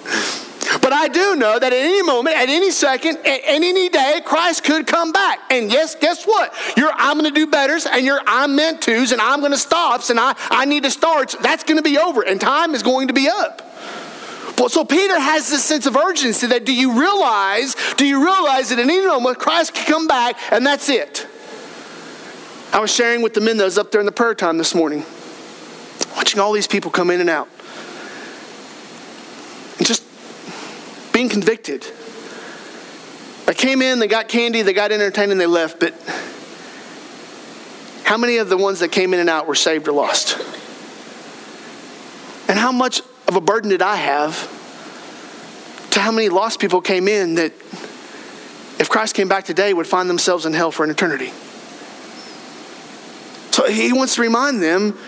But 0.87 0.93
I 0.93 1.09
do 1.09 1.35
know 1.35 1.59
that 1.59 1.73
at 1.73 1.77
any 1.77 2.01
moment, 2.01 2.37
at 2.37 2.49
any 2.49 2.71
second, 2.71 3.19
at 3.27 3.41
any 3.43 3.89
day, 3.89 4.21
Christ 4.25 4.63
could 4.63 4.87
come 4.87 5.11
back. 5.11 5.41
And 5.51 5.69
yes, 5.69 5.97
guess 5.97 6.25
what? 6.25 6.55
Your 6.77 6.93
I'm 6.95 7.19
going 7.19 7.29
to 7.29 7.35
do 7.35 7.49
betters 7.49 7.87
and 7.87 8.07
your 8.07 8.21
I'm 8.25 8.55
meant 8.55 8.83
to's 8.83 9.11
and 9.11 9.21
I'm 9.21 9.41
going 9.41 9.51
to 9.51 9.59
stops 9.59 10.11
and 10.11 10.21
I, 10.21 10.37
I 10.49 10.65
need 10.65 10.85
to 10.85 10.93
start. 10.93 11.35
That's 11.43 11.65
going 11.65 11.79
to 11.79 11.83
be 11.83 11.99
over 11.99 12.23
and 12.23 12.41
time 12.41 12.73
is 12.73 12.85
going 12.85 13.09
to 13.09 13.15
be 13.15 13.29
up. 13.29 13.63
So 14.69 14.85
Peter 14.85 15.19
has 15.19 15.51
this 15.51 15.65
sense 15.65 15.87
of 15.87 15.97
urgency 15.97 16.47
that 16.47 16.65
do 16.65 16.73
you 16.73 17.01
realize, 17.01 17.75
do 17.97 18.07
you 18.07 18.23
realize 18.25 18.69
that 18.69 18.79
at 18.79 18.85
any 18.85 19.05
moment 19.05 19.41
Christ 19.41 19.75
could 19.75 19.87
come 19.87 20.07
back 20.07 20.37
and 20.53 20.65
that's 20.65 20.89
it? 20.89 21.27
I 22.73 22.79
was 22.79 22.95
sharing 22.95 23.23
with 23.23 23.35
the 23.35 23.41
men 23.41 23.57
that 23.57 23.65
was 23.65 23.77
up 23.77 23.91
there 23.91 24.01
in 24.01 24.07
the 24.07 24.13
prayer 24.13 24.37
time 24.37 24.57
this 24.57 24.73
morning, 24.73 25.05
watching 26.15 26.39
all 26.39 26.53
these 26.53 26.69
people 26.69 26.93
come 26.93 27.11
in 27.11 27.21
and 27.21 27.29
out. 27.29 27.49
And 29.79 29.85
just 29.85 30.06
being 31.17 31.29
convicted. 31.31 31.83
They 33.47 33.55
came 33.55 33.81
in, 33.81 34.01
they 34.01 34.07
got 34.07 34.29
candy, 34.29 34.61
they 34.61 34.75
got 34.75 34.93
entertained, 34.93 35.33
and 35.33 35.41
they 35.41 35.47
left, 35.47 35.81
but 35.81 35.95
how 38.05 38.19
many 38.19 38.37
of 38.37 38.51
the 38.51 38.59
ones 38.59 38.81
that 38.81 38.89
came 38.93 39.15
in 39.15 39.21
and 39.21 39.31
out 39.31 39.47
were 39.47 39.55
saved 39.55 39.89
or 39.89 39.93
lost? 39.93 40.37
And 42.51 42.59
how 42.59 42.71
much 42.71 43.01
of 43.27 43.35
a 43.35 43.41
burden 43.41 43.71
did 43.71 43.81
I 43.81 43.97
have 43.97 44.37
to 45.93 46.01
how 46.01 46.13
many 46.13 46.29
lost 46.29 46.61
people 46.61 46.83
came 46.83 47.09
in 47.09 47.37
that, 47.37 47.53
if 48.79 48.91
Christ 48.91 49.15
came 49.15 49.27
back 49.27 49.45
today, 49.45 49.73
would 49.73 49.87
find 49.87 50.11
themselves 50.11 50.45
in 50.45 50.53
hell 50.53 50.71
for 50.71 50.85
an 50.85 50.91
eternity? 50.91 51.33
So 53.53 53.67
he 53.71 53.95
wants 53.95 54.17
to 54.17 54.21
remind 54.21 54.63
them 54.63 54.91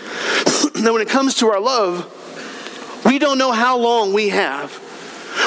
that 0.73 0.89
when 0.91 1.03
it 1.03 1.09
comes 1.09 1.35
to 1.35 1.49
our 1.49 1.59
love, 1.59 3.03
we 3.05 3.19
don't 3.19 3.37
know 3.37 3.51
how 3.51 3.77
long 3.77 4.11
we 4.11 4.29
have. 4.29 4.88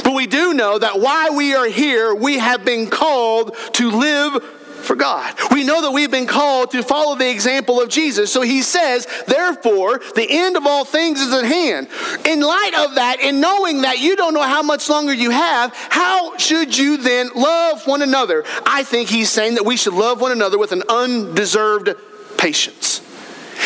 But 0.05 0.15
we 0.15 0.27
do 0.27 0.55
know 0.55 0.79
that 0.79 1.01
while 1.01 1.37
we 1.37 1.55
are 1.55 1.67
here, 1.67 2.15
we 2.15 2.39
have 2.39 2.65
been 2.65 2.89
called 2.89 3.57
to 3.75 3.91
live 3.91 4.43
for 4.83 4.97
God. 4.97 5.35
We 5.51 5.65
know 5.65 5.83
that 5.83 5.93
we've 5.93 6.11
been 6.11 6.27
called 6.27 6.73
to 6.73 6.83
follow 6.83 7.15
the 7.15 7.31
example 7.31 7.81
of 7.81 7.89
Jesus. 7.89 8.33
So 8.33 8.43
he 8.43 8.63
says, 8.63 9.07
therefore, 9.27 10.01
the 10.17 10.27
end 10.29 10.57
of 10.57 10.67
all 10.67 10.85
things 10.85 11.21
is 11.21 11.33
at 11.33 11.45
hand. 11.45 11.89
In 12.27 12.41
light 12.41 12.73
of 12.77 12.97
that, 12.97 13.21
in 13.21 13.41
knowing 13.41 13.83
that 13.83 14.01
you 14.01 14.17
don't 14.17 14.35
know 14.35 14.43
how 14.43 14.63
much 14.63 14.89
longer 14.89 15.15
you 15.15 15.31
have, 15.31 15.73
how 15.75 16.37
should 16.37 16.77
you 16.77 16.97
then 16.97 17.31
love 17.35 17.87
one 17.87 18.03
another? 18.03 18.45
I 18.67 18.83
think 18.83 19.09
he's 19.09 19.31
saying 19.31 19.55
that 19.55 19.65
we 19.65 19.77
should 19.77 19.95
love 19.95 20.21
one 20.21 20.33
another 20.33 20.59
with 20.59 20.73
an 20.73 20.83
undeserved 20.89 21.95
patience 22.37 22.92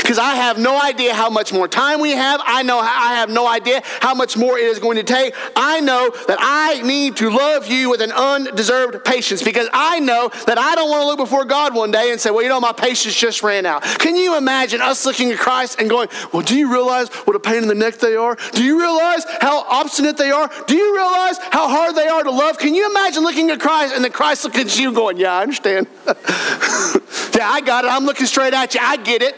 because 0.07 0.19
I 0.21 0.37
have 0.37 0.57
no 0.57 0.81
idea 0.81 1.13
how 1.13 1.29
much 1.29 1.53
more 1.53 1.67
time 1.67 1.99
we 1.99 2.13
have. 2.13 2.41
I 2.45 2.63
know 2.63 2.79
I 2.79 3.15
have 3.15 3.29
no 3.29 3.45
idea 3.45 3.83
how 4.01 4.15
much 4.15 4.37
more 4.37 4.57
it 4.57 4.67
is 4.67 4.79
going 4.79 4.99
to 4.99 5.03
take. 5.03 5.35
I 5.57 5.81
know 5.81 6.13
that 6.29 6.39
I 6.41 6.81
need 6.83 7.17
to 7.17 7.29
love 7.29 7.67
you 7.67 7.91
with 7.91 8.01
an 8.01 8.13
undeserved 8.13 9.05
patience 9.05 9.43
because 9.43 9.69
I 9.73 9.99
know 9.99 10.31
that 10.47 10.59
I 10.59 10.77
don't 10.77 10.89
want 10.89 11.03
to 11.03 11.07
look 11.07 11.19
before 11.19 11.45
God 11.45 11.75
one 11.75 11.91
day 11.91 12.13
and 12.13 12.21
say, 12.21 12.31
well, 12.31 12.45
you 12.45 12.49
know, 12.49 12.61
my 12.61 12.71
patience 12.71 13.17
just 13.17 13.43
ran 13.43 13.67
out. 13.67 13.83
Can 13.83 14.15
you 14.15 14.37
imagine 14.39 14.81
us 14.81 15.05
looking 15.05 15.33
at 15.33 15.39
Christ 15.39 15.81
and 15.81 15.91
going, 15.91 16.09
well, 16.33 16.43
do 16.43 16.57
you 16.57 16.71
realize 16.71 17.09
what 17.09 17.35
a 17.35 17.41
pain 17.41 17.63
in 17.63 17.67
the 17.67 17.75
neck 17.75 17.97
they 17.97 18.15
are? 18.15 18.37
Do 18.53 18.63
you 18.63 18.79
realize 18.79 19.25
how 19.41 19.65
obstinate 19.65 20.17
they 20.19 20.31
are? 20.31 20.49
Do 20.69 20.77
you 20.77 20.95
realize 20.95 21.39
how 21.51 21.67
hard 21.67 21.97
they 21.97 22.07
are 22.07 22.23
to 22.23 22.31
love? 22.31 22.59
Can 22.59 22.77
you 22.77 22.89
imagine 22.89 23.25
looking 23.25 23.51
at 23.51 23.59
Christ 23.59 23.93
and 23.93 24.05
then 24.05 24.13
Christ 24.13 24.45
looking 24.45 24.61
at 24.61 24.79
you 24.79 24.93
going, 24.93 25.17
yeah, 25.17 25.33
I 25.33 25.43
understand. 25.43 25.89
yeah, 26.07 27.51
I 27.51 27.61
got 27.65 27.85
it. 27.85 27.89
I'm 27.89 28.05
looking 28.05 28.27
straight 28.27 28.55
at 28.55 28.73
you. 28.73 28.81
I 28.81 28.99
get 28.99 29.21
it. 29.21 29.35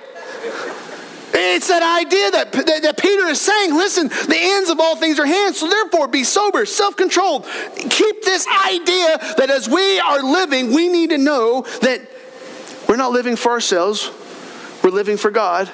It's 1.35 1.69
that 1.69 1.83
idea 1.83 2.31
that, 2.31 2.53
that, 2.53 2.83
that, 2.83 2.99
Peter 2.99 3.27
is 3.27 3.41
saying, 3.41 3.75
listen, 3.75 4.09
the 4.09 4.37
ends 4.37 4.71
of 4.71 4.81
all 4.81 4.97
things 4.97 5.19
are 5.19 5.27
hands, 5.27 5.59
so 5.59 5.69
therefore 5.69 6.09
be 6.09 6.25
sober, 6.25 6.65
self 6.65 6.97
controlled. 6.97 7.47
Keep 7.77 8.23
this 8.25 8.47
idea 8.67 9.19
that 9.37 9.51
as 9.51 9.69
we 9.69 9.99
are 10.01 10.23
living, 10.23 10.73
we 10.73 10.89
need 10.89 11.11
to 11.11 11.19
know 11.19 11.63
that 11.83 12.01
we're 12.89 12.97
not 12.97 13.13
living 13.13 13.37
for 13.37 13.51
ourselves, 13.51 14.11
we're 14.83 14.91
living 14.91 15.17
for 15.17 15.31
God. 15.31 15.71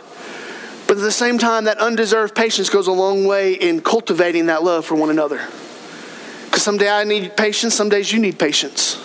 But 0.86 0.98
at 0.98 1.02
the 1.02 1.12
same 1.12 1.38
time, 1.38 1.64
that 1.64 1.78
undeserved 1.78 2.34
patience 2.34 2.68
goes 2.68 2.88
a 2.88 2.92
long 2.92 3.24
way 3.24 3.54
in 3.54 3.80
cultivating 3.80 4.46
that 4.46 4.62
love 4.62 4.84
for 4.84 4.96
one 4.96 5.10
another. 5.10 5.40
Because 6.44 6.62
someday 6.62 6.90
I 6.90 7.04
need 7.04 7.36
patience, 7.36 7.74
some 7.74 7.88
days 7.88 8.12
you 8.12 8.18
need 8.18 8.38
patience. 8.38 8.98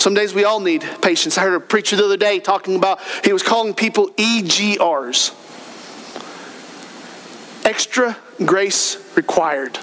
Some 0.00 0.14
days 0.14 0.34
we 0.34 0.44
all 0.44 0.60
need 0.60 0.82
patience. 1.02 1.38
I 1.38 1.42
heard 1.42 1.54
a 1.54 1.60
preacher 1.60 1.96
the 1.96 2.04
other 2.04 2.16
day 2.16 2.40
talking 2.40 2.76
about, 2.76 3.00
he 3.24 3.32
was 3.32 3.42
calling 3.42 3.74
people 3.74 4.08
EGRs 4.10 5.34
extra 7.64 8.16
grace 8.44 8.96
required. 9.16 9.78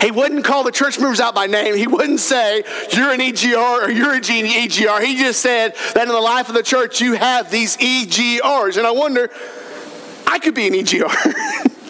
he 0.00 0.10
wouldn't 0.10 0.44
call 0.44 0.64
the 0.64 0.72
church 0.72 0.98
members 0.98 1.20
out 1.20 1.34
by 1.34 1.46
name. 1.46 1.76
He 1.76 1.86
wouldn't 1.86 2.20
say, 2.20 2.64
You're 2.92 3.12
an 3.12 3.20
EGR 3.20 3.82
or 3.82 3.90
you're 3.90 4.14
a 4.14 4.20
EGR. 4.20 5.02
He 5.04 5.16
just 5.18 5.40
said 5.40 5.74
that 5.94 6.02
in 6.02 6.08
the 6.08 6.20
life 6.20 6.48
of 6.48 6.54
the 6.54 6.62
church, 6.62 7.00
you 7.00 7.14
have 7.14 7.50
these 7.50 7.76
EGRs. 7.76 8.76
And 8.76 8.86
I 8.86 8.90
wonder, 8.90 9.30
I 10.26 10.38
could 10.38 10.54
be 10.54 10.66
an 10.66 10.74
EGR. 10.74 11.68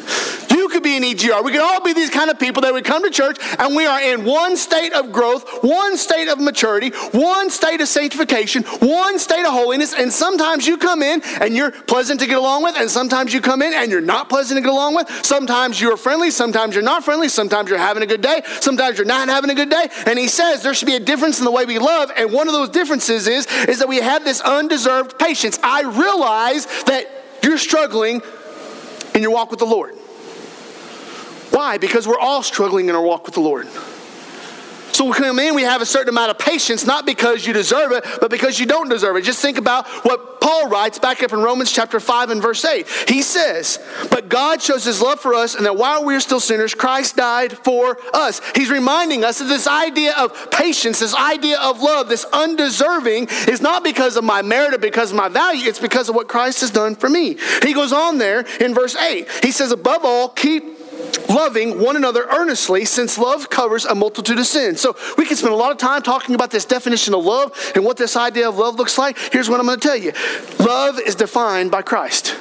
could 0.73 0.83
be 0.83 0.97
an 0.97 1.03
EGR. 1.03 1.45
We 1.45 1.53
could 1.53 1.61
all 1.61 1.83
be 1.83 1.93
these 1.93 2.11
kind 2.11 2.31
of 2.31 2.39
people 2.39 2.63
that 2.63 2.73
would 2.73 2.85
come 2.85 3.05
to 3.05 3.11
church 3.11 3.39
and 3.59 3.77
we 3.77 3.87
are 3.87 4.01
in 4.01 4.25
one 4.25 4.57
state 4.57 4.93
of 4.93 5.13
growth, 5.13 5.63
one 5.63 5.97
state 5.97 6.29
of 6.29 6.41
maturity, 6.41 6.91
one 7.13 7.51
state 7.51 7.81
of 7.81 7.89
sanctification, 7.89 8.65
one 8.81 9.19
state 9.19 9.45
of 9.45 9.53
holiness. 9.53 9.95
And 9.95 10.13
sometimes 10.13 10.67
you 10.67 10.79
come 10.79 11.03
in 11.03 11.23
and 11.41 11.55
you're 11.55 11.71
pleasant 11.71 12.21
to 12.21 12.27
get 12.27 12.39
along 12.39 12.65
with, 12.65 12.77
and 12.77 12.91
sometimes 12.91 13.33
you 13.33 13.41
come 13.41 13.63
in 13.63 13.73
and 13.75 13.91
you're 13.91 14.01
not 14.01 14.29
pleasant 14.29 14.57
to 14.59 14.63
get 14.63 14.71
along 14.71 14.95
with. 14.97 15.09
Sometimes 15.25 15.81
you're 15.81 15.97
friendly, 15.97 16.31
sometimes 16.31 16.75
you're 16.75 16.83
not 16.83 17.05
friendly, 17.05 17.29
sometimes 17.29 17.69
you're 17.69 17.79
having 17.79 18.03
a 18.03 18.07
good 18.07 18.23
day, 18.23 18.43
sometimes 18.61 18.97
you're 18.97 19.07
not 19.07 19.29
having 19.29 19.51
a 19.51 19.55
good 19.55 19.71
day. 19.71 19.89
And 20.07 20.19
he 20.19 20.27
says 20.27 20.63
there 20.63 20.75
should 20.75 20.87
be 20.87 20.97
a 20.97 21.01
difference 21.01 21.39
in 21.39 21.45
the 21.45 21.51
way 21.51 21.67
we 21.67 21.79
love. 21.79 22.11
And 22.17 22.33
one 22.33 22.49
of 22.49 22.55
those 22.55 22.71
differences 22.71 23.29
is, 23.29 23.47
is 23.69 23.79
that 23.81 23.89
we 23.89 23.99
have 23.99 24.25
this 24.25 24.41
undeserved 24.41 25.19
patience. 25.19 25.59
I 25.63 25.83
realize 25.83 26.67
that 26.85 27.05
you're 27.43 27.59
struggling 27.59 28.23
in 29.15 29.23
your 29.23 29.33
walk 29.33 29.51
with 29.51 29.59
the 29.59 29.67
Lord. 29.67 29.95
Why? 31.53 31.79
Because 31.79 32.09
we're 32.09 32.19
all 32.19 32.43
struggling 32.43 32.89
in 32.89 32.95
our 32.95 33.03
walk 33.03 33.27
with 33.27 33.35
the 33.35 33.41
Lord. 33.41 33.69
So 34.93 35.07
we 35.07 35.13
come 35.13 35.39
in, 35.39 35.55
we 35.55 35.63
have 35.63 35.81
a 35.81 35.87
certain 35.87 36.11
amount 36.11 36.31
of 36.31 36.39
patience, 36.39 36.85
not 36.85 37.07
because 37.07 37.47
you 37.47 37.55
deserve 37.55 37.93
it, 37.93 38.05
but 38.21 38.31
because 38.31 38.61
you 38.61 38.67
don't 38.67 38.91
deserve 38.91 39.17
it. 39.17 39.23
Just 39.23 39.41
think 39.41 39.57
about 39.57 39.87
what 40.05 40.41
Paul 40.41 40.69
writes 40.69 40.99
back 40.99 41.23
up 41.23 41.33
in 41.33 41.41
Romans 41.41 41.73
chapter 41.73 41.99
5 41.99 42.29
and 42.31 42.43
verse 42.43 42.63
8. 42.63 42.87
He 43.09 43.23
says, 43.23 43.79
But 44.11 44.29
God 44.29 44.61
shows 44.61 44.85
his 44.85 45.01
love 45.01 45.19
for 45.19 45.35
us, 45.35 45.55
and 45.55 45.65
that 45.65 45.77
while 45.77 46.05
we 46.05 46.15
are 46.15 46.21
still 46.21 46.41
sinners, 46.41 46.75
Christ 46.75 47.17
died 47.17 47.57
for 47.57 47.97
us. 48.13 48.43
He's 48.55 48.71
reminding 48.71 49.25
us 49.25 49.39
that 49.39 49.45
this 49.45 49.67
idea 49.67 50.15
of 50.19 50.51
patience, 50.51 51.01
this 51.01 51.15
idea 51.15 51.59
of 51.59 51.81
love, 51.81 52.09
this 52.09 52.27
undeserving, 52.33 53.29
is 53.49 53.63
not 53.63 53.85
because 53.85 54.17
of 54.17 54.25
my 54.25 54.43
merit 54.43 54.75
or 54.75 54.79
because 54.79 55.11
of 55.11 55.17
my 55.17 55.29
value, 55.29 55.69
it's 55.69 55.79
because 55.79 56.11
of 56.11 56.15
what 56.15 56.29
Christ 56.29 56.61
has 56.61 56.71
done 56.71 56.97
for 56.97 57.09
me. 57.09 57.39
He 57.63 57.73
goes 57.73 57.95
on 57.95 58.19
there 58.19 58.41
in 58.61 58.75
verse 58.75 58.95
8. 58.95 59.27
He 59.43 59.53
says, 59.53 59.73
Above 59.73 60.05
all, 60.05 60.29
keep 60.29 60.82
loving 61.29 61.81
one 61.81 61.97
another 61.97 62.27
earnestly, 62.31 62.85
since 62.85 63.19
love 63.19 63.51
covers 63.51 63.85
a 63.85 63.95
multitude 63.95 64.39
of 64.39 64.47
sins. 64.47 64.81
So 64.81 64.97
we 65.17 65.25
can 65.25 65.37
spend 65.37 65.53
a 65.53 65.57
lot 65.57 65.73
of 65.73 65.79
time 65.79 66.03
talking 66.03 66.35
about 66.35 66.51
this 66.51 66.65
definition 66.65 67.15
of 67.15 67.25
love 67.25 67.73
and 67.75 67.85
what 67.85 67.97
this 67.97 68.17
idea 68.17 68.49
of 68.49 68.59
love 68.59 68.77
looks 68.77 68.99
like. 68.99 69.19
Here's 69.33 69.49
what 69.49 69.61
I'm 69.61 69.67
going 69.67 69.81
to 69.81 69.87
tell 69.87 69.97
you 69.97 70.13
love 70.59 70.99
is 70.99 71.15
defined 71.15 71.71
by 71.71 71.83
Christ. 71.83 72.37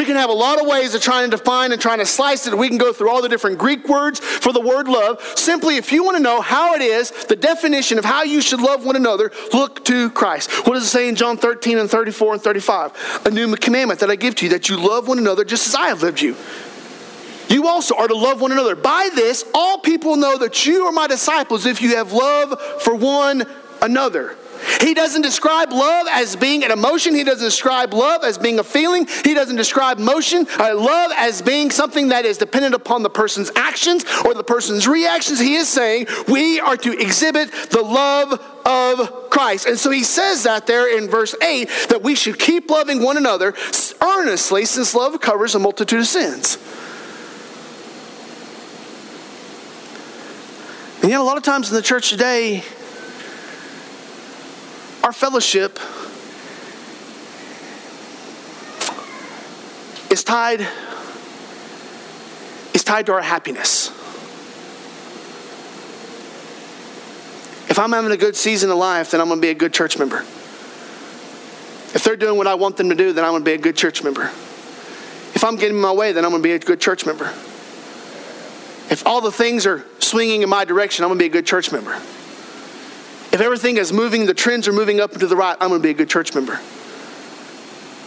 We 0.00 0.06
can 0.06 0.16
have 0.16 0.30
a 0.30 0.34
lot 0.34 0.58
of 0.58 0.66
ways 0.66 0.94
of 0.94 1.02
trying 1.02 1.30
to 1.30 1.36
define 1.36 1.72
and 1.72 1.80
trying 1.80 1.98
to 1.98 2.06
slice 2.06 2.46
it. 2.46 2.56
We 2.56 2.68
can 2.68 2.78
go 2.78 2.90
through 2.90 3.10
all 3.10 3.20
the 3.20 3.28
different 3.28 3.58
Greek 3.58 3.86
words 3.86 4.18
for 4.18 4.50
the 4.50 4.60
word 4.60 4.88
love. 4.88 5.20
Simply, 5.36 5.76
if 5.76 5.92
you 5.92 6.02
want 6.02 6.16
to 6.16 6.22
know 6.22 6.40
how 6.40 6.74
it 6.74 6.80
is, 6.80 7.10
the 7.10 7.36
definition 7.36 7.98
of 7.98 8.04
how 8.06 8.22
you 8.22 8.40
should 8.40 8.62
love 8.62 8.86
one 8.86 8.96
another, 8.96 9.30
look 9.52 9.84
to 9.84 10.08
Christ. 10.08 10.50
What 10.66 10.72
does 10.72 10.84
it 10.84 10.88
say 10.88 11.06
in 11.06 11.16
John 11.16 11.36
13 11.36 11.76
and 11.76 11.90
34 11.90 12.32
and 12.32 12.42
35? 12.42 13.26
A 13.26 13.30
new 13.30 13.54
commandment 13.56 14.00
that 14.00 14.10
I 14.10 14.16
give 14.16 14.36
to 14.36 14.46
you, 14.46 14.50
that 14.52 14.70
you 14.70 14.78
love 14.78 15.06
one 15.06 15.18
another 15.18 15.44
just 15.44 15.66
as 15.66 15.74
I 15.74 15.88
have 15.88 16.02
lived 16.02 16.22
you. 16.22 16.34
You 17.50 17.66
also 17.66 17.96
are 17.96 18.08
to 18.08 18.14
love 18.14 18.40
one 18.40 18.52
another. 18.52 18.76
By 18.76 19.10
this, 19.14 19.44
all 19.52 19.78
people 19.78 20.16
know 20.16 20.38
that 20.38 20.64
you 20.64 20.86
are 20.86 20.92
my 20.92 21.08
disciples 21.08 21.66
if 21.66 21.82
you 21.82 21.96
have 21.96 22.12
love 22.12 22.58
for 22.80 22.94
one 22.94 23.44
another. 23.82 24.36
He 24.80 24.94
doesn't 24.94 25.22
describe 25.22 25.72
love 25.72 26.06
as 26.10 26.36
being 26.36 26.64
an 26.64 26.70
emotion. 26.70 27.14
He 27.14 27.24
doesn't 27.24 27.44
describe 27.44 27.92
love 27.92 28.24
as 28.24 28.38
being 28.38 28.58
a 28.58 28.64
feeling. 28.64 29.06
He 29.24 29.34
doesn't 29.34 29.56
describe 29.56 29.98
motion, 29.98 30.46
uh, 30.58 30.76
love 30.76 31.12
as 31.16 31.42
being 31.42 31.70
something 31.70 32.08
that 32.08 32.24
is 32.24 32.38
dependent 32.38 32.74
upon 32.74 33.02
the 33.02 33.10
person's 33.10 33.50
actions 33.56 34.04
or 34.24 34.34
the 34.34 34.44
person's 34.44 34.86
reactions. 34.86 35.40
He 35.40 35.54
is 35.54 35.68
saying 35.68 36.06
we 36.28 36.60
are 36.60 36.76
to 36.76 36.92
exhibit 36.92 37.50
the 37.70 37.82
love 37.82 38.32
of 38.66 39.30
Christ. 39.30 39.66
And 39.66 39.78
so 39.78 39.90
he 39.90 40.04
says 40.04 40.42
that 40.44 40.66
there 40.66 40.96
in 40.96 41.08
verse 41.08 41.34
8 41.42 41.68
that 41.88 42.02
we 42.02 42.14
should 42.14 42.38
keep 42.38 42.70
loving 42.70 43.02
one 43.02 43.16
another 43.16 43.54
earnestly 44.02 44.66
since 44.66 44.94
love 44.94 45.20
covers 45.20 45.54
a 45.54 45.58
multitude 45.58 46.00
of 46.00 46.06
sins. 46.06 46.58
And 51.02 51.10
yet, 51.10 51.18
a 51.18 51.22
lot 51.22 51.38
of 51.38 51.42
times 51.42 51.70
in 51.70 51.74
the 51.74 51.82
church 51.82 52.10
today, 52.10 52.62
our 55.02 55.12
fellowship 55.12 55.78
is 60.10 60.22
tied 60.22 60.66
is 62.74 62.84
tied 62.84 63.06
to 63.06 63.12
our 63.12 63.22
happiness. 63.22 63.88
If 67.70 67.78
I'm 67.78 67.92
having 67.92 68.12
a 68.12 68.16
good 68.16 68.36
season 68.36 68.70
of 68.70 68.76
life, 68.76 69.12
then 69.12 69.20
I'm 69.22 69.28
going 69.28 69.40
to 69.40 69.42
be 69.42 69.50
a 69.50 69.54
good 69.54 69.72
church 69.72 69.98
member. 69.98 70.18
If 71.92 72.02
they're 72.04 72.16
doing 72.16 72.36
what 72.36 72.46
I 72.46 72.54
want 72.54 72.76
them 72.76 72.90
to 72.90 72.94
do, 72.94 73.12
then 73.12 73.24
I'm 73.24 73.30
going 73.30 73.42
to 73.42 73.44
be 73.44 73.54
a 73.54 73.58
good 73.58 73.76
church 73.76 74.04
member. 74.04 74.24
If 75.34 75.44
I'm 75.44 75.56
getting 75.56 75.80
my 75.80 75.92
way, 75.92 76.12
then 76.12 76.24
I'm 76.24 76.30
going 76.30 76.42
to 76.42 76.46
be 76.46 76.52
a 76.52 76.58
good 76.58 76.80
church 76.80 77.06
member. 77.06 77.32
If 78.90 79.06
all 79.06 79.20
the 79.20 79.32
things 79.32 79.66
are 79.66 79.84
swinging 80.00 80.42
in 80.42 80.48
my 80.48 80.64
direction, 80.64 81.04
I'm 81.04 81.08
going 81.08 81.18
to 81.18 81.22
be 81.22 81.28
a 81.28 81.32
good 81.32 81.46
church 81.46 81.70
member. 81.70 81.94
If 83.32 83.40
everything 83.40 83.76
is 83.76 83.92
moving, 83.92 84.26
the 84.26 84.34
trends 84.34 84.66
are 84.66 84.72
moving 84.72 85.00
up 85.00 85.12
and 85.12 85.20
to 85.20 85.28
the 85.28 85.36
right, 85.36 85.56
I'm 85.60 85.68
going 85.68 85.80
to 85.80 85.82
be 85.82 85.90
a 85.90 85.94
good 85.94 86.10
church 86.10 86.34
member. 86.34 86.60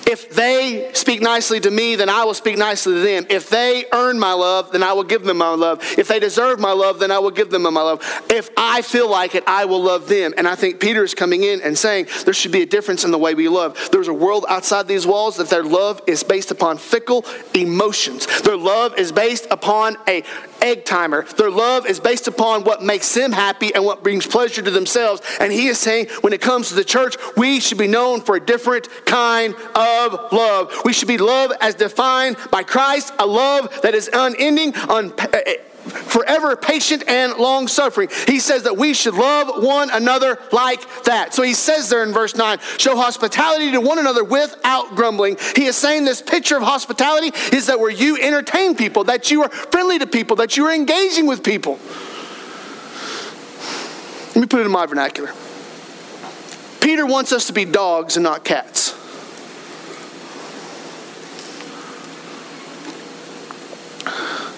If 0.06 0.32
they 0.32 0.92
speak 0.94 1.22
nicely 1.22 1.60
to 1.62 1.72
me, 1.72 1.96
then 1.96 2.10
I 2.10 2.26
will 2.26 2.34
speak 2.34 2.58
nicely 2.58 2.96
to 2.96 3.00
them. 3.00 3.26
If 3.30 3.50
they 3.50 3.86
earn 3.92 4.20
my 4.20 4.34
love, 4.34 4.72
then 4.72 4.84
I 4.84 4.92
will 4.94 5.06
give 5.06 5.24
them 5.24 5.38
my 5.38 5.54
love. 5.54 5.82
If 5.98 6.10
they 6.10 6.20
deserve 6.20 6.60
my 6.60 6.74
love, 6.74 7.00
then 7.00 7.10
I 7.10 7.20
will 7.20 7.32
give 7.32 7.50
them 7.50 7.64
my 7.64 7.70
love. 7.70 8.02
If 8.30 8.50
I 8.58 8.82
feel 8.82 9.10
like 9.10 9.34
it, 9.34 9.44
I 9.48 9.66
will 9.66 9.82
love 9.82 10.10
them. 10.10 10.34
And 10.38 10.48
I 10.48 10.56
think 10.56 10.80
Peter 10.80 11.04
is 11.04 11.16
coming 11.16 11.44
in 11.44 11.62
and 11.62 11.78
saying 11.78 12.08
there 12.26 12.34
should 12.34 12.52
be 12.52 12.62
a 12.62 12.66
difference 12.66 13.06
in 13.06 13.12
the 13.12 13.18
way 13.18 13.34
we 13.34 13.48
love. 13.48 13.90
There's 13.92 14.10
a 14.10 14.14
world 14.14 14.46
outside 14.50 14.88
these 14.88 15.08
walls 15.08 15.38
that 15.38 15.50
their 15.50 15.64
love 15.64 16.02
is 16.06 16.22
based 16.22 16.52
upon 16.52 16.78
fickle 16.78 17.26
emotions. 17.54 18.28
Their 18.42 18.58
love 18.58 18.98
is 19.00 19.12
based 19.12 19.48
upon 19.52 19.96
a 20.08 20.24
egg 20.64 20.86
timer. 20.86 21.24
Their 21.38 21.52
love 21.52 21.86
is 21.86 22.00
based 22.00 22.28
upon 22.28 22.64
what 22.64 22.82
makes 22.82 23.14
them 23.14 23.32
happy 23.32 23.74
and 23.76 23.86
what 23.86 24.02
brings 24.02 24.26
pleasure 24.26 24.62
to 24.62 24.72
themselves. 24.72 25.22
And 25.40 25.52
he 25.52 25.68
is 25.68 25.78
saying 25.78 26.08
when 26.22 26.34
it 26.34 26.42
comes 26.42 26.70
to 26.70 26.76
the 26.76 26.84
church, 26.84 27.16
we 27.38 27.60
should 27.60 27.78
be 27.78 27.88
known 27.88 28.22
for 28.22 28.36
a 28.36 28.40
different 28.40 28.88
kind 29.06 29.54
of 29.76 30.32
love. 30.32 30.74
We 30.86 30.94
should 30.94 31.08
be 31.08 31.18
love 31.18 31.52
as 31.62 31.76
defined 31.76 32.38
by 32.50 32.64
Christ, 32.64 33.14
a 33.20 33.26
love 33.26 33.82
that 33.82 33.94
is 33.94 34.10
unending, 34.12 34.76
un- 34.76 35.14
forever 35.94 36.56
patient 36.56 37.04
and 37.08 37.36
long 37.36 37.68
suffering. 37.68 38.10
He 38.28 38.40
says 38.40 38.64
that 38.64 38.78
we 38.78 38.94
should 38.94 39.14
love 39.14 39.64
one 39.64 39.90
another 39.90 40.40
like 40.52 40.82
that. 41.04 41.34
So 41.34 41.44
he 41.44 41.54
says 41.54 41.90
there 41.90 42.04
in 42.04 42.14
verse 42.14 42.36
9, 42.36 42.60
show 42.78 42.96
hospitality 42.96 43.72
to 43.72 43.82
one 43.82 44.00
another 44.00 44.24
without 44.24 44.96
grumbling. 44.96 45.38
He 45.56 45.66
is 45.66 45.76
saying 45.76 46.06
this 46.06 46.22
picture 46.22 46.58
of 46.58 46.64
hospitality 46.64 47.32
is 47.56 47.68
that 47.68 47.80
where 47.80 47.92
you 47.92 48.18
entertain 48.18 48.76
people, 48.76 49.04
that 49.06 49.32
you 49.32 49.44
are 49.44 49.50
friendly 49.50 50.00
to 50.00 50.08
people, 50.08 50.36
that 50.38 50.58
you 50.58 50.66
are 50.66 50.74
engaging 50.74 51.28
with 51.28 51.44
people. 51.44 51.80
Let 54.28 54.42
me 54.42 54.48
put 54.48 54.62
it 54.62 54.66
in 54.66 54.72
my 54.72 54.86
vernacular. 54.86 55.32
Peter 56.80 57.06
wants 57.06 57.32
us 57.32 57.48
to 57.48 57.54
be 57.54 57.66
dogs 57.66 58.18
and 58.18 58.24
not 58.24 58.44
cats. 58.44 58.96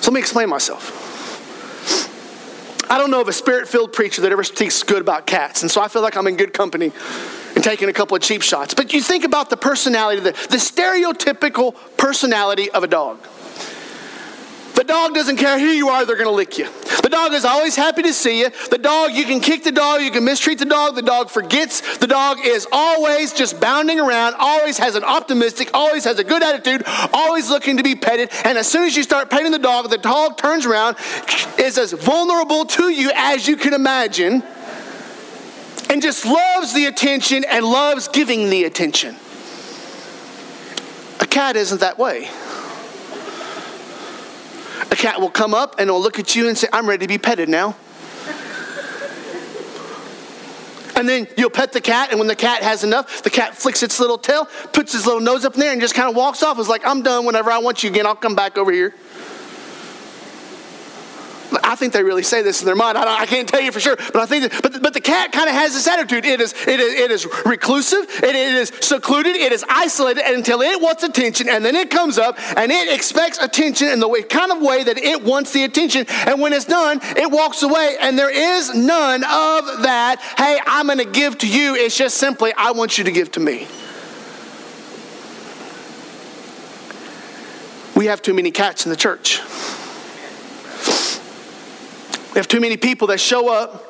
So 0.01 0.11
let 0.11 0.13
me 0.13 0.19
explain 0.19 0.49
myself. 0.49 1.04
I 2.89 2.97
don't 2.97 3.09
know 3.11 3.21
of 3.21 3.27
a 3.27 3.33
spirit 3.33 3.67
filled 3.67 3.93
preacher 3.93 4.21
that 4.21 4.31
ever 4.31 4.43
speaks 4.43 4.83
good 4.83 5.01
about 5.01 5.25
cats. 5.25 5.61
And 5.61 5.71
so 5.71 5.81
I 5.81 5.87
feel 5.87 6.01
like 6.01 6.15
I'm 6.15 6.27
in 6.27 6.37
good 6.37 6.53
company 6.53 6.91
and 7.55 7.63
taking 7.63 7.89
a 7.89 7.93
couple 7.93 8.15
of 8.15 8.21
cheap 8.21 8.41
shots. 8.41 8.73
But 8.73 8.93
you 8.93 9.01
think 9.01 9.23
about 9.23 9.49
the 9.49 9.57
personality, 9.57 10.21
the, 10.21 10.31
the 10.31 10.57
stereotypical 10.57 11.75
personality 11.97 12.69
of 12.71 12.83
a 12.83 12.87
dog. 12.87 13.19
The 14.75 14.83
dog 14.83 15.13
doesn't 15.13 15.37
care 15.37 15.57
who 15.57 15.67
you 15.67 15.89
are, 15.89 16.05
they're 16.05 16.15
going 16.15 16.27
to 16.27 16.35
lick 16.35 16.57
you. 16.57 16.69
The 17.01 17.09
dog 17.09 17.33
is 17.33 17.45
always 17.45 17.75
happy 17.75 18.01
to 18.03 18.13
see 18.13 18.41
you. 18.41 18.49
The 18.69 18.77
dog, 18.77 19.11
you 19.13 19.25
can 19.25 19.39
kick 19.39 19.63
the 19.63 19.71
dog, 19.71 20.01
you 20.01 20.11
can 20.11 20.25
mistreat 20.25 20.59
the 20.59 20.65
dog. 20.65 20.95
The 20.95 21.01
dog 21.01 21.29
forgets. 21.29 21.97
The 21.97 22.07
dog 22.07 22.39
is 22.43 22.67
always 22.71 23.31
just 23.31 23.59
bounding 23.59 23.99
around, 23.99 24.35
always 24.37 24.77
has 24.79 24.95
an 24.95 25.03
optimistic, 25.03 25.69
always 25.73 26.03
has 26.03 26.19
a 26.19 26.23
good 26.23 26.43
attitude, 26.43 26.83
always 27.13 27.49
looking 27.49 27.77
to 27.77 27.83
be 27.83 27.95
petted. 27.95 28.31
And 28.43 28.57
as 28.57 28.67
soon 28.67 28.83
as 28.83 28.97
you 28.97 29.03
start 29.03 29.29
petting 29.29 29.51
the 29.51 29.59
dog, 29.59 29.89
the 29.89 29.97
dog 29.97 30.37
turns 30.37 30.65
around, 30.65 30.97
is 31.57 31.77
as 31.77 31.93
vulnerable 31.93 32.65
to 32.65 32.89
you 32.89 33.11
as 33.15 33.47
you 33.47 33.55
can 33.55 33.73
imagine, 33.73 34.43
and 35.89 36.01
just 36.01 36.25
loves 36.25 36.73
the 36.73 36.85
attention 36.85 37.45
and 37.45 37.63
loves 37.63 38.07
giving 38.07 38.49
the 38.49 38.63
attention. 38.63 39.15
A 41.19 41.27
cat 41.27 41.55
isn't 41.55 41.79
that 41.81 41.97
way. 41.97 42.29
A 44.91 44.95
cat 44.95 45.19
will 45.19 45.29
come 45.29 45.53
up 45.53 45.79
and 45.79 45.89
it'll 45.89 46.01
look 46.01 46.19
at 46.19 46.35
you 46.35 46.47
and 46.47 46.57
say, 46.57 46.67
I'm 46.71 46.87
ready 46.87 47.05
to 47.05 47.07
be 47.07 47.17
petted 47.17 47.49
now. 47.49 47.75
And 50.97 51.09
then 51.09 51.27
you'll 51.37 51.49
pet 51.49 51.73
the 51.73 51.81
cat, 51.81 52.11
and 52.11 52.19
when 52.19 52.29
the 52.29 52.37
cat 52.37 52.63
has 52.63 52.85
enough, 52.85 53.21
the 53.21 53.29
cat 53.29 53.53
flicks 53.53 53.83
its 53.83 53.99
little 53.99 54.17
tail, 54.17 54.47
puts 54.71 54.95
its 54.95 55.05
little 55.05 55.19
nose 55.19 55.43
up 55.43 55.55
in 55.55 55.59
there, 55.59 55.73
and 55.73 55.81
just 55.81 55.93
kind 55.93 56.09
of 56.09 56.15
walks 56.15 56.41
off. 56.41 56.57
It's 56.57 56.69
like, 56.69 56.87
I'm 56.87 57.01
done. 57.01 57.25
Whenever 57.25 57.51
I 57.51 57.57
want 57.57 57.83
you 57.83 57.89
again, 57.89 58.05
I'll 58.05 58.15
come 58.15 58.33
back 58.33 58.57
over 58.57 58.71
here. 58.71 58.95
I 61.63 61.75
think 61.75 61.93
they 61.93 62.03
really 62.03 62.23
say 62.23 62.41
this 62.41 62.61
in 62.61 62.65
their 62.65 62.75
mind. 62.75 62.97
I, 62.97 63.21
I 63.21 63.25
can't 63.25 63.47
tell 63.47 63.61
you 63.61 63.71
for 63.71 63.79
sure, 63.79 63.95
but 63.95 64.17
I 64.17 64.25
think 64.25 64.51
that, 64.51 64.61
but, 64.61 64.81
but 64.81 64.93
the 64.93 65.01
cat 65.01 65.31
kind 65.31 65.49
of 65.49 65.55
has 65.55 65.73
this 65.73 65.87
attitude. 65.87 66.25
It 66.25 66.41
is, 66.41 66.53
it 66.67 66.79
is, 66.79 66.93
it 66.93 67.11
is 67.11 67.27
reclusive, 67.45 68.05
it, 68.23 68.35
it 68.35 68.55
is 68.55 68.71
secluded, 68.81 69.35
it 69.35 69.51
is 69.51 69.63
isolated 69.69 70.23
until 70.25 70.61
it 70.61 70.81
wants 70.81 71.03
attention, 71.03 71.49
and 71.49 71.63
then 71.63 71.75
it 71.75 71.89
comes 71.89 72.17
up 72.17 72.37
and 72.57 72.71
it 72.71 72.93
expects 72.93 73.37
attention 73.37 73.89
in 73.89 73.99
the 73.99 74.07
way, 74.07 74.23
kind 74.23 74.51
of 74.51 74.61
way 74.61 74.83
that 74.83 74.97
it 74.97 75.23
wants 75.23 75.51
the 75.51 75.63
attention. 75.63 76.05
And 76.09 76.41
when 76.41 76.53
it's 76.53 76.65
done, 76.65 76.99
it 77.01 77.29
walks 77.29 77.63
away, 77.63 77.97
and 77.99 78.17
there 78.17 78.29
is 78.29 78.73
none 78.73 79.23
of 79.23 79.83
that. 79.83 80.19
Hey, 80.37 80.59
I'm 80.65 80.87
going 80.87 80.99
to 80.99 81.05
give 81.05 81.37
to 81.39 81.47
you. 81.47 81.75
It's 81.75 81.97
just 81.97 82.17
simply, 82.17 82.53
I 82.57 82.71
want 82.71 82.97
you 82.97 83.03
to 83.03 83.11
give 83.11 83.31
to 83.33 83.39
me. 83.39 83.67
We 87.95 88.07
have 88.07 88.21
too 88.21 88.33
many 88.33 88.51
cats 88.51 88.85
in 88.85 88.89
the 88.89 88.97
church. 88.97 89.41
We 92.35 92.39
have 92.39 92.49
too 92.49 92.59
many 92.59 92.75
people 92.75 93.07
that 93.07 93.21
show 93.21 93.49
up 93.49 93.81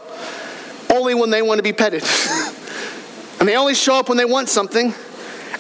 only 0.93 1.15
when 1.15 1.31
they 1.31 1.41
want 1.41 1.57
to 1.57 1.63
be 1.63 1.73
petted. 1.73 2.03
and 3.39 3.49
they 3.49 3.57
only 3.57 3.73
show 3.73 3.95
up 3.95 4.07
when 4.07 4.19
they 4.19 4.25
want 4.25 4.49
something. 4.49 4.93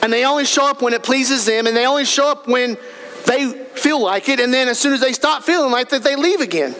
And 0.03 0.13
they 0.13 0.23
only 0.23 0.45
show 0.45 0.69
up 0.69 0.83
when 0.83 0.93
it 0.93 1.01
pleases 1.01 1.45
them. 1.45 1.65
And 1.65 1.75
they 1.75 1.87
only 1.87 2.05
show 2.05 2.29
up 2.29 2.47
when 2.47 2.77
they 3.25 3.53
feel 3.73 3.99
like 3.99 4.29
it. 4.29 4.39
And 4.39 4.53
then 4.53 4.67
as 4.67 4.77
soon 4.77 4.93
as 4.93 5.01
they 5.01 5.13
stop 5.13 5.41
feeling 5.41 5.71
like 5.71 5.89
that, 5.89 6.03
they 6.03 6.15
leave 6.15 6.41
again. 6.41 6.75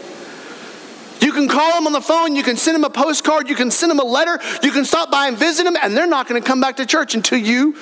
You 1.21 1.31
can 1.31 1.47
call 1.47 1.73
them 1.73 1.87
on 1.87 1.93
the 1.93 2.01
phone, 2.01 2.35
you 2.35 2.43
can 2.43 2.55
send 2.55 2.75
them 2.75 2.83
a 2.83 2.89
postcard, 2.89 3.49
you 3.49 3.55
can 3.55 3.71
send 3.71 3.89
them 3.89 3.99
a 3.99 4.03
letter, 4.03 4.37
you 4.61 4.71
can 4.71 4.85
stop 4.85 5.09
by 5.09 5.27
and 5.27 5.35
visit 5.35 5.63
them, 5.63 5.75
and 5.81 5.97
they're 5.97 6.05
not 6.05 6.27
going 6.27 6.39
to 6.39 6.47
come 6.47 6.61
back 6.61 6.75
to 6.75 6.85
church 6.85 7.15
until 7.15 7.39
you 7.39 7.75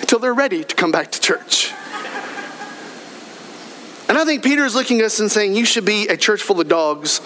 until 0.00 0.18
they're 0.18 0.32
ready 0.32 0.64
to 0.64 0.74
come 0.74 0.92
back 0.92 1.10
to 1.12 1.20
church. 1.20 1.74
And 4.08 4.16
I 4.16 4.24
think 4.24 4.44
Peter 4.44 4.64
is 4.64 4.74
looking 4.74 5.00
at 5.00 5.06
us 5.06 5.20
and 5.20 5.30
saying, 5.30 5.54
You 5.54 5.64
should 5.64 5.84
be 5.84 6.08
a 6.08 6.16
church 6.16 6.42
full 6.42 6.60
of 6.60 6.68
dogs 6.68 7.20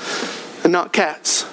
and 0.64 0.72
not 0.72 0.92
cats. 0.92 1.44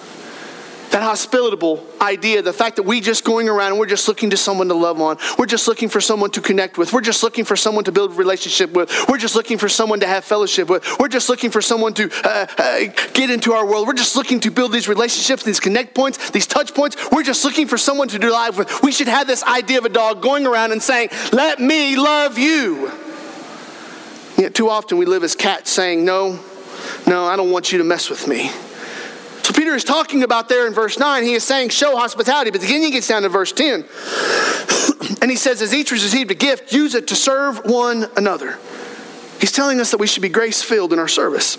That 0.91 1.03
hospitable 1.03 1.85
idea, 2.01 2.41
the 2.41 2.53
fact 2.53 2.77
that 2.77 2.83
we 2.83 3.01
just 3.01 3.25
going 3.25 3.49
around 3.49 3.71
and 3.71 3.79
we're 3.79 3.87
just 3.87 4.07
looking 4.07 4.29
to 4.29 4.37
someone 4.37 4.69
to 4.69 4.73
love 4.73 5.01
on, 5.01 5.17
we're 5.37 5.45
just 5.45 5.67
looking 5.67 5.89
for 5.89 5.99
someone 5.99 6.31
to 6.31 6.39
connect 6.39 6.77
with, 6.77 6.93
we're 6.93 7.01
just 7.01 7.23
looking 7.23 7.43
for 7.43 7.57
someone 7.57 7.83
to 7.83 7.91
build 7.91 8.11
a 8.11 8.13
relationship 8.15 8.71
with, 8.71 8.89
we're 9.09 9.17
just 9.17 9.35
looking 9.35 9.57
for 9.57 9.67
someone 9.67 9.99
to 9.99 10.07
have 10.07 10.23
fellowship 10.23 10.69
with, 10.69 10.87
we're 10.97 11.09
just 11.09 11.27
looking 11.27 11.51
for 11.51 11.61
someone 11.61 11.93
to 11.93 12.09
uh, 12.23 12.47
uh, 12.57 12.79
get 13.13 13.29
into 13.29 13.51
our 13.51 13.65
world, 13.65 13.85
we're 13.85 13.93
just 13.93 14.15
looking 14.15 14.39
to 14.39 14.49
build 14.49 14.71
these 14.71 14.87
relationships, 14.87 15.43
these 15.43 15.59
connect 15.59 15.93
points, 15.93 16.29
these 16.29 16.47
touch 16.47 16.73
points, 16.73 16.95
we're 17.11 17.21
just 17.23 17.43
looking 17.43 17.67
for 17.67 17.77
someone 17.77 18.07
to 18.07 18.17
do 18.17 18.31
life 18.31 18.57
with. 18.57 18.81
We 18.81 18.93
should 18.93 19.09
have 19.09 19.27
this 19.27 19.43
idea 19.43 19.79
of 19.79 19.85
a 19.85 19.89
dog 19.89 20.21
going 20.21 20.47
around 20.47 20.71
and 20.71 20.81
saying, 20.81 21.09
Let 21.33 21.59
me 21.59 21.97
love 21.97 22.37
you. 22.37 23.06
Yet 24.37 24.53
too 24.53 24.69
often 24.69 24.97
we 24.97 25.05
live 25.05 25.23
as 25.23 25.35
cats 25.35 25.71
saying, 25.71 26.05
No, 26.05 26.39
no, 27.07 27.25
I 27.25 27.35
don't 27.35 27.51
want 27.51 27.71
you 27.71 27.79
to 27.79 27.83
mess 27.83 28.09
with 28.09 28.27
me. 28.27 28.49
So 29.43 29.53
Peter 29.53 29.73
is 29.73 29.83
talking 29.83 30.23
about 30.23 30.49
there 30.49 30.67
in 30.67 30.73
verse 30.73 30.99
9, 30.99 31.23
he 31.23 31.33
is 31.33 31.43
saying, 31.43 31.69
Show 31.69 31.95
hospitality. 31.95 32.51
But 32.51 32.61
then 32.61 32.83
he 32.83 32.91
gets 32.91 33.07
down 33.07 33.23
to 33.23 33.29
verse 33.29 33.51
10. 33.51 33.85
and 35.21 35.31
he 35.31 35.37
says, 35.37 35.61
As 35.61 35.73
each 35.73 35.91
received 35.91 36.31
a 36.31 36.35
gift, 36.35 36.71
use 36.71 36.95
it 36.95 37.07
to 37.07 37.15
serve 37.15 37.61
one 37.65 38.07
another. 38.15 38.59
He's 39.39 39.51
telling 39.51 39.79
us 39.79 39.91
that 39.91 39.99
we 39.99 40.07
should 40.07 40.21
be 40.21 40.29
grace 40.29 40.61
filled 40.61 40.93
in 40.93 40.99
our 40.99 41.07
service. 41.07 41.57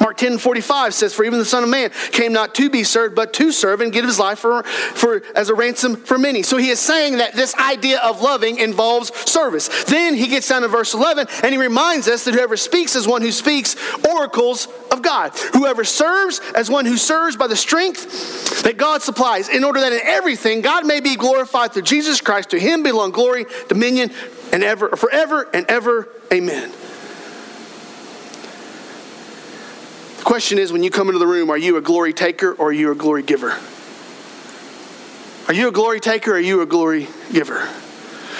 Mark 0.00 0.16
10 0.16 0.38
45 0.38 0.94
says, 0.94 1.14
For 1.14 1.24
even 1.24 1.38
the 1.38 1.44
Son 1.44 1.62
of 1.62 1.68
Man 1.68 1.90
came 2.12 2.32
not 2.32 2.54
to 2.56 2.70
be 2.70 2.84
served, 2.84 3.14
but 3.14 3.32
to 3.34 3.52
serve 3.52 3.80
and 3.80 3.92
give 3.92 4.04
his 4.04 4.18
life 4.18 4.38
for, 4.38 4.62
for, 4.62 5.22
as 5.34 5.50
a 5.50 5.54
ransom 5.54 5.96
for 5.96 6.18
many. 6.18 6.42
So 6.42 6.56
he 6.56 6.70
is 6.70 6.80
saying 6.80 7.18
that 7.18 7.34
this 7.34 7.54
idea 7.56 8.00
of 8.00 8.22
loving 8.22 8.58
involves 8.58 9.14
service. 9.30 9.84
Then 9.84 10.14
he 10.14 10.26
gets 10.26 10.48
down 10.48 10.62
to 10.62 10.68
verse 10.68 10.94
11 10.94 11.26
and 11.42 11.52
he 11.52 11.60
reminds 11.60 12.08
us 12.08 12.24
that 12.24 12.34
whoever 12.34 12.56
speaks 12.56 12.96
is 12.96 13.06
one 13.06 13.22
who 13.22 13.32
speaks 13.32 13.76
oracles 14.06 14.68
of 14.90 15.02
God. 15.02 15.36
Whoever 15.52 15.84
serves 15.84 16.40
as 16.54 16.70
one 16.70 16.86
who 16.86 16.96
serves 16.96 17.36
by 17.36 17.46
the 17.46 17.56
strength 17.56 18.62
that 18.62 18.76
God 18.76 19.02
supplies, 19.02 19.48
in 19.48 19.64
order 19.64 19.80
that 19.80 19.92
in 19.92 20.00
everything 20.02 20.60
God 20.60 20.86
may 20.86 21.00
be 21.00 21.16
glorified 21.16 21.72
through 21.72 21.82
Jesus 21.82 22.20
Christ. 22.20 22.50
To 22.50 22.58
him 22.58 22.82
belong 22.82 23.10
glory, 23.10 23.46
dominion, 23.68 24.10
and 24.52 24.62
ever, 24.64 24.96
forever 24.96 25.48
and 25.52 25.66
ever. 25.66 26.08
Amen. 26.32 26.72
The 30.19 30.19
question 30.30 30.60
is 30.60 30.72
when 30.72 30.84
you 30.84 30.90
come 30.90 31.08
into 31.08 31.18
the 31.18 31.26
room, 31.26 31.50
are 31.50 31.58
you 31.58 31.76
a 31.76 31.80
glory 31.80 32.12
taker 32.12 32.52
or 32.52 32.68
are 32.68 32.72
you 32.72 32.92
a 32.92 32.94
glory 32.94 33.20
giver? 33.20 33.58
Are 35.48 35.52
you 35.52 35.66
a 35.66 35.72
glory 35.72 35.98
taker 35.98 36.30
or 36.30 36.34
are 36.34 36.38
you 36.38 36.60
a 36.60 36.66
glory 36.66 37.08
giver? 37.32 37.68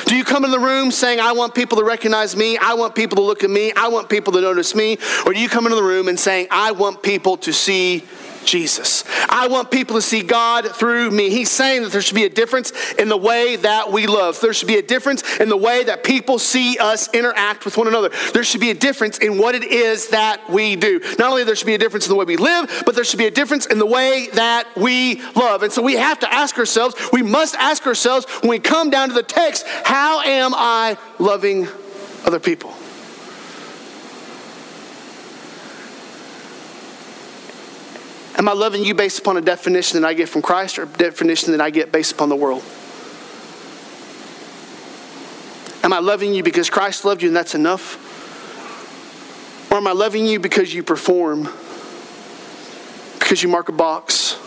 Do 0.07 0.15
you 0.17 0.23
come 0.23 0.45
in 0.45 0.53
the 0.53 0.61
room 0.61 0.93
saying, 0.93 1.19
I 1.19 1.33
want 1.33 1.53
people 1.53 1.79
to 1.79 1.85
recognize 1.85 2.37
me, 2.37 2.57
I 2.57 2.75
want 2.75 2.95
people 2.95 3.17
to 3.17 3.23
look 3.23 3.43
at 3.43 3.51
me, 3.51 3.73
I 3.75 3.89
want 3.89 4.09
people 4.09 4.33
to 4.35 4.41
notice 4.41 4.73
me? 4.73 4.99
Or 5.27 5.35
do 5.35 5.41
you 5.41 5.49
come 5.49 5.67
into 5.67 5.75
the 5.75 5.83
room 5.83 6.07
and 6.07 6.17
saying, 6.17 6.47
I 6.53 6.71
want 6.71 7.03
people 7.03 7.37
to 7.39 7.53
see 7.53 8.05
Jesus. 8.45 9.05
I 9.29 9.49
want 9.49 9.71
people 9.71 9.97
to 9.97 10.03
see 10.03 10.23
God 10.23 10.67
through 10.75 11.11
me. 11.11 11.31
He's 11.31 11.51
saying 11.51 11.83
that 11.83 11.93
there 11.93 12.03
should 12.03 12.15
be 12.15 12.25
a 12.25 12.31
difference 12.31 12.73
in 12.95 13.09
the 13.09 13.17
way 13.17 13.57
that 13.57 13.93
we 13.93 14.07
love. 14.07 14.41
There 14.41 14.53
should 14.53 14.69
be 14.69 14.79
a 14.79 14.83
difference 14.83 15.39
in 15.39 15.49
the 15.49 15.57
way 15.57 15.85
that 15.85 16.05
people 16.05 16.39
see 16.39 16.79
us 16.79 17.13
interact 17.15 17.65
with 17.65 17.77
one 17.77 17.89
another. 17.89 18.11
There 18.33 18.45
should 18.45 18.61
be 18.61 18.71
a 18.71 18.75
difference 18.75 19.19
in 19.19 19.39
what 19.39 19.55
it 19.55 19.65
is 19.65 20.09
that 20.09 20.49
we 20.51 20.77
do. 20.77 21.01
Not 21.19 21.31
only 21.31 21.45
there 21.45 21.57
should 21.57 21.67
be 21.67 21.75
a 21.75 21.79
difference 21.79 22.07
in 22.07 22.11
the 22.11 22.17
way 22.17 22.25
we 22.25 22.37
live, 22.37 22.83
but 22.85 22.95
there 22.95 23.05
should 23.05 23.19
be 23.19 23.27
a 23.27 23.31
difference 23.31 23.67
in 23.67 23.79
the 23.79 23.87
way 23.87 24.29
that 24.35 24.67
we 24.77 25.23
love. 25.35 25.63
And 25.63 25.73
so 25.73 25.83
we 25.83 25.95
have 25.95 26.19
to 26.21 26.33
ask 26.33 26.59
ourselves, 26.59 26.95
we 27.13 27.23
must 27.23 27.55
ask 27.57 27.87
ourselves 27.87 28.27
when 28.41 28.51
we 28.51 28.59
come 28.59 28.91
down 28.91 29.09
to 29.09 29.15
the 29.15 29.23
text, 29.23 29.67
how 29.85 30.21
am 30.21 30.53
I 30.55 30.97
loving 31.19 31.69
other 32.25 32.41
people? 32.41 32.75
Am 38.41 38.49
I 38.49 38.53
loving 38.53 38.83
you 38.87 38.95
based 38.95 39.19
upon 39.19 39.37
a 39.37 39.43
definition 39.43 40.01
that 40.01 40.09
I 40.09 40.15
get 40.15 40.27
from 40.27 40.41
Christ 40.41 40.79
or 40.79 40.85
a 40.85 40.87
definition 40.87 41.53
that 41.53 41.61
I 41.61 41.69
get 41.69 41.93
based 41.93 42.13
upon 42.13 42.31
the 42.31 42.37
world? 42.37 42.63
Am 45.85 45.93
I 45.93 45.99
loving 45.99 46.33
you 46.33 46.43
because 46.43 46.71
Christ 46.71 47.05
loved 47.05 47.21
you 47.21 47.29
and 47.29 47.37
that's 47.37 47.55
enough? 47.55 47.99
Or 49.71 49.77
am 49.77 49.87
I 49.87 49.93
loving 49.93 50.25
you 50.25 50.41
because 50.41 50.73
you 50.73 50.83
perform, 50.83 51.51
because 53.19 53.43
you 53.43 53.51
mark 53.51 53.69
a 53.69 53.73
box, 53.73 54.39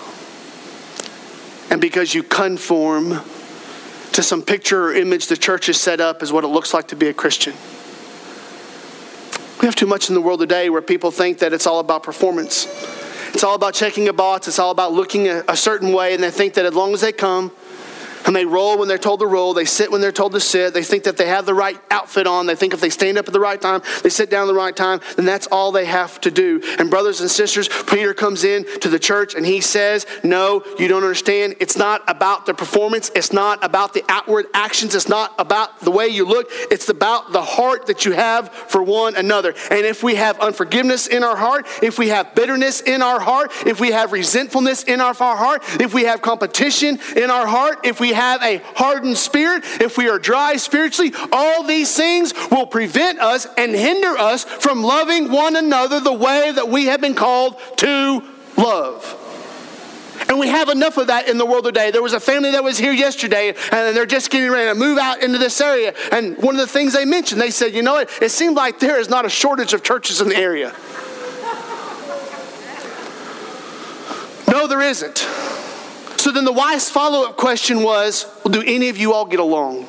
and 1.69 1.79
because 1.79 2.15
you 2.15 2.23
conform 2.23 3.21
to 4.13 4.23
some 4.23 4.41
picture 4.41 4.85
or 4.85 4.93
image 4.95 5.27
the 5.27 5.37
church 5.37 5.67
has 5.67 5.79
set 5.79 6.01
up 6.01 6.23
as 6.23 6.33
what 6.33 6.43
it 6.43 6.47
looks 6.47 6.73
like 6.73 6.87
to 6.87 6.95
be 6.95 7.09
a 7.09 7.13
Christian? 7.13 7.53
We 9.61 9.67
have 9.67 9.75
too 9.75 9.85
much 9.85 10.09
in 10.09 10.15
the 10.15 10.21
world 10.21 10.39
today 10.39 10.71
where 10.71 10.81
people 10.81 11.11
think 11.11 11.37
that 11.37 11.53
it's 11.53 11.67
all 11.67 11.79
about 11.79 12.01
performance. 12.01 12.65
It's 13.34 13.43
all 13.43 13.55
about 13.55 13.73
checking 13.73 14.07
a 14.07 14.13
box. 14.13 14.47
It's 14.47 14.59
all 14.59 14.71
about 14.71 14.93
looking 14.93 15.27
a, 15.27 15.43
a 15.47 15.57
certain 15.57 15.91
way, 15.91 16.13
and 16.13 16.23
they 16.23 16.29
think 16.29 16.53
that 16.53 16.65
as 16.65 16.73
long 16.73 16.93
as 16.93 17.01
they 17.01 17.11
come, 17.11 17.51
and 18.26 18.36
they 18.36 18.45
roll 18.45 18.78
when 18.78 18.88
they're 18.88 18.97
told 18.97 19.19
to 19.19 19.28
roll. 19.28 19.53
They 19.53 19.65
sit 19.65 19.91
when 19.91 20.01
they're 20.01 20.11
told 20.11 20.34
to 20.34 20.39
sit. 20.39 20.74
They 20.74 20.84
think 20.84 21.03
that 21.03 21.17
they 21.17 21.28
have 21.28 21.45
the 21.45 21.53
right 21.53 21.80
outfit 21.91 22.28
on. 22.28 22.45
They 22.45 22.55
think 22.55 22.74
if 22.74 22.82
they 22.82 22.89
stand 22.89 23.17
up 23.17 23.28
at 23.28 23.34
the 23.34 23.39
right 23.39 23.59
time, 23.59 23.82
they 24.01 24.09
sit 24.09 24.30
down 24.30 24.43
at 24.43 24.47
the 24.47 24.53
right 24.53 24.76
time, 24.76 25.01
then 25.15 25.26
that's 25.26 25.47
all 25.47 25.71
they 25.71 25.86
have 25.86 26.19
to 26.21 26.32
do. 26.32 26.61
And 26.80 26.89
brothers 26.89 27.21
and 27.21 27.30
sisters, 27.30 27.69
Peter 27.89 28.13
comes 28.13 28.43
in 28.43 28.65
to 28.80 28.89
the 28.89 28.99
church 28.99 29.36
and 29.36 29.45
he 29.45 29.61
says, 29.61 30.05
No, 30.24 30.63
you 30.78 30.88
don't 30.88 31.03
understand. 31.03 31.55
It's 31.59 31.78
not 31.78 32.01
about 32.07 32.45
the 32.45 32.53
performance. 32.53 33.11
It's 33.15 33.34
not 33.34 33.63
about 33.63 33.93
the 33.93 34.03
outward 34.09 34.45
actions. 34.53 34.95
It's 34.95 35.09
not 35.09 35.34
about 35.38 35.80
the 35.82 35.91
way 35.91 36.07
you 36.07 36.26
look. 36.26 36.47
It's 36.49 36.89
about 36.89 37.32
the 37.32 37.41
heart 37.41 37.88
that 37.88 38.05
you 38.05 38.13
have 38.13 38.51
for 38.53 38.82
one 38.84 39.15
another. 39.15 39.53
And 39.69 39.86
if 39.86 40.03
we 40.03 40.15
have 40.15 40.39
unforgiveness 40.39 41.07
in 41.07 41.24
our 41.24 41.36
heart, 41.36 41.65
if 41.82 41.97
we 41.97 42.09
have 42.09 42.36
bitterness 42.36 42.82
in 42.82 43.01
our 43.01 43.19
heart, 43.19 43.51
if 43.65 43.80
we 43.80 43.91
have 43.91 44.11
resentfulness 44.11 44.84
in 44.84 45.01
our 45.01 45.13
heart, 45.13 45.63
if 45.80 45.93
we 45.93 46.03
have 46.03 46.21
competition 46.21 46.99
in 47.15 47.30
our 47.30 47.47
heart, 47.47 47.80
if 47.84 47.99
we 47.99 48.12
have 48.14 48.41
a 48.41 48.57
hardened 48.76 49.18
spirit, 49.18 49.64
if 49.82 49.97
we 49.97 50.09
are 50.09 50.20
dry 50.20 50.55
spiritually, 50.55 51.14
all 51.32 51.64
these 51.64 51.95
things 51.95 52.34
will 52.49 52.66
prevent 52.66 53.20
us 53.20 53.47
and 53.57 53.74
hinder 53.76 54.18
us 54.18 54.43
from 54.43 54.84
loving 54.84 55.32
one 55.32 55.55
another 55.55 55.99
the 55.99 56.14
way 56.14 56.51
that 56.51 56.70
we 56.70 56.86
have 56.86 57.01
been 57.01 57.16
called 57.16 57.59
to 57.78 58.24
love. 58.57 59.20
And 60.30 60.39
we 60.39 60.47
have 60.47 60.70
enough 60.70 60.97
of 60.97 61.07
that 61.07 61.28
in 61.28 61.38
the 61.38 61.45
world 61.45 61.66
today. 61.66 61.91
There 61.91 62.01
was 62.01 62.14
a 62.14 62.20
family 62.20 62.51
that 62.51 62.64
was 62.64 62.78
here 62.78 62.93
yesterday, 62.93 63.49
and 63.72 63.95
they're 63.95 64.05
just 64.05 64.30
getting 64.30 64.51
ready 64.51 64.70
to 64.70 64.76
move 64.76 64.97
out 64.97 65.22
into 65.22 65.38
this 65.38 65.59
area. 65.59 65.93
And 66.11 66.38
one 66.38 66.55
of 66.55 66.61
the 66.61 66.68
things 66.68 66.93
they 66.93 67.05
mentioned, 67.05 67.41
they 67.41 67.51
said, 67.51 67.74
you 67.74 67.82
know 67.82 67.93
what? 67.93 68.09
It 68.22 68.30
seemed 68.30 68.55
like 68.55 68.80
there 68.80 68.99
is 68.99 69.09
not 69.09 69.26
a 69.26 69.30
shortage 69.30 69.74
of 69.74 69.84
churches 69.84 70.22
in 70.22 70.30
the 70.30 70.38
area. 70.38 70.74
No, 74.45 74.68
there 74.68 74.82
isn't. 74.82 75.26
So 76.24 76.32
then 76.32 76.45
the 76.45 76.53
wise 76.53 76.89
follow 76.89 77.28
up 77.28 77.36
question 77.36 77.84
was 77.84 78.26
well, 78.45 78.53
do 78.53 78.63
any 78.65 78.88
of 78.88 78.97
you 78.97 79.11
all 79.11 79.26
get 79.26 79.41
along? 79.41 79.86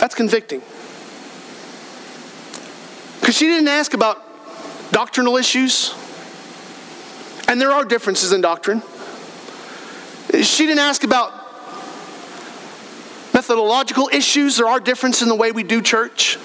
That's 0.00 0.16
convicting. 0.16 0.60
Because 3.20 3.36
she 3.36 3.46
didn't 3.46 3.68
ask 3.68 3.94
about 3.94 4.24
doctrinal 4.90 5.36
issues, 5.36 5.94
and 7.46 7.60
there 7.60 7.70
are 7.70 7.84
differences 7.84 8.32
in 8.32 8.40
doctrine. 8.40 8.82
She 10.42 10.66
didn't 10.66 10.80
ask 10.80 11.04
about 11.04 11.30
methodological 13.32 14.10
issues, 14.12 14.56
there 14.56 14.66
are 14.66 14.80
differences 14.80 15.22
in 15.22 15.28
the 15.28 15.36
way 15.36 15.52
we 15.52 15.62
do 15.62 15.80
church. 15.80 16.38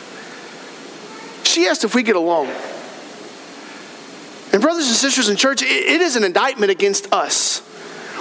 She 1.53 1.67
asked 1.67 1.83
if 1.83 1.93
we 1.93 2.01
get 2.01 2.15
along. 2.15 2.47
And, 4.51 4.59
brothers 4.59 4.87
and 4.87 4.95
sisters 4.95 5.29
in 5.29 5.35
church, 5.35 5.61
it 5.61 6.01
is 6.01 6.15
an 6.15 6.23
indictment 6.23 6.71
against 6.71 7.13
us 7.13 7.59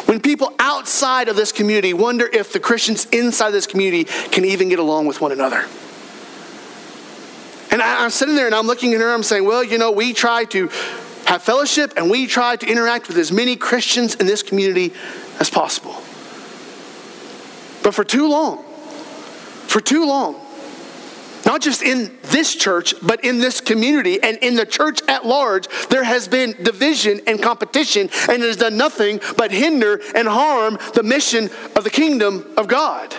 when 0.04 0.20
people 0.20 0.52
outside 0.58 1.28
of 1.28 1.36
this 1.36 1.50
community 1.50 1.94
wonder 1.94 2.28
if 2.30 2.52
the 2.52 2.60
Christians 2.60 3.06
inside 3.06 3.52
this 3.52 3.66
community 3.66 4.04
can 4.04 4.44
even 4.44 4.68
get 4.68 4.78
along 4.78 5.06
with 5.06 5.22
one 5.22 5.32
another. 5.32 5.64
And 7.70 7.80
I, 7.80 8.04
am 8.04 8.10
sitting 8.10 8.34
there 8.34 8.44
and 8.44 8.54
I'm 8.54 8.66
looking 8.66 8.92
at 8.92 9.00
her, 9.00 9.06
and 9.06 9.14
I'm 9.14 9.22
saying, 9.22 9.46
well, 9.46 9.64
you 9.64 9.78
know, 9.78 9.92
we 9.92 10.12
try 10.12 10.44
to 10.46 10.68
have 11.24 11.42
fellowship 11.42 11.94
and 11.96 12.10
we 12.10 12.26
try 12.26 12.56
to 12.56 12.66
interact 12.66 13.08
with 13.08 13.16
as 13.16 13.32
many 13.32 13.56
Christians 13.56 14.14
in 14.14 14.26
this 14.26 14.42
community 14.42 14.92
as 15.40 15.48
possible. 15.48 15.94
But 17.82 17.94
for 17.94 18.04
too 18.04 18.28
long, 18.28 18.62
for 19.68 19.80
too 19.80 20.04
long, 20.04 20.41
not 21.52 21.60
just 21.60 21.82
in 21.82 22.10
this 22.22 22.54
church, 22.54 22.94
but 23.02 23.22
in 23.22 23.36
this 23.36 23.60
community 23.60 24.18
and 24.22 24.38
in 24.38 24.56
the 24.56 24.64
church 24.64 25.02
at 25.06 25.26
large, 25.26 25.68
there 25.90 26.02
has 26.02 26.26
been 26.26 26.52
division 26.62 27.20
and 27.26 27.42
competition, 27.42 28.08
and 28.30 28.42
it 28.42 28.46
has 28.46 28.56
done 28.56 28.78
nothing 28.78 29.20
but 29.36 29.50
hinder 29.50 30.00
and 30.14 30.26
harm 30.26 30.78
the 30.94 31.02
mission 31.02 31.50
of 31.76 31.84
the 31.84 31.90
kingdom 31.90 32.50
of 32.56 32.68
God. 32.68 33.14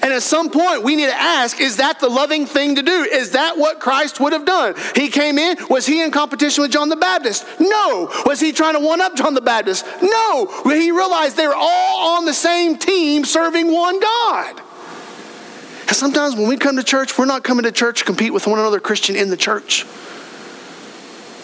And 0.00 0.12
at 0.12 0.22
some 0.22 0.48
point, 0.50 0.84
we 0.84 0.94
need 0.94 1.06
to 1.06 1.20
ask 1.20 1.60
is 1.60 1.78
that 1.78 1.98
the 1.98 2.08
loving 2.08 2.46
thing 2.46 2.76
to 2.76 2.84
do? 2.84 3.02
Is 3.10 3.32
that 3.32 3.58
what 3.58 3.80
Christ 3.80 4.20
would 4.20 4.32
have 4.32 4.44
done? 4.44 4.76
He 4.94 5.08
came 5.08 5.36
in, 5.36 5.56
was 5.68 5.86
he 5.86 6.04
in 6.04 6.12
competition 6.12 6.62
with 6.62 6.70
John 6.70 6.88
the 6.88 6.94
Baptist? 6.94 7.44
No. 7.58 8.12
Was 8.26 8.38
he 8.38 8.52
trying 8.52 8.74
to 8.74 8.80
one 8.80 9.00
up 9.00 9.16
John 9.16 9.34
the 9.34 9.40
Baptist? 9.40 9.84
No. 10.00 10.62
He 10.66 10.92
realized 10.92 11.36
they 11.36 11.48
were 11.48 11.54
all 11.56 12.16
on 12.16 12.26
the 12.26 12.32
same 12.32 12.78
team 12.78 13.24
serving 13.24 13.72
one 13.72 13.98
God. 13.98 14.62
And 15.88 15.96
sometimes 15.96 16.36
when 16.36 16.48
we 16.48 16.56
come 16.56 16.76
to 16.76 16.82
church, 16.82 17.18
we're 17.18 17.26
not 17.26 17.44
coming 17.44 17.64
to 17.64 17.72
church 17.72 18.00
to 18.00 18.04
compete 18.04 18.32
with 18.32 18.46
one 18.46 18.58
another 18.58 18.80
Christian 18.80 19.16
in 19.16 19.30
the 19.30 19.36
church. 19.36 19.84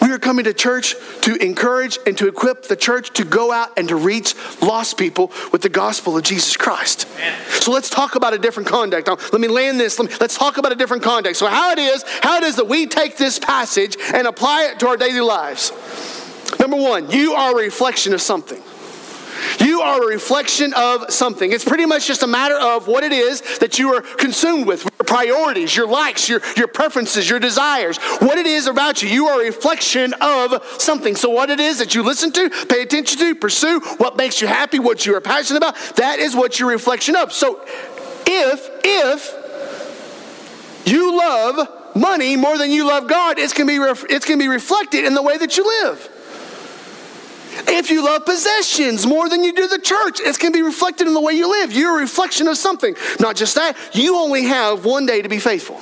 We 0.01 0.13
are 0.13 0.19
coming 0.19 0.45
to 0.45 0.53
church 0.53 0.95
to 1.23 1.35
encourage 1.43 1.99
and 2.05 2.17
to 2.17 2.27
equip 2.27 2.63
the 2.63 2.77
church 2.77 3.11
to 3.13 3.25
go 3.25 3.51
out 3.51 3.77
and 3.77 3.89
to 3.89 3.95
reach 3.97 4.35
lost 4.61 4.97
people 4.97 5.31
with 5.51 5.61
the 5.61 5.69
gospel 5.69 6.15
of 6.15 6.23
Jesus 6.23 6.55
Christ. 6.55 7.07
So 7.49 7.71
let's 7.71 7.89
talk 7.89 8.15
about 8.15 8.33
a 8.33 8.37
different 8.37 8.69
context. 8.69 9.07
Now, 9.07 9.17
let 9.33 9.41
me 9.41 9.49
land 9.49 9.79
this. 9.79 9.99
Let 9.99 10.21
let's 10.21 10.37
talk 10.37 10.57
about 10.57 10.71
a 10.71 10.75
different 10.75 11.03
context. 11.03 11.39
So 11.39 11.47
how 11.47 11.71
it 11.71 11.79
is, 11.79 12.05
how 12.21 12.37
it 12.37 12.43
is 12.43 12.55
that 12.55 12.69
we 12.69 12.87
take 12.87 13.17
this 13.17 13.37
passage 13.37 13.97
and 14.13 14.27
apply 14.27 14.71
it 14.71 14.79
to 14.79 14.87
our 14.87 14.95
daily 14.95 15.19
lives. 15.19 15.73
Number 16.57 16.77
one, 16.77 17.11
you 17.11 17.33
are 17.33 17.51
a 17.51 17.63
reflection 17.63 18.13
of 18.13 18.21
something. 18.21 18.61
You 19.59 19.81
are 19.81 20.03
a 20.03 20.07
reflection 20.07 20.73
of 20.73 21.11
something. 21.11 21.51
It's 21.51 21.65
pretty 21.65 21.85
much 21.85 22.07
just 22.07 22.23
a 22.23 22.27
matter 22.27 22.57
of 22.57 22.87
what 22.87 23.03
it 23.03 23.11
is 23.11 23.41
that 23.59 23.79
you 23.79 23.93
are 23.93 24.01
consumed 24.01 24.67
with, 24.67 24.83
your 24.83 25.05
priorities, 25.05 25.75
your 25.75 25.87
likes, 25.87 26.29
your, 26.29 26.41
your 26.55 26.67
preferences, 26.67 27.29
your 27.29 27.39
desires, 27.39 27.97
what 28.19 28.37
it 28.37 28.45
is 28.45 28.67
about 28.67 29.01
you. 29.01 29.09
You 29.09 29.27
are 29.27 29.41
a 29.41 29.45
reflection 29.45 30.13
of 30.21 30.63
something. 30.79 31.15
So, 31.15 31.29
what 31.29 31.49
it 31.49 31.59
is 31.59 31.79
that 31.79 31.95
you 31.95 32.03
listen 32.03 32.31
to, 32.33 32.49
pay 32.67 32.81
attention 32.81 33.19
to, 33.19 33.35
pursue, 33.35 33.79
what 33.97 34.17
makes 34.17 34.41
you 34.41 34.47
happy, 34.47 34.79
what 34.79 35.05
you 35.05 35.15
are 35.15 35.21
passionate 35.21 35.57
about, 35.57 35.75
that 35.95 36.19
is 36.19 36.35
what 36.35 36.59
your 36.59 36.69
reflection 36.69 37.15
of. 37.15 37.33
So, 37.33 37.61
if, 38.25 38.69
if 38.83 40.87
you 40.87 41.17
love 41.17 41.95
money 41.95 42.35
more 42.35 42.57
than 42.57 42.71
you 42.71 42.87
love 42.87 43.07
God, 43.07 43.37
be, 43.37 43.43
it's 43.43 43.53
going 43.53 43.67
to 43.67 44.37
be 44.37 44.47
reflected 44.47 45.05
in 45.05 45.13
the 45.13 45.21
way 45.21 45.37
that 45.37 45.57
you 45.57 45.65
live. 45.83 46.09
If 47.67 47.89
you 47.89 48.03
love 48.03 48.25
possessions 48.25 49.05
more 49.05 49.29
than 49.29 49.43
you 49.43 49.53
do 49.53 49.67
the 49.67 49.79
church, 49.79 50.19
it's 50.19 50.37
going 50.37 50.53
to 50.53 50.57
be 50.57 50.63
reflected 50.63 51.07
in 51.07 51.13
the 51.13 51.21
way 51.21 51.33
you 51.33 51.49
live. 51.49 51.71
You're 51.71 51.97
a 51.97 52.01
reflection 52.01 52.47
of 52.47 52.57
something. 52.57 52.95
Not 53.19 53.35
just 53.35 53.55
that, 53.55 53.77
you 53.93 54.17
only 54.17 54.43
have 54.43 54.85
one 54.85 55.05
day 55.05 55.21
to 55.21 55.29
be 55.29 55.39
faithful. 55.39 55.79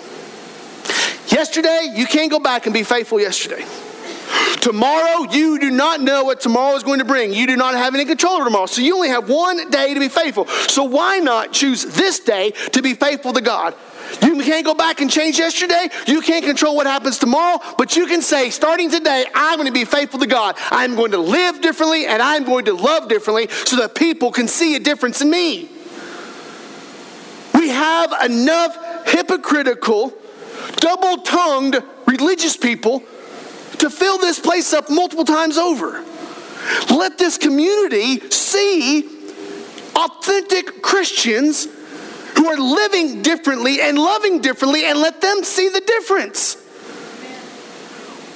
Yesterday, 1.36 1.93
you 1.95 2.05
can't 2.05 2.32
go 2.32 2.39
back 2.39 2.65
and 2.65 2.73
be 2.73 2.84
faithful 2.84 3.19
yesterday. 3.19 3.65
Tomorrow, 4.61 5.32
you 5.32 5.59
do 5.59 5.69
not 5.69 6.01
know 6.01 6.23
what 6.23 6.41
tomorrow 6.41 6.76
is 6.76 6.84
going 6.84 6.99
to 6.99 7.05
bring. 7.05 7.34
You 7.34 7.45
do 7.45 7.55
not 7.55 7.76
have 7.76 7.93
any 7.93 8.05
control 8.05 8.34
over 8.34 8.45
tomorrow. 8.45 8.65
So 8.65 8.82
you 8.82 8.95
only 8.95 9.09
have 9.09 9.30
one 9.30 9.69
day 9.69 9.93
to 9.93 9.99
be 9.99 10.07
faithful. 10.07 10.47
So 10.47 10.84
why 10.84 11.19
not 11.19 11.51
choose 11.51 11.84
this 11.84 12.19
day 12.19 12.51
to 12.71 12.82
be 12.82 12.93
faithful 12.93 13.34
to 13.34 13.41
God? 13.41 13.76
You 14.22 14.41
can't 14.43 14.66
go 14.66 14.76
back 14.76 15.01
and 15.01 15.10
change 15.10 15.39
yesterday. 15.39 15.89
You 16.08 16.22
can't 16.22 16.45
control 16.45 16.76
what 16.76 16.88
happens 16.88 17.18
tomorrow, 17.18 17.60
but 17.78 17.95
you 17.95 18.06
can 18.06 18.22
say, 18.22 18.49
starting 18.49 18.91
today, 18.91 19.26
I'm 19.34 19.58
going 19.58 19.68
to 19.68 19.74
be 19.74 19.86
faithful 19.86 20.20
to 20.20 20.28
God. 20.28 20.56
I'm 20.72 20.95
going 20.95 21.12
to 21.12 21.18
live 21.18 21.62
differently 21.62 22.06
and 22.06 22.22
I'm 22.22 22.43
going 22.43 22.66
to 22.66 22.74
love 22.74 23.08
differently 23.08 23.47
so 23.49 23.78
that 23.78 23.95
people 23.95 24.32
can 24.32 24.47
see 24.47 24.76
a 24.76 24.80
difference 24.80 25.22
in 25.22 25.30
me. 25.30 25.70
We 27.53 27.70
have 27.70 28.14
enough 28.24 29.08
hypocritical, 29.08 30.14
double 30.78 31.24
tongued 31.24 31.82
religious 32.06 32.56
people 32.56 33.03
to 33.80 33.89
fill 33.89 34.18
this 34.18 34.39
place 34.39 34.74
up 34.74 34.89
multiple 34.89 35.26
times 35.26 35.58
over. 35.58 36.03
Let 36.89 37.18
this 37.18 37.38
community 37.38 38.30
see 38.30 39.10
authentic 39.95 40.82
Christians 40.82 41.68
are 42.48 42.58
living 42.58 43.22
differently 43.22 43.82
and 43.82 43.98
loving 43.98 44.41
differently 44.41 44.86
and 44.86 45.00
let 45.00 45.22
them 45.22 45.43
see 45.43 45.70
the 45.70 45.82
difference. 45.82 46.58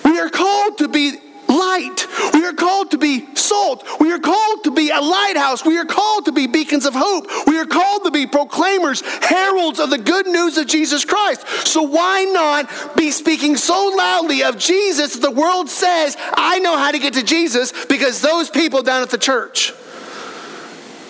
We 0.05 0.19
are 0.19 0.29
called 0.29 0.77
to 0.79 0.87
be 0.87 1.19
light. 1.49 2.07
We 2.33 2.45
are 2.45 2.53
called 2.53 2.91
to 2.91 2.97
be 2.97 3.35
salt. 3.35 3.85
We 3.99 4.11
are 4.11 4.19
called 4.19 4.63
to 4.65 4.71
be 4.71 4.91
a 4.91 5.01
lighthouse. 5.01 5.65
We 5.65 5.77
are 5.77 5.85
called 5.85 6.25
to 6.25 6.31
be 6.31 6.47
beacons 6.47 6.85
of 6.85 6.93
hope. 6.95 7.27
We 7.47 7.57
are 7.57 7.65
called 7.65 8.03
to 8.05 8.11
be 8.11 8.27
proclaimers, 8.27 9.01
heralds 9.01 9.79
of 9.79 9.89
the 9.89 9.97
good 9.97 10.27
news 10.27 10.57
of 10.57 10.67
Jesus 10.67 11.03
Christ. 11.05 11.47
So 11.67 11.81
why 11.81 12.23
not 12.25 12.95
be 12.95 13.11
speaking 13.11 13.57
so 13.57 13.93
loudly 13.95 14.43
of 14.43 14.57
Jesus 14.57 15.13
that 15.13 15.21
the 15.21 15.31
world 15.31 15.69
says, 15.69 16.15
I 16.19 16.59
know 16.59 16.77
how 16.77 16.91
to 16.91 16.99
get 16.99 17.13
to 17.15 17.23
Jesus 17.23 17.73
because 17.85 18.21
those 18.21 18.49
people 18.49 18.83
down 18.83 19.01
at 19.01 19.09
the 19.09 19.17
church. 19.17 19.73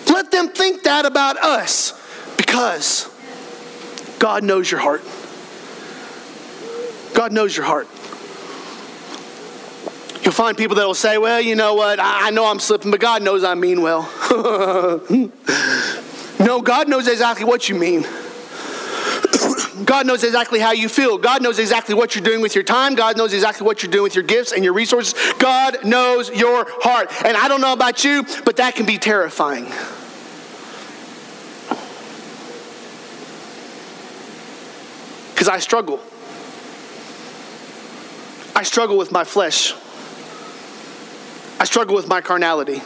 Let 0.06 0.30
them 0.30 0.48
think 0.48 0.82
that 0.84 1.04
about 1.06 1.36
us 1.38 1.99
because 2.40 3.06
God 4.18 4.42
knows 4.42 4.70
your 4.70 4.80
heart. 4.80 5.02
God 7.14 7.32
knows 7.32 7.54
your 7.54 7.66
heart. 7.66 7.86
You'll 10.24 10.32
find 10.32 10.56
people 10.56 10.76
that 10.76 10.86
will 10.86 10.94
say, 10.94 11.18
Well, 11.18 11.38
you 11.38 11.54
know 11.54 11.74
what? 11.74 11.98
I 12.00 12.30
know 12.30 12.46
I'm 12.46 12.58
slipping, 12.58 12.90
but 12.90 12.98
God 12.98 13.22
knows 13.22 13.44
I 13.44 13.54
mean 13.54 13.82
well. 13.82 14.10
no, 16.40 16.62
God 16.62 16.88
knows 16.88 17.08
exactly 17.08 17.44
what 17.44 17.68
you 17.68 17.74
mean. 17.74 18.06
God 19.84 20.06
knows 20.06 20.24
exactly 20.24 20.60
how 20.60 20.72
you 20.72 20.88
feel. 20.88 21.18
God 21.18 21.42
knows 21.42 21.58
exactly 21.58 21.94
what 21.94 22.14
you're 22.14 22.24
doing 22.24 22.40
with 22.40 22.54
your 22.54 22.64
time. 22.64 22.94
God 22.94 23.18
knows 23.18 23.34
exactly 23.34 23.66
what 23.66 23.82
you're 23.82 23.92
doing 23.92 24.04
with 24.04 24.14
your 24.14 24.24
gifts 24.24 24.52
and 24.52 24.64
your 24.64 24.72
resources. 24.72 25.14
God 25.38 25.84
knows 25.84 26.30
your 26.30 26.64
heart. 26.68 27.10
And 27.22 27.36
I 27.36 27.48
don't 27.48 27.60
know 27.60 27.74
about 27.74 28.02
you, 28.02 28.24
but 28.46 28.56
that 28.56 28.76
can 28.76 28.86
be 28.86 28.96
terrifying. 28.96 29.70
Because 35.40 35.48
I 35.48 35.58
struggle. 35.58 35.98
I 38.54 38.62
struggle 38.62 38.98
with 38.98 39.10
my 39.10 39.24
flesh. 39.24 39.72
I 41.58 41.64
struggle 41.64 41.96
with 41.96 42.06
my 42.08 42.20
carnality. 42.20 42.82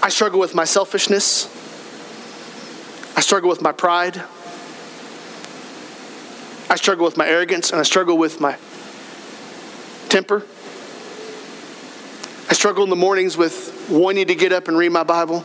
I 0.00 0.08
struggle 0.08 0.38
with 0.38 0.54
my 0.54 0.64
selfishness. 0.64 1.46
I 3.16 3.22
struggle 3.22 3.48
with 3.48 3.60
my 3.60 3.72
pride. 3.72 4.22
I 6.70 6.76
struggle 6.76 7.04
with 7.04 7.16
my 7.16 7.26
arrogance 7.26 7.72
and 7.72 7.80
I 7.80 7.82
struggle 7.82 8.16
with 8.16 8.40
my 8.40 8.56
temper. 10.08 10.44
I 12.48 12.52
struggle 12.52 12.84
in 12.84 12.90
the 12.90 12.94
mornings 12.94 13.36
with 13.36 13.88
wanting 13.90 14.28
to 14.28 14.36
get 14.36 14.52
up 14.52 14.68
and 14.68 14.78
read 14.78 14.92
my 14.92 15.02
Bible. 15.02 15.44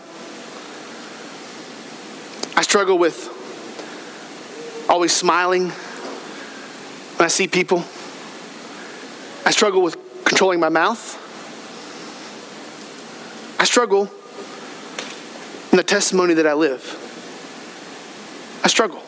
I 2.56 2.62
struggle 2.62 3.00
with 3.00 3.33
always 4.94 5.12
smiling 5.12 5.70
when 5.70 7.26
I 7.26 7.28
see 7.28 7.48
people. 7.48 7.84
I 9.44 9.50
struggle 9.50 9.82
with 9.82 9.98
controlling 10.24 10.60
my 10.60 10.70
mouth. 10.70 11.20
I 13.60 13.64
struggle 13.64 14.04
in 15.72 15.78
the 15.78 15.84
testimony 15.84 16.36
that 16.36 16.46
I 16.46 16.54
live. 16.54 16.84
I 18.64 18.68
struggle. 18.68 19.02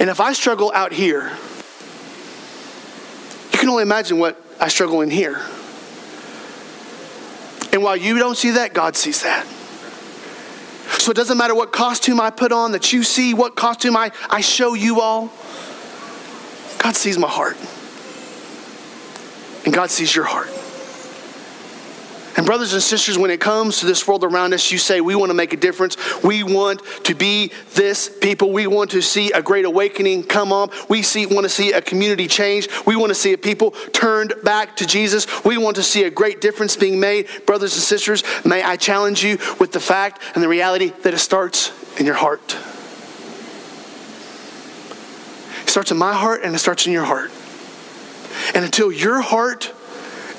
And 0.00 0.08
if 0.08 0.18
I 0.18 0.32
struggle 0.32 0.72
out 0.74 0.94
here, 0.94 1.30
you 3.52 3.58
can 3.58 3.68
only 3.68 3.82
imagine 3.82 4.18
what 4.18 4.42
I 4.58 4.68
struggle 4.68 5.02
in 5.02 5.10
here. 5.10 5.42
And 7.70 7.82
while 7.82 7.98
you 7.98 8.16
don't 8.18 8.34
see 8.34 8.52
that, 8.52 8.72
God 8.72 8.96
sees 8.96 9.22
that. 9.24 9.46
So 11.00 11.10
it 11.10 11.14
doesn't 11.14 11.38
matter 11.38 11.54
what 11.54 11.72
costume 11.72 12.20
I 12.20 12.28
put 12.28 12.52
on 12.52 12.72
that 12.72 12.92
you 12.92 13.02
see, 13.02 13.32
what 13.32 13.56
costume 13.56 13.96
I, 13.96 14.12
I 14.28 14.42
show 14.42 14.74
you 14.74 15.00
all. 15.00 15.30
God 16.78 16.94
sees 16.94 17.16
my 17.16 17.26
heart. 17.26 17.56
And 19.64 19.72
God 19.72 19.90
sees 19.90 20.14
your 20.14 20.26
heart. 20.26 20.50
And, 22.40 22.46
brothers 22.46 22.72
and 22.72 22.82
sisters, 22.82 23.18
when 23.18 23.30
it 23.30 23.38
comes 23.38 23.80
to 23.80 23.86
this 23.86 24.08
world 24.08 24.24
around 24.24 24.54
us, 24.54 24.72
you 24.72 24.78
say, 24.78 25.02
We 25.02 25.14
want 25.14 25.28
to 25.28 25.34
make 25.34 25.52
a 25.52 25.58
difference. 25.58 25.98
We 26.24 26.42
want 26.42 26.82
to 27.04 27.14
be 27.14 27.52
this 27.74 28.08
people. 28.08 28.50
We 28.50 28.66
want 28.66 28.92
to 28.92 29.02
see 29.02 29.30
a 29.32 29.42
great 29.42 29.66
awakening 29.66 30.22
come 30.22 30.50
on. 30.50 30.70
We 30.88 31.02
see, 31.02 31.26
want 31.26 31.44
to 31.44 31.50
see 31.50 31.72
a 31.72 31.82
community 31.82 32.26
change. 32.28 32.66
We 32.86 32.96
want 32.96 33.10
to 33.10 33.14
see 33.14 33.34
a 33.34 33.38
people 33.38 33.72
turned 33.92 34.32
back 34.42 34.76
to 34.76 34.86
Jesus. 34.86 35.26
We 35.44 35.58
want 35.58 35.76
to 35.76 35.82
see 35.82 36.04
a 36.04 36.10
great 36.10 36.40
difference 36.40 36.78
being 36.78 36.98
made. 36.98 37.28
Brothers 37.44 37.74
and 37.74 37.82
sisters, 37.82 38.24
may 38.42 38.62
I 38.62 38.76
challenge 38.76 39.22
you 39.22 39.36
with 39.58 39.72
the 39.72 39.80
fact 39.80 40.22
and 40.34 40.42
the 40.42 40.48
reality 40.48 40.94
that 41.02 41.12
it 41.12 41.18
starts 41.18 41.72
in 42.00 42.06
your 42.06 42.14
heart. 42.14 42.56
It 45.64 45.68
starts 45.68 45.90
in 45.90 45.98
my 45.98 46.14
heart 46.14 46.40
and 46.42 46.54
it 46.54 46.58
starts 46.58 46.86
in 46.86 46.94
your 46.94 47.04
heart. 47.04 47.30
And 48.54 48.64
until 48.64 48.90
your 48.90 49.20
heart 49.20 49.74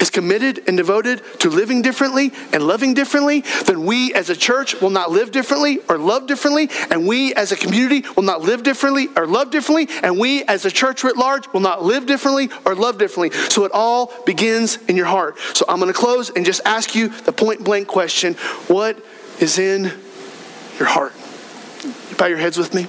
is 0.01 0.09
committed 0.09 0.63
and 0.67 0.75
devoted 0.75 1.21
to 1.39 1.49
living 1.49 1.81
differently 1.81 2.31
and 2.51 2.63
loving 2.63 2.93
differently, 2.93 3.41
then 3.65 3.85
we 3.85 4.13
as 4.13 4.29
a 4.29 4.35
church 4.35 4.79
will 4.81 4.89
not 4.89 5.11
live 5.11 5.31
differently 5.31 5.79
or 5.87 5.97
love 5.97 6.27
differently, 6.27 6.69
and 6.89 7.07
we 7.07 7.33
as 7.35 7.51
a 7.51 7.55
community 7.55 8.03
will 8.15 8.23
not 8.23 8.41
live 8.41 8.63
differently 8.63 9.07
or 9.15 9.27
love 9.27 9.51
differently, 9.51 9.87
and 10.03 10.19
we 10.19 10.43
as 10.45 10.65
a 10.65 10.71
church 10.71 11.03
writ 11.03 11.15
large 11.15 11.47
will 11.53 11.59
not 11.59 11.83
live 11.83 12.05
differently 12.05 12.49
or 12.65 12.75
love 12.75 12.97
differently. 12.97 13.31
So 13.49 13.63
it 13.63 13.71
all 13.73 14.13
begins 14.25 14.77
in 14.87 14.97
your 14.97 15.05
heart. 15.05 15.37
So 15.53 15.65
I'm 15.69 15.79
going 15.79 15.93
to 15.93 15.97
close 15.97 16.29
and 16.29 16.45
just 16.45 16.61
ask 16.65 16.95
you 16.95 17.09
the 17.09 17.31
point 17.31 17.63
blank 17.63 17.87
question 17.87 18.33
what 18.67 18.97
is 19.39 19.57
in 19.57 19.91
your 20.79 20.87
heart? 20.87 21.13
You 22.09 22.15
bow 22.15 22.27
your 22.27 22.37
heads 22.37 22.57
with 22.57 22.73
me. 22.73 22.87